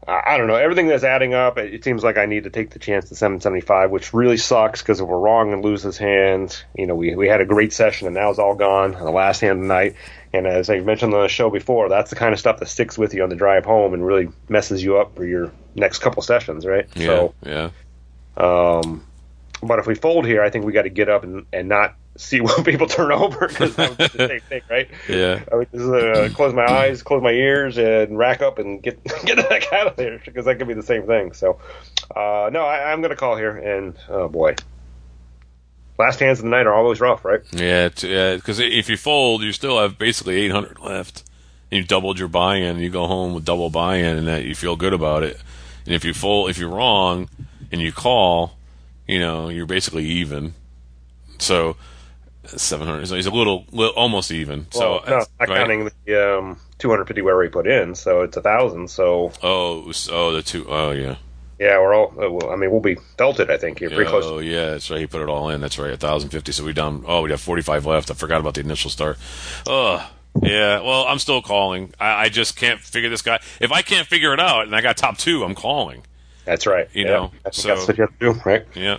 I, 0.08 0.22
I 0.26 0.38
don't 0.38 0.48
know. 0.48 0.56
Everything 0.56 0.88
that's 0.88 1.04
adding 1.04 1.34
up, 1.34 1.58
it, 1.58 1.74
it 1.74 1.84
seems 1.84 2.04
like 2.04 2.18
I 2.18 2.26
need 2.26 2.44
to 2.44 2.50
take 2.50 2.72
the 2.72 2.80
chance 2.80 3.12
at 3.12 3.18
775, 3.18 3.90
which 3.90 4.14
really 4.14 4.38
sucks 4.38 4.82
because 4.82 5.00
if 5.00 5.08
we're 5.08 5.18
wrong 5.18 5.54
and 5.54 5.64
lose 5.64 5.82
his 5.84 5.98
hand, 5.98 6.64
you 6.76 6.88
know, 6.88 6.96
we 6.96 7.16
we 7.16 7.28
had 7.28 7.42
a 7.42 7.46
great 7.46 7.74
session 7.74 8.08
and 8.08 8.14
now 8.14 8.30
it's 8.30 8.40
all 8.40 8.56
gone 8.56 8.96
on 8.96 9.06
the 9.06 9.12
last 9.12 9.42
hand 9.42 9.60
of 9.60 9.62
the 9.62 9.68
night. 9.68 9.96
And 10.34 10.46
as 10.46 10.70
I 10.70 10.82
mentioned 10.82 11.14
on 11.14 11.22
the 11.22 11.30
show 11.30 11.50
before, 11.50 11.88
that's 11.90 12.10
the 12.10 12.18
kind 12.18 12.34
of 12.34 12.40
stuff 12.40 12.60
that 12.60 12.68
sticks 12.68 12.98
with 12.98 13.14
you 13.14 13.24
on 13.24 13.30
the 13.30 13.36
drive 13.36 13.64
home 13.66 13.94
and 13.94 14.06
really 14.06 14.28
messes 14.50 14.84
you 14.84 14.98
up 14.98 15.16
for 15.16 15.26
your 15.26 15.52
next 15.76 16.00
couple 16.00 16.22
sessions, 16.22 16.66
right? 16.66 16.88
yeah, 16.96 17.06
So, 17.06 17.34
yeah. 17.46 17.70
um, 18.36 19.06
but 19.64 19.80
if 19.80 19.88
we 19.88 19.96
fold 19.96 20.26
here, 20.26 20.44
I 20.44 20.50
think 20.50 20.66
we 20.66 20.74
got 20.74 20.82
to 20.82 20.90
get 20.90 21.08
up 21.08 21.24
and, 21.24 21.46
and 21.54 21.70
not 21.70 21.96
see 22.18 22.42
what 22.42 22.66
people 22.66 22.88
turn 22.88 23.12
over 23.12 23.48
because 23.48 23.76
that 23.76 23.90
would 23.90 23.98
be 23.98 24.18
the 24.18 24.28
same 24.28 24.40
thing, 24.42 24.62
right? 24.70 24.90
Yeah. 25.08 25.44
I 25.52 25.56
would 25.56 25.72
just 25.72 25.86
uh, 25.86 26.30
close 26.36 26.54
my 26.54 26.66
eyes, 26.66 27.04
close 27.04 27.22
my 27.22 27.32
ears, 27.32 27.78
and 27.78 28.18
rack 28.18 28.42
up 28.42 28.60
and 28.60 28.82
get 28.82 29.04
get 29.26 29.36
the 29.36 29.44
heck 29.44 29.72
out 29.74 29.88
of 29.88 29.96
there 29.96 30.22
because 30.24 30.46
that 30.46 30.58
could 30.58 30.68
be 30.68 30.74
the 30.74 30.84
same 30.84 31.06
thing. 31.06 31.34
So, 31.34 31.60
uh, 32.16 32.50
no, 32.52 32.62
I, 32.62 32.92
I'm 32.92 33.02
going 33.02 33.12
to 33.12 33.16
call 33.16 33.36
here, 33.36 33.56
and 33.56 33.96
oh 34.10 34.28
boy, 34.28 34.56
last 35.98 36.20
hands 36.20 36.40
of 36.40 36.44
the 36.44 36.50
night 36.50 36.68
are 36.68 36.74
always 36.74 37.00
rough, 37.00 37.26
right? 37.26 37.42
Yeah. 37.52 37.90
Because 37.90 38.60
if 38.60 38.90
you 38.90 38.98
fold, 38.98 39.42
you 39.42 39.52
still 39.52 39.80
have 39.80 39.98
basically 39.98 40.38
800 40.42 40.80
left. 40.80 41.24
And 41.72 41.80
you 41.80 41.84
doubled 41.84 42.20
your 42.20 42.28
buy-in, 42.28 42.64
and 42.76 42.80
you 42.80 42.92
go 42.92 43.08
home 43.08 43.34
with 43.34 43.44
double 43.44 43.72
buy-in, 43.72 44.18
and 44.18 44.28
that 44.28 44.44
you 44.44 44.54
feel 44.54 44.76
good 44.76 44.94
about 44.94 45.24
it. 45.24 45.42
And 45.86 45.96
if 45.96 46.06
you 46.06 46.14
fold, 46.14 46.52
if 46.52 46.60
you're 46.60 46.70
wrong, 46.70 47.28
and 47.72 47.82
you 47.82 47.92
call, 47.92 48.56
you 49.08 49.20
know, 49.20 49.50
you're 49.50 49.66
basically 49.66 50.06
even. 50.06 50.54
So 51.40 51.76
700. 52.48 53.08
So 53.08 53.16
he's 53.16 53.26
a 53.26 53.32
little, 53.32 53.66
little 53.72 53.94
almost 53.96 54.32
even. 54.32 54.68
Well, 54.74 55.04
so 55.04 55.10
no, 55.10 55.18
not 55.18 55.30
right? 55.40 55.48
counting 55.50 55.90
the 56.06 56.38
um, 56.38 56.60
250 56.80 57.22
where 57.22 57.38
we 57.38 57.48
put 57.50 57.68
in, 57.68 57.96
so 57.96 58.22
it's 58.22 58.38
a 58.38 58.42
thousand. 58.42 58.90
So 58.90 59.32
Oh, 59.44 59.92
oh, 60.12 60.32
the 60.32 60.42
two. 60.42 60.66
Oh, 60.70 60.92
yeah. 60.92 61.16
yeah, 61.60 61.80
we're 61.80 61.94
all. 61.94 62.14
Uh, 62.22 62.30
well, 62.32 62.50
I 62.52 62.56
mean, 62.56 62.72
we'll 62.72 62.80
be 62.82 62.98
belted. 63.18 63.50
I 63.50 63.58
think 63.58 63.80
here 63.80 63.90
pretty 63.90 64.10
close. 64.10 64.26
Oh, 64.26 64.40
yeah, 64.40 64.72
that's 64.72 64.90
right. 64.92 65.00
He 65.00 65.08
put 65.08 65.22
it 65.22 65.30
all 65.30 65.50
in. 65.50 65.62
That's 65.62 65.78
right. 65.80 65.90
1,050. 65.92 66.52
So 66.52 66.64
we 66.66 66.74
down. 66.74 67.04
Oh, 67.08 67.22
we 67.22 67.32
have 67.32 67.42
45 67.42 67.86
left. 67.86 68.12
I 68.12 68.14
forgot 68.14 68.40
about 68.40 68.54
the 68.56 68.62
initial 68.62 68.90
start. 68.90 69.18
Oh, 69.68 70.10
yeah. 70.42 70.82
Well, 70.82 71.06
I'm 71.08 71.20
still 71.20 71.42
calling. 71.42 71.94
I, 72.00 72.26
I 72.26 72.30
just 72.30 72.56
can't 72.58 72.80
figure 72.82 73.10
this 73.10 73.22
guy. 73.22 73.40
If 73.62 73.72
I 73.72 73.82
can't 73.82 74.08
figure 74.08 74.34
it 74.34 74.40
out 74.40 74.66
and 74.66 74.76
I 74.76 74.82
got 74.82 74.98
top 74.98 75.18
two, 75.18 75.44
I'm 75.44 75.56
calling. 75.56 76.04
That's 76.44 76.68
right. 76.68 76.88
You 76.94 77.06
Yeah, 77.06 77.12
know, 77.12 77.32
so- 77.52 77.70
that's 77.70 77.88
what 77.88 77.98
you 77.98 78.04
have 78.04 78.20
to 78.20 78.34
do, 78.34 78.42
right? 78.46 78.66
Yeah. 78.76 78.98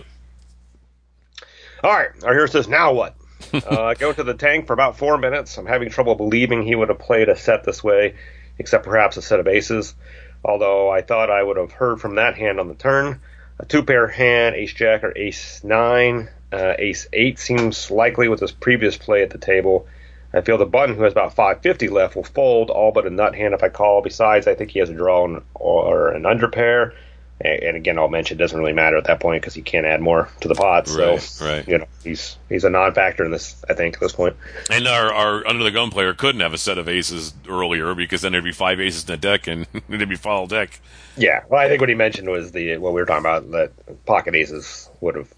All 1.83 1.93
right, 1.93 2.09
our 2.23 2.33
hero 2.33 2.47
says, 2.47 2.67
now 2.67 2.91
what? 2.91 3.15
uh, 3.53 3.93
go 3.93 4.11
to 4.13 4.23
the 4.23 4.33
tank 4.33 4.67
for 4.67 4.73
about 4.73 4.97
four 4.97 5.17
minutes. 5.17 5.57
I'm 5.57 5.65
having 5.65 5.89
trouble 5.89 6.15
believing 6.15 6.63
he 6.63 6.75
would 6.75 6.89
have 6.89 6.99
played 6.99 7.29
a 7.29 7.35
set 7.35 7.63
this 7.63 7.83
way, 7.83 8.15
except 8.57 8.85
perhaps 8.85 9.17
a 9.17 9.21
set 9.21 9.39
of 9.39 9.47
aces. 9.47 9.95
Although 10.43 10.89
I 10.89 11.01
thought 11.01 11.29
I 11.29 11.41
would 11.41 11.57
have 11.57 11.71
heard 11.71 11.99
from 11.99 12.15
that 12.15 12.35
hand 12.35 12.59
on 12.59 12.67
the 12.67 12.75
turn. 12.75 13.21
A 13.59 13.65
two 13.65 13.83
pair 13.83 14.07
hand, 14.07 14.55
ace 14.55 14.73
jack 14.73 15.03
or 15.03 15.17
ace 15.17 15.63
nine, 15.63 16.29
uh, 16.51 16.73
ace 16.77 17.07
eight 17.11 17.39
seems 17.39 17.89
likely 17.89 18.27
with 18.27 18.39
his 18.39 18.51
previous 18.51 18.97
play 18.97 19.23
at 19.23 19.31
the 19.31 19.39
table. 19.39 19.87
I 20.33 20.41
feel 20.41 20.57
the 20.57 20.65
button, 20.65 20.95
who 20.95 21.03
has 21.03 21.13
about 21.13 21.33
550 21.33 21.87
left, 21.87 22.15
will 22.15 22.23
fold 22.23 22.69
all 22.69 22.91
but 22.91 23.07
a 23.07 23.09
nut 23.09 23.33
hand 23.33 23.53
if 23.53 23.63
I 23.63 23.69
call. 23.69 24.01
Besides, 24.01 24.45
I 24.45 24.55
think 24.55 24.71
he 24.71 24.79
has 24.79 24.89
a 24.89 24.93
draw 24.93 25.39
or 25.55 26.09
an 26.09 26.25
under 26.25 26.49
pair. 26.49 26.93
And 27.39 27.77
again, 27.77 27.99
I'll 27.99 28.07
mention 28.07 28.37
it 28.37 28.39
doesn't 28.39 28.57
really 28.57 28.73
matter 28.73 28.97
at 28.97 29.03
that 29.05 29.19
point 29.19 29.41
because 29.43 29.53
he 29.53 29.61
can't 29.61 29.85
add 29.85 30.01
more 30.01 30.27
to 30.41 30.47
the 30.47 30.55
pot. 30.55 30.87
So, 30.87 31.11
Right, 31.13 31.37
right. 31.41 31.67
you 31.67 31.77
know, 31.77 31.85
he's 32.03 32.35
he's 32.49 32.63
a 32.63 32.69
non-factor 32.71 33.23
in 33.23 33.29
this. 33.31 33.63
I 33.69 33.73
think 33.75 33.93
at 33.95 33.99
this 33.99 34.13
point. 34.13 34.35
And 34.71 34.87
our, 34.87 35.13
our 35.13 35.47
under 35.47 35.63
the 35.63 35.69
gun 35.69 35.91
player 35.91 36.15
couldn't 36.15 36.41
have 36.41 36.53
a 36.53 36.57
set 36.57 36.79
of 36.79 36.89
aces 36.89 37.33
earlier 37.47 37.93
because 37.93 38.21
then 38.21 38.31
there'd 38.31 38.43
be 38.43 38.51
five 38.51 38.79
aces 38.79 39.03
in 39.03 39.07
the 39.07 39.17
deck 39.17 39.45
and 39.47 39.67
it'd 39.89 40.09
be 40.09 40.15
foul 40.15 40.47
deck. 40.47 40.79
Yeah. 41.15 41.43
Well, 41.47 41.61
I 41.61 41.67
think 41.69 41.79
what 41.79 41.89
he 41.89 41.95
mentioned 41.95 42.27
was 42.27 42.51
the 42.53 42.77
what 42.77 42.93
we 42.93 43.01
were 43.01 43.05
talking 43.05 43.19
about 43.25 43.51
that 43.51 44.05
pocket 44.07 44.33
aces 44.33 44.89
would 45.01 45.15
have 45.15 45.31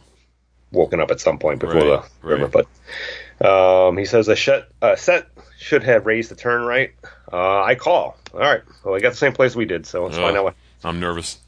woken 0.71 1.01
up 1.01 1.11
at 1.11 1.19
some 1.19 1.37
point 1.37 1.59
before 1.59 1.75
Right, 1.75 2.03
the 2.21 2.27
river. 2.27 2.45
right. 2.47 2.65
But 3.39 3.87
um, 3.87 3.97
he 3.97 4.05
says 4.05 4.27
a 4.29 4.35
set, 4.37 4.69
uh, 4.81 4.95
set 4.95 5.27
should 5.57 5.83
have 5.83 6.05
raised 6.05 6.31
the 6.31 6.35
turn 6.35 6.61
right. 6.61 6.91
Uh, 7.31 7.61
I 7.61 7.75
call. 7.75 8.17
All 8.33 8.39
right. 8.39 8.61
Well, 8.85 8.93
we 8.93 9.01
got 9.01 9.09
the 9.11 9.15
same 9.17 9.33
place 9.33 9.55
we 9.55 9.65
did, 9.65 9.85
so 9.85 10.05
let's 10.05 10.17
find 10.17 10.37
out 10.37 10.43
what. 10.45 10.55
I'm 10.83 10.99
nervous. 10.99 11.39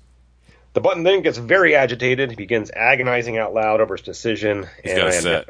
The 0.73 0.81
button 0.81 1.03
then 1.03 1.21
gets 1.21 1.37
very 1.37 1.75
agitated. 1.75 2.29
He 2.29 2.35
begins 2.35 2.71
agonizing 2.71 3.37
out 3.37 3.53
loud 3.53 3.81
over 3.81 3.95
his 3.95 4.05
decision, 4.05 4.67
He's 4.83 4.93
and 4.93 5.01
got 5.01 5.07
a 5.07 5.11
I 5.11 5.15
am 5.15 5.21
set. 5.21 5.45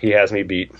he 0.00 0.10
has 0.10 0.32
me 0.32 0.42
beat. 0.42 0.72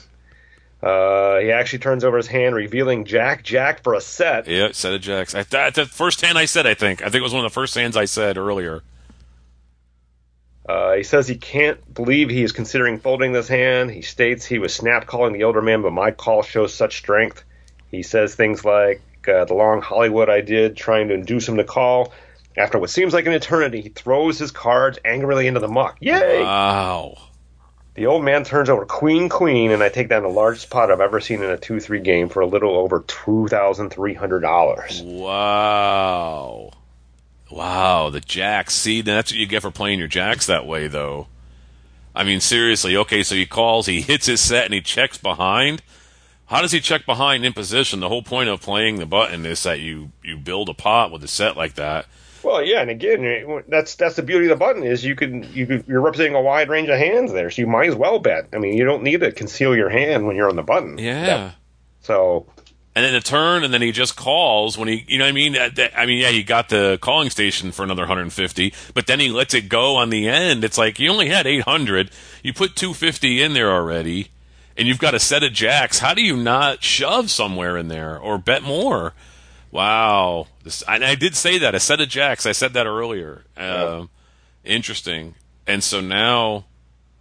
Uh, 0.83 1.39
he 1.39 1.51
actually 1.51 1.81
turns 1.81 2.05
over 2.05 2.17
his 2.17 2.27
hand, 2.29 2.55
revealing 2.55 3.05
Jack 3.05 3.43
Jack 3.43 3.83
for 3.83 3.95
a 3.95 4.01
set. 4.01 4.47
Yeah, 4.47 4.69
set 4.73 4.95
of 4.95 5.01
jacks. 5.01 5.35
I, 5.35 5.43
that, 5.45 5.75
the 5.75 5.87
first 5.87 6.21
hand 6.21 6.39
I 6.39 6.45
said, 6.45 6.67
I 6.67 6.75
think. 6.75 7.03
I 7.03 7.07
think 7.07 7.17
it 7.17 7.23
was 7.23 7.33
one 7.35 7.45
of 7.45 7.51
the 7.51 7.55
first 7.55 7.75
hands 7.75 7.97
I 7.97 8.05
said 8.05 8.37
earlier. 8.39 8.83
Uh, 10.69 10.95
he 10.95 11.03
says 11.03 11.27
he 11.27 11.37
can't 11.37 11.95
believe 11.95 12.29
he 12.29 12.43
is 12.43 12.53
considering 12.53 12.99
folding 12.99 13.33
this 13.33 13.49
hand. 13.49 13.91
He 13.91 14.03
states 14.03 14.45
he 14.45 14.59
was 14.59 14.75
snap 14.75 15.07
calling 15.07 15.33
the 15.33 15.45
older 15.45 15.63
man, 15.63 15.83
but 15.83 15.93
my 15.93 16.11
call 16.11 16.43
shows 16.43 16.75
such 16.75 16.99
strength. 16.99 17.43
He 17.91 18.03
says 18.03 18.35
things 18.35 18.65
like 18.65 19.01
uh, 19.27 19.47
the 19.47 19.55
long 19.55 19.81
Hollywood 19.81 20.29
I 20.29 20.43
did, 20.43 20.77
trying 20.77 21.09
to 21.09 21.15
induce 21.15 21.49
him 21.49 21.57
to 21.57 21.65
call. 21.65 22.13
After 22.59 22.79
what 22.79 22.91
seems 22.91 23.15
like 23.15 23.27
an 23.27 23.33
eternity, 23.33 23.81
he 23.81 23.89
throws 23.89 24.39
his 24.39 24.51
cards 24.51 24.99
angrily 25.05 25.47
into 25.47 25.61
the 25.61 25.69
muck. 25.69 25.97
Yay! 26.01 26.43
Wow. 26.43 27.17
The 27.95 28.07
old 28.07 28.25
man 28.25 28.45
turns 28.45 28.69
over 28.69 28.85
queen 28.85 29.29
queen, 29.29 29.71
and 29.71 29.83
I 29.83 29.89
take 29.89 30.09
down 30.09 30.23
the 30.23 30.29
largest 30.29 30.69
pot 30.71 30.91
I've 30.91 31.01
ever 31.01 31.21
seen 31.21 31.43
in 31.43 31.51
a 31.51 31.57
two 31.57 31.81
three 31.81 32.01
game 32.01 32.29
for 32.29 32.41
a 32.41 32.47
little 32.47 32.77
over 32.77 33.05
two 33.07 33.49
thousand 33.49 33.91
three 33.91 34.15
hundred 34.15 34.41
dollars. 34.41 35.03
Wow. 35.03 36.73
Wow, 37.51 38.11
the 38.11 38.21
jacks. 38.21 38.75
See, 38.75 39.01
that's 39.01 39.33
what 39.33 39.39
you 39.39 39.47
get 39.47 39.63
for 39.63 39.71
playing 39.71 39.99
your 39.99 40.09
jacks 40.09 40.47
that 40.47 40.67
way, 40.67 40.87
though. 40.87 41.29
I 42.15 42.25
mean, 42.25 42.41
seriously. 42.41 42.97
Okay, 42.97 43.23
so 43.23 43.35
he 43.35 43.47
calls, 43.47 43.87
he 43.87 44.01
hits 44.01 44.27
his 44.27 44.41
set, 44.41 44.65
and 44.65 44.75
he 44.75 44.81
checks 44.81 45.17
behind. 45.17 45.83
How 46.47 46.61
does 46.61 46.73
he 46.73 46.81
check 46.81 47.05
behind 47.07 47.45
in 47.45 47.53
position? 47.53 48.01
The 48.01 48.09
whole 48.09 48.23
point 48.23 48.49
of 48.49 48.61
playing 48.61 48.97
the 48.97 49.07
button 49.07 49.45
is 49.45 49.63
that 49.65 49.81
you 49.81 50.13
you 50.23 50.37
build 50.37 50.69
a 50.69 50.75
pot 50.75 51.13
with 51.13 51.23
a 51.23 51.29
set 51.29 51.57
like 51.57 51.75
that. 51.75 52.07
Well, 52.49 52.65
yeah, 52.65 52.81
and 52.81 52.89
again, 52.89 53.63
that's 53.69 53.95
that's 53.97 54.17
the 54.17 54.23
beauty 54.23 54.47
of 54.47 54.49
the 54.49 54.57
button 54.57 54.83
is 54.83 55.05
you 55.05 55.15
can 55.15 55.43
you 55.53 55.67
can, 55.67 55.85
you're 55.87 56.01
representing 56.01 56.35
a 56.35 56.41
wide 56.41 56.71
range 56.71 56.89
of 56.89 56.99
hands 56.99 57.31
there, 57.31 57.51
so 57.51 57.61
you 57.61 57.67
might 57.67 57.89
as 57.91 57.95
well 57.95 58.19
bet. 58.21 58.49
I 58.55 58.59
mean, 58.59 58.75
you 58.75 58.87
don't 58.87 59.03
need 59.03 59.21
to 59.21 59.33
conceal 59.33 59.77
your 59.77 59.91
hand 59.91 60.27
when 60.27 60.35
you're 60.35 60.49
on 60.49 60.57
the 60.57 60.63
button. 60.63 60.97
Yeah. 60.97 61.27
That- 61.27 61.55
so 62.01 62.47
and 62.97 63.05
then 63.05 63.13
the 63.13 63.21
turn, 63.21 63.65
and 63.65 63.75
then 63.75 63.83
he 63.83 63.93
just 63.93 64.17
calls 64.17 64.79
when 64.79 64.89
he, 64.89 65.05
you 65.07 65.19
know 65.19 65.25
what 65.25 65.29
I 65.29 65.33
mean? 65.33 65.53
That- 65.53 65.77
that- 65.77 65.93
I 65.95 66.07
mean, 66.07 66.23
yeah, 66.23 66.31
he 66.31 66.43
got 66.43 66.71
the 66.71 66.99
calling 67.03 67.29
station 67.29 67.71
for 67.71 67.83
another 67.83 68.03
150, 68.03 68.73
but 68.95 69.07
then 69.07 69.21
he 69.21 69.29
lets 69.29 69.53
it 69.53 69.69
go 69.69 69.97
on 69.97 70.09
the 70.09 70.27
end. 70.27 70.65
It's 70.65 70.79
like 70.79 70.99
you 70.99 71.11
only 71.11 71.29
had 71.29 71.47
800. 71.47 72.11
You 72.43 72.55
put 72.55 72.77
250 72.77 73.43
in 73.43 73.53
there 73.53 73.71
already, 73.71 74.29
and 74.75 74.89
you've 74.89 74.99
got 74.99 75.13
a 75.13 75.21
set 75.21 75.43
of 75.43 75.53
jacks. 75.53 75.99
How 75.99 76.15
do 76.15 76.23
you 76.23 76.35
not 76.35 76.83
shove 76.83 77.31
somewhere 77.31 77.77
in 77.77 77.89
there 77.89 78.19
or 78.19 78.39
bet 78.39 78.63
more? 78.63 79.13
Wow. 79.71 80.47
This, 80.65 80.83
and 80.83 81.05
I 81.05 81.15
did 81.15 81.35
say 81.37 81.59
that 81.59 81.75
a 81.75 81.81
set 81.81 82.01
of 82.01 82.09
jacks. 82.09 82.47
I 82.47 82.53
said 82.53 82.73
that 82.75 82.87
earlier. 82.87 83.45
Um, 83.57 84.11
Interesting. 84.65 85.35
And 85.67 85.83
so 85.85 86.01
now 86.01 86.65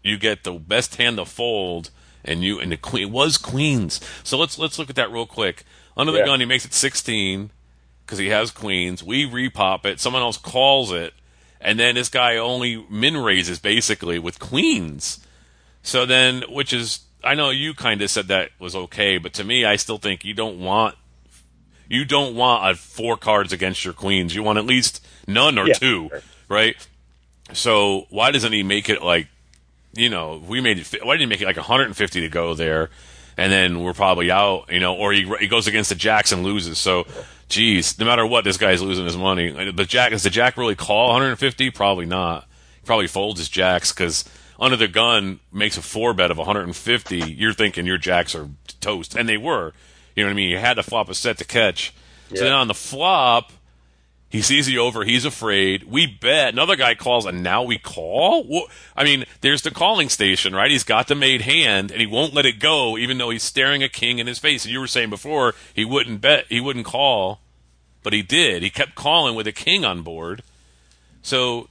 you 0.04 0.18
get 0.18 0.44
the 0.44 0.54
best 0.54 0.96
hand 0.96 1.18
to 1.18 1.26
fold, 1.26 1.92
and 2.24 2.44
you 2.44 2.60
and 2.60 2.72
the 2.72 2.78
queen 2.78 3.04
it 3.04 3.12
was 3.12 3.38
queens. 3.38 4.00
So 4.24 4.38
let's 4.38 4.58
let's 4.58 4.80
look 4.80 4.90
at 4.90 4.96
that 4.96 5.12
real 5.12 5.26
quick. 5.26 5.64
Under 5.96 6.12
the 6.12 6.20
Yeah. 6.20 6.26
gun, 6.26 6.40
he 6.40 6.46
makes 6.46 6.66
it 6.66 6.74
sixteen 6.74 7.52
because 8.06 8.20
he 8.20 8.28
has 8.30 8.52
queens. 8.52 9.04
We 9.04 9.26
repop 9.26 9.86
it. 9.86 10.00
Someone 10.00 10.22
else 10.22 10.38
calls 10.38 10.92
it, 10.92 11.14
and 11.60 11.78
then 11.80 11.96
this 11.96 12.10
guy 12.10 12.38
only 12.38 12.86
min 12.90 13.18
raises 13.18 13.60
basically 13.60 14.18
with 14.20 14.40
queens. 14.40 15.20
So 15.84 16.06
then, 16.06 16.44
which 16.50 16.72
is 16.74 17.02
I 17.24 17.36
know 17.36 17.50
you 17.50 17.74
kind 17.74 18.02
of 18.02 18.10
said 18.10 18.28
that 18.30 18.52
was 18.60 18.76
okay, 18.76 19.18
but 19.18 19.34
to 19.34 19.44
me, 19.44 19.66
I 19.66 19.76
still 19.76 19.98
think 19.98 20.24
you 20.24 20.34
don't 20.34 20.60
want 20.60 20.96
you 21.90 22.06
don't 22.06 22.36
want 22.36 22.66
uh, 22.66 22.74
four 22.76 23.18
cards 23.18 23.54
against 23.54 23.84
your 23.86 23.94
queens. 23.94 24.34
You 24.36 24.44
want 24.44 24.58
at 24.58 24.66
least 24.66 25.06
none 25.28 25.58
or 25.58 25.68
Yeah. 25.68 25.74
two, 25.76 26.10
right? 26.50 26.76
So 27.54 28.06
why 28.10 28.32
doesn't 28.32 28.52
he 28.52 28.64
make 28.64 28.90
it 28.90 29.02
like, 29.02 29.28
you 29.94 30.10
know, 30.10 30.42
we 30.46 30.62
made 30.62 30.80
it. 30.80 31.06
Why 31.06 31.14
didn't 31.16 31.22
he 31.22 31.34
make 31.36 31.42
it 31.42 31.46
like 31.46 31.58
150 31.58 32.22
to 32.22 32.30
go 32.30 32.54
there, 32.54 32.90
and 33.38 33.52
then 33.52 33.80
we're 33.82 33.94
probably 33.94 34.30
out, 34.32 34.66
you 34.72 34.80
know, 34.80 34.96
or 34.96 35.14
he 35.14 35.30
he 35.40 35.48
goes 35.48 35.68
against 35.68 35.90
the 35.90 35.96
jacks 35.96 36.32
and 36.32 36.44
loses. 36.44 36.78
So, 36.78 37.08
geez, 37.50 37.98
no 37.98 38.06
matter 38.06 38.26
what, 38.26 38.44
this 38.44 38.58
guy's 38.58 38.82
losing 38.82 39.06
his 39.06 39.18
money. 39.18 39.72
The 39.72 39.86
jack 39.86 40.12
does 40.12 40.24
the 40.24 40.30
jack 40.30 40.58
really 40.58 40.76
call 40.76 41.08
150? 41.10 41.72
Probably 41.72 42.06
not. 42.06 42.44
He 42.82 42.86
probably 42.86 43.08
folds 43.08 43.40
his 43.40 43.50
jacks 43.50 43.92
because 43.92 44.24
under 44.60 44.76
the 44.78 44.88
gun 44.88 45.40
makes 45.52 45.78
a 45.78 45.82
four 45.82 46.14
bet 46.14 46.32
of 46.32 46.38
150. 46.38 47.18
You're 47.32 47.54
thinking 47.54 47.86
your 47.86 47.98
jacks 47.98 48.36
are 48.36 48.50
toast, 48.82 49.16
and 49.16 49.28
they 49.30 49.38
were. 49.38 49.74
You 50.18 50.24
know 50.24 50.30
what 50.30 50.34
I 50.34 50.36
mean? 50.36 50.50
You 50.50 50.58
had 50.58 50.74
to 50.74 50.84
flop 50.84 51.08
a 51.10 51.14
set 51.16 51.38
to 51.38 51.46
catch. 51.46 51.94
So 52.34 52.44
then 52.44 52.54
on 52.54 52.68
the 52.68 52.74
flop, 52.74 53.52
he 54.30 54.42
sees 54.42 54.66
the 54.66 54.80
over. 54.80 55.06
He's 55.06 55.24
afraid. 55.26 55.84
We 55.84 56.08
bet. 56.08 56.52
Another 56.54 56.76
guy 56.76 56.96
calls, 56.96 57.26
and 57.26 57.44
now 57.44 57.62
we 57.64 57.78
call. 57.78 58.44
Wha- 58.44 58.66
I 58.96 59.04
mean, 59.06 59.26
there's 59.42 59.62
the 59.62 59.72
calling 59.72 60.10
station, 60.10 60.54
right? 60.56 60.72
He's 60.72 60.84
got 60.84 61.08
the 61.08 61.16
made 61.16 61.44
hand, 61.44 61.92
and 61.92 62.02
he 62.02 62.08
won't 62.08 62.34
let 62.34 62.46
it 62.48 62.60
go, 62.60 62.98
even 62.98 63.20
though 63.20 63.30
he's 63.30 63.44
staring 63.44 63.84
a 63.84 63.88
king 63.90 64.18
in 64.20 64.28
his 64.28 64.40
face. 64.40 64.66
And 64.66 64.74
you 64.74 64.80
were 64.80 64.88
saying 64.88 65.10
before 65.12 65.54
he 65.74 65.86
wouldn't 65.86 66.20
bet, 66.20 66.46
he 66.50 66.60
wouldn't 66.60 66.86
call, 66.86 67.40
but 68.04 68.12
he 68.12 68.22
did. 68.24 68.64
He 68.64 68.70
kept 68.72 68.96
calling 68.96 69.36
with 69.36 69.48
a 69.48 69.54
king 69.54 69.86
on 69.86 70.02
board. 70.02 70.42
So 71.22 71.70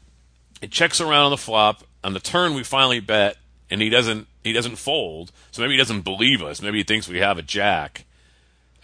it 0.63 0.71
checks 0.71 1.01
around 1.01 1.25
on 1.25 1.31
the 1.33 1.37
flop. 1.37 1.83
On 2.05 2.13
the 2.15 2.21
turn, 2.21 2.55
we 2.55 2.63
finally 2.63 3.01
bet, 3.01 3.37
and 3.71 3.83
he 3.83 3.91
doesn't. 3.91 4.29
He 4.45 4.53
doesn't 4.53 4.77
fold. 4.77 5.33
So 5.51 5.61
maybe 5.61 5.75
he 5.75 5.79
doesn't 5.79 6.03
believe 6.03 6.41
us. 6.41 6.63
Maybe 6.63 6.79
he 6.79 6.85
thinks 6.85 7.09
we 7.09 7.19
have 7.19 7.37
a 7.37 7.43
jack, 7.43 8.05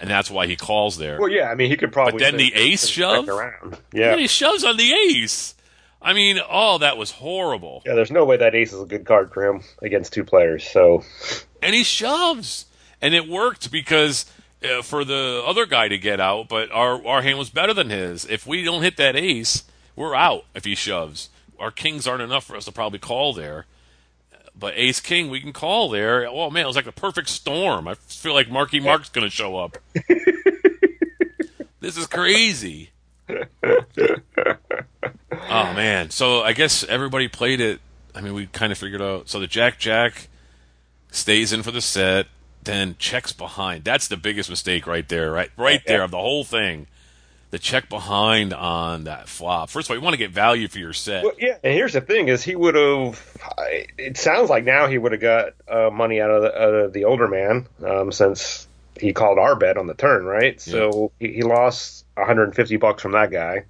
and 0.03 0.11
that's 0.11 0.31
why 0.31 0.49
he 0.49 0.57
calls 0.57 0.99
there. 0.99 1.19
well, 1.21 1.29
yeah, 1.29 1.49
I 1.49 1.55
mean, 1.55 1.71
he 1.71 1.77
could 1.77 1.93
probably. 1.93 2.13
But 2.13 2.23
then 2.23 2.37
the 2.37 2.53
ace 2.55 2.89
shove? 2.89 3.29
around. 3.29 3.79
Yeah, 3.93 4.11
Yeah, 4.11 4.17
he 4.17 4.27
shoves 4.27 4.65
on 4.65 4.77
the 4.77 4.93
ace. 4.93 5.55
I 6.03 6.13
mean, 6.13 6.41
oh, 6.51 6.79
that 6.79 6.97
was 6.97 7.13
horrible. 7.13 7.83
yeah. 7.87 7.95
There's 7.95 8.11
no 8.11 8.25
way 8.25 8.37
that 8.37 8.57
ace 8.57 8.73
is 8.73 8.83
a 8.83 8.87
good 8.87 9.07
card 9.07 9.33
for 9.33 9.45
him 9.45 9.63
against 9.81 10.13
two 10.13 10.25
players. 10.25 10.69
So 10.69 11.05
And 11.63 11.73
he 11.73 11.85
shoves, 11.85 12.67
and 13.01 13.15
it 13.15 13.29
worked 13.29 13.71
because 13.71 14.27
uh, 14.65 14.83
for 14.83 15.05
the 15.05 15.45
other 15.47 15.67
guy 15.67 15.87
to 15.87 15.99
get 15.99 16.19
out, 16.19 16.49
but 16.49 16.73
our 16.73 17.07
our 17.07 17.23
hand 17.23 17.39
was 17.39 17.51
better 17.51 17.73
than 17.73 17.89
his. 17.89 18.25
If 18.25 18.45
we 18.45 18.65
don't 18.65 18.83
hit 18.83 18.97
that 18.97 19.15
ace, 19.15 19.63
we're 19.95 20.17
out. 20.17 20.47
If 20.57 20.65
he 20.65 20.75
shoves, 20.75 21.31
our 21.61 21.71
kings 21.71 22.09
aren't 22.09 22.23
enough 22.23 22.45
for 22.45 22.57
us 22.57 22.65
to 22.65 22.73
probably 22.73 22.99
call 22.99 23.33
there. 23.33 23.67
But 24.59 24.75
ace 24.77 25.01
king, 25.01 25.31
we 25.31 25.41
can 25.41 25.53
call 25.53 25.89
there. 25.89 26.27
Oh 26.29 26.51
man, 26.51 26.65
it 26.65 26.67
was 26.67 26.77
like 26.77 26.85
the 26.85 26.93
perfect 26.93 27.29
storm. 27.29 27.89
I 27.89 27.95
feel 27.95 28.35
like 28.35 28.51
Marky 28.51 28.81
Mark's 28.81 29.09
going 29.09 29.27
to 29.27 29.31
show 29.31 29.57
up. 29.57 29.79
this 31.81 31.97
is 31.97 32.07
crazy. 32.07 32.91
oh 33.29 33.39
man, 35.51 36.11
so 36.11 36.43
I 36.43 36.53
guess 36.53 36.85
everybody 36.85 37.29
played 37.29 37.61
it. 37.61 37.81
I 38.15 38.21
mean, 38.21 38.35
we 38.35 38.47
kind 38.47 38.73
of 38.73 38.79
figured 38.79 39.03
out. 39.03 39.29
So 39.29 39.41
the 39.41 39.47
Jack 39.47 39.79
Jack 39.79 40.29
stays 41.11 41.53
in 41.53 41.63
for 41.63 41.71
the 41.71 41.81
set, 41.81 42.27
then 42.63 42.97
checks 42.99 43.33
behind. 43.33 43.85
That's 43.85 44.09
the 44.09 44.17
biggest 44.17 44.51
mistake 44.51 44.87
right 44.87 45.09
there, 45.09 45.31
right, 45.31 45.51
right 45.57 45.83
there 45.87 46.03
of 46.03 46.11
the 46.11 46.19
whole 46.19 46.45
thing. 46.45 46.87
The 47.53 47.59
check 47.59 47.91
behind 47.91 48.55
on 48.55 49.05
that 49.05 49.29
flop. 49.29 49.69
First 49.69 49.87
of 49.87 49.91
all, 49.91 49.99
you 49.99 50.03
want 50.03 50.15
to 50.15 50.19
get 50.19 50.31
value 50.31 50.69
for 50.69 50.79
your 50.79 50.95
set. 50.95 51.23
Well, 51.23 51.35
yeah, 51.39 51.59
and 51.63 51.75
here's 51.75 51.93
the 51.93 52.01
thing: 52.01 52.29
is 52.29 52.43
he 52.43 52.57
would 52.57 52.75
have. 52.75 53.23
It 53.99 54.17
sounds 54.17 54.49
like 54.49 54.65
now 54.65 54.87
he 54.87 54.97
would 54.97 55.13
have 55.13 55.21
got 55.21 55.53
uh, 55.69 55.91
money 55.91 56.19
out 56.19 56.31
of 56.31 56.43
the, 56.45 56.63
out 56.63 56.75
of 56.75 56.93
the 56.95 57.05
older 57.05 57.29
man 57.29 57.69
um, 57.87 58.11
since 58.11 58.67
he 58.99 59.13
called 59.13 59.39
our 59.39 59.55
bet 59.55 59.77
on 59.77 59.87
the 59.87 59.93
turn, 59.93 60.25
right? 60.25 60.59
So 60.63 61.13
he, 61.21 61.35
he 61.35 61.43
lost 61.43 62.07
150 62.15 62.79
bucks 62.79 63.03
from 63.03 63.13
that 63.13 63.31
guy, 63.31 63.67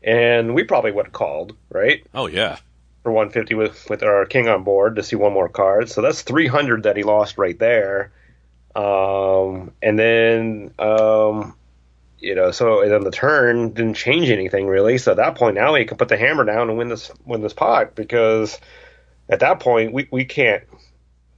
and 0.00 0.54
we 0.54 0.62
probably 0.62 0.92
would 0.92 1.06
have 1.06 1.12
called, 1.12 1.56
right, 1.68 2.06
Oh 2.14 2.28
yeah, 2.28 2.58
for 3.02 3.10
150 3.10 3.56
with 3.56 3.90
with 3.90 4.04
our 4.04 4.24
king 4.24 4.46
on 4.46 4.62
board 4.62 4.94
to 4.94 5.02
see 5.02 5.16
one 5.16 5.32
more 5.32 5.48
card. 5.48 5.90
So 5.90 6.00
that's 6.00 6.22
300 6.22 6.84
that 6.84 6.96
he 6.96 7.02
lost 7.02 7.38
right 7.38 7.58
there. 7.58 8.12
Um, 8.76 9.72
and 9.82 9.98
then 9.98 10.74
um, 10.78 11.56
you 12.26 12.34
know, 12.34 12.50
so 12.50 12.82
and 12.82 12.90
then 12.90 13.02
the 13.04 13.10
turn 13.10 13.70
didn't 13.72 13.94
change 13.94 14.28
anything 14.30 14.66
really. 14.66 14.98
So 14.98 15.12
at 15.12 15.16
that 15.18 15.36
point, 15.36 15.54
now 15.54 15.74
he 15.74 15.84
can 15.84 15.96
put 15.96 16.08
the 16.08 16.16
hammer 16.16 16.44
down 16.44 16.68
and 16.68 16.76
win 16.78 16.88
this 16.88 17.10
win 17.24 17.40
this 17.40 17.52
pot 17.54 17.94
because 17.94 18.58
at 19.28 19.40
that 19.40 19.60
point 19.60 19.92
we, 19.92 20.08
we 20.10 20.24
can't 20.24 20.64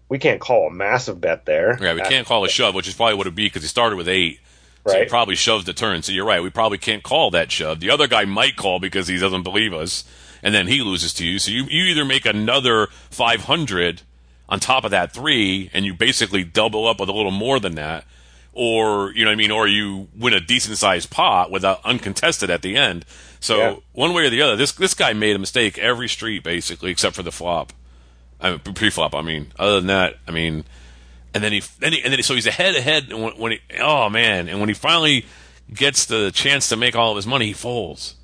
we 0.09 0.18
can't 0.18 0.41
call 0.41 0.68
a 0.68 0.70
massive 0.72 1.20
bet 1.20 1.45
there. 1.45 1.78
yeah. 1.80 1.95
We 1.95 2.01
can't 2.01 2.26
call 2.26 2.45
a 2.45 2.49
shove, 2.49 2.74
which 2.74 2.89
is 2.89 2.95
probably 2.95 3.14
what 3.14 3.26
it'd 3.26 3.34
be 3.34 3.47
because 3.47 3.62
he 3.62 3.68
started 3.68 3.97
with 3.97 4.09
eight. 4.09 4.41
So 4.86 4.95
he 4.95 5.01
Right. 5.01 5.09
probably 5.09 5.34
shoves 5.34 5.66
the 5.66 5.74
turn. 5.74 6.03
So 6.03 6.12
you're 6.12 6.24
right. 6.24 6.43
We 6.43 6.49
probably 6.49 6.78
can't 6.78 7.03
call 7.03 7.30
that 7.32 7.53
shove. 7.53 7.80
The 7.80 7.91
other 7.91 8.07
guy 8.09 8.24
might 8.24 8.57
call 8.57 8.80
because 8.80 9.07
he 9.07 9.18
doesn't 9.18 9.43
believe 9.43 9.74
us, 9.74 10.05
and 10.43 10.55
then 10.55 10.66
he 10.66 10.80
loses 10.80 11.12
to 11.14 11.26
you. 11.26 11.39
So 11.39 11.51
you, 11.51 11.64
you 11.64 11.84
either 11.84 12.07
make 12.07 12.24
another 12.24 12.86
500 13.11 14.01
on 14.49 14.61
top 14.61 14.84
of 14.84 14.91
that 14.93 15.12
three, 15.12 15.68
and 15.74 15.84
you 15.84 15.93
basically 15.93 16.43
double 16.43 16.86
up 16.86 17.01
with 17.01 17.11
a 17.11 17.12
little 17.12 17.30
more 17.32 17.61
than 17.61 17.74
that, 17.74 18.05
or 18.59 19.12
you 19.12 19.24
know 19.24 19.30
what 19.30 19.34
I 19.34 19.36
mean, 19.36 19.50
or 19.52 19.68
you 19.68 20.09
win 20.16 20.34
a 20.34 20.40
decent 20.40 20.76
sized 20.78 21.11
pot 21.11 21.50
without 21.52 21.80
uncontested 21.84 22.50
at 22.50 22.62
the 22.62 22.76
end. 22.76 23.04
So 23.38 23.56
Yeah. 23.59 23.76
one 23.92 24.12
way 24.14 24.26
or 24.26 24.30
the 24.30 24.42
other, 24.42 24.56
this 24.56 24.72
this 24.72 24.94
guy 24.94 25.12
made 25.12 25.36
a 25.36 25.38
mistake 25.38 25.78
every 25.78 26.09
street 26.09 26.42
basically, 26.42 26.90
except 26.90 27.14
for 27.14 27.22
the 27.22 27.30
flop. 27.30 27.72
I 28.40 28.50
mean, 28.50 28.59
pre-flop. 28.61 29.14
I 29.14 29.22
mean, 29.22 29.52
other 29.59 29.76
than 29.76 29.86
that, 29.86 30.14
I 30.26 30.32
mean, 30.32 30.64
and 31.34 31.42
then 31.44 31.52
he, 31.52 31.62
then 31.78 31.92
he, 31.92 32.02
and 32.02 32.12
then 32.12 32.18
he, 32.18 32.22
so 32.22 32.34
he's 32.34 32.46
ahead, 32.46 32.74
ahead. 32.76 33.11
And 33.11 33.22
when, 33.22 33.32
when 33.38 33.52
he, 33.52 33.61
oh 33.80 34.09
man, 34.09 34.48
and 34.48 34.59
when 34.61 34.68
he 34.68 34.74
finally 34.74 35.24
gets 35.72 36.06
the 36.06 36.30
chance 36.32 36.68
to 36.70 36.76
make 36.76 36.96
all 36.96 37.11
of 37.12 37.16
his 37.16 37.26
money, 37.26 37.46
he 37.46 37.52
folds. 37.52 38.14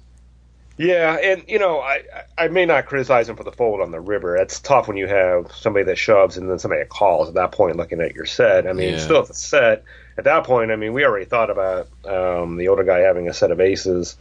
Yeah, 0.76 1.14
and 1.22 1.44
you 1.46 1.58
know, 1.58 1.80
I 1.80 2.02
I 2.36 2.48
may 2.48 2.66
not 2.66 2.86
criticize 2.86 3.28
him 3.28 3.36
for 3.36 3.44
the 3.44 3.52
fold 3.52 3.80
on 3.80 3.92
the 3.92 4.00
river. 4.00 4.36
It's 4.36 4.58
tough 4.58 4.88
when 4.88 4.96
you 4.96 5.06
have 5.06 5.52
somebody 5.52 5.84
that 5.84 5.98
shoves 5.98 6.36
and 6.36 6.50
then 6.50 6.58
somebody 6.58 6.82
that 6.82 6.88
calls 6.88 7.28
at 7.28 7.34
that 7.34 7.52
point 7.52 7.76
looking 7.76 8.00
at 8.00 8.14
your 8.14 8.26
set. 8.26 8.66
I 8.66 8.72
mean, 8.72 8.94
Yeah. 8.94 8.98
still 8.98 9.18
at 9.18 9.28
the 9.28 9.34
set. 9.34 9.84
At 10.18 10.24
that 10.24 10.44
point, 10.44 10.70
I 10.72 10.76
mean, 10.76 10.92
we 10.92 11.04
already 11.04 11.26
thought 11.26 11.50
about 11.50 11.88
um, 12.04 12.56
the 12.56 12.68
older 12.68 12.84
guy 12.84 13.00
having 13.00 13.28
a 13.28 13.34
set 13.34 13.50
of 13.52 13.60
aces, 13.60 14.16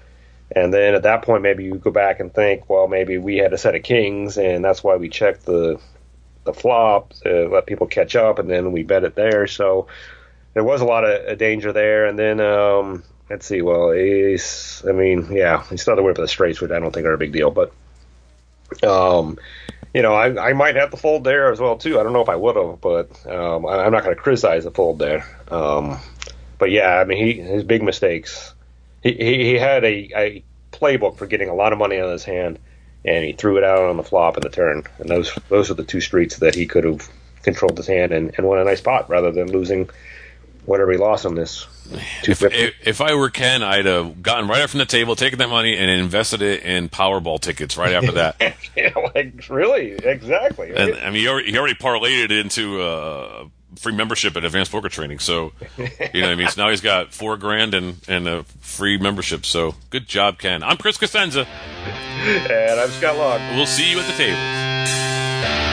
and 0.55 0.71
then 0.73 0.93
at 0.93 1.03
that 1.03 1.23
point, 1.23 1.41
maybe 1.41 1.63
you 1.63 1.75
go 1.75 1.91
back 1.91 2.19
and 2.19 2.33
think, 2.33 2.69
well, 2.69 2.87
maybe 2.87 3.17
we 3.17 3.37
had 3.37 3.53
a 3.53 3.57
set 3.57 3.75
of 3.75 3.81
kings, 3.83 4.37
and 4.37 4.63
that's 4.63 4.83
why 4.83 4.95
we 4.95 5.09
checked 5.09 5.45
the 5.45 5.79
the 6.45 6.53
flop 6.53 7.13
to 7.23 7.47
let 7.47 7.65
people 7.65 7.87
catch 7.87 8.15
up, 8.15 8.37
and 8.37 8.49
then 8.49 8.71
we 8.71 8.83
bet 8.83 9.03
it 9.05 9.15
there. 9.15 9.47
So 9.47 9.87
there 10.53 10.63
was 10.63 10.81
a 10.81 10.85
lot 10.85 11.03
of 11.03 11.25
uh, 11.27 11.35
danger 11.35 11.71
there, 11.73 12.05
and 12.05 12.19
then 12.19 12.39
um, 12.41 13.03
let's 13.29 13.45
see. 13.45 13.61
Well, 13.61 13.91
ace. 13.91 14.83
I 14.87 14.91
mean, 14.91 15.31
yeah, 15.31 15.63
he's 15.69 15.87
not 15.87 15.95
to 15.95 16.03
win 16.03 16.15
for 16.15 16.21
the 16.21 16.27
straights, 16.27 16.61
which 16.61 16.71
I 16.71 16.79
don't 16.79 16.93
think 16.93 17.05
are 17.05 17.13
a 17.13 17.17
big 17.17 17.31
deal, 17.31 17.51
but 17.51 17.73
um, 18.83 19.37
you 19.93 20.01
know, 20.01 20.13
I, 20.13 20.49
I 20.49 20.53
might 20.53 20.75
have 20.75 20.91
to 20.91 20.97
fold 20.97 21.23
there 21.23 21.51
as 21.51 21.59
well 21.59 21.77
too. 21.77 21.99
I 21.99 22.03
don't 22.03 22.13
know 22.13 22.21
if 22.21 22.29
I 22.29 22.35
would 22.35 22.55
have, 22.55 22.81
but 22.81 23.27
um, 23.27 23.65
I, 23.65 23.85
I'm 23.85 23.91
not 23.91 24.03
going 24.03 24.15
to 24.15 24.21
criticize 24.21 24.63
the 24.63 24.71
fold 24.71 24.99
there. 24.99 25.25
Um, 25.49 25.99
but 26.57 26.71
yeah, 26.71 26.97
I 26.97 27.03
mean, 27.03 27.23
he 27.23 27.41
his 27.41 27.63
big 27.63 27.83
mistakes. 27.83 28.53
He 29.01 29.13
he, 29.13 29.45
he 29.45 29.53
had 29.55 29.83
a, 29.83 30.09
a 30.15 30.43
playbook 30.71 31.17
for 31.17 31.27
getting 31.27 31.49
a 31.49 31.53
lot 31.53 31.73
of 31.73 31.79
money 31.79 31.99
on 31.99 32.11
his 32.11 32.23
hand, 32.23 32.59
and 33.05 33.23
he 33.23 33.33
threw 33.33 33.57
it 33.57 33.63
out 33.63 33.83
on 33.83 33.97
the 33.97 34.03
flop 34.03 34.35
and 34.35 34.43
the 34.43 34.49
turn, 34.49 34.83
and 34.99 35.09
those 35.09 35.33
those 35.49 35.69
are 35.69 35.75
the 35.75 35.83
two 35.83 36.01
streets 36.01 36.37
that 36.37 36.55
he 36.55 36.65
could 36.65 36.85
have 36.85 37.07
controlled 37.43 37.77
his 37.77 37.87
hand 37.87 38.13
and, 38.13 38.33
and 38.37 38.47
won 38.47 38.57
a 38.57 38.63
nice 38.63 38.81
pot 38.81 39.09
rather 39.09 39.31
than 39.31 39.51
losing 39.51 39.89
whatever 40.65 40.91
he 40.91 40.97
lost 40.97 41.25
on 41.25 41.35
this. 41.35 41.67
If, 42.23 42.41
if, 42.41 42.73
if 42.87 43.01
I 43.01 43.13
were 43.15 43.29
Ken, 43.29 43.61
I'd 43.61 43.85
have 43.85 44.21
gotten 44.21 44.47
right 44.47 44.61
up 44.61 44.69
from 44.69 44.79
the 44.79 44.85
table, 44.85 45.15
taken 45.15 45.39
that 45.39 45.49
money, 45.49 45.77
and 45.77 45.89
invested 45.89 46.41
it 46.41 46.63
in 46.63 46.89
Powerball 46.89 47.39
tickets 47.39 47.77
right 47.77 47.93
after 47.93 48.13
that. 48.13 48.55
yeah, 48.75 48.93
like 49.13 49.49
really, 49.49 49.91
exactly. 49.91 50.73
And 50.73 50.95
I 50.95 51.05
mean, 51.05 51.21
he 51.21 51.27
already, 51.27 51.51
he 51.51 51.57
already 51.57 51.75
parlayed 51.75 52.23
it 52.23 52.31
into 52.31 52.81
uh, 52.81 53.47
free 53.75 53.93
membership 53.93 54.35
at 54.37 54.45
Advanced 54.45 54.71
Poker 54.71 54.89
Training. 54.89 55.19
So, 55.19 55.51
you 55.77 55.85
know, 56.21 56.27
what 56.27 56.31
I 56.31 56.35
mean, 56.35 56.47
so 56.47 56.63
now 56.63 56.69
he's 56.69 56.81
got 56.81 57.13
four 57.13 57.37
grand 57.37 57.73
and 57.73 57.97
and 58.07 58.27
a 58.27 58.43
free 58.61 58.97
membership. 58.97 59.45
So, 59.45 59.75
good 59.89 60.07
job, 60.07 60.39
Ken. 60.39 60.63
I'm 60.63 60.77
Chris 60.77 60.97
Cosenza, 60.97 61.45
and 61.85 62.79
I'm 62.79 62.89
Scott 62.89 63.17
Long. 63.17 63.55
We'll 63.57 63.65
see 63.65 63.91
you 63.91 63.99
at 63.99 64.07
the 64.07 64.13
table. 64.13 65.72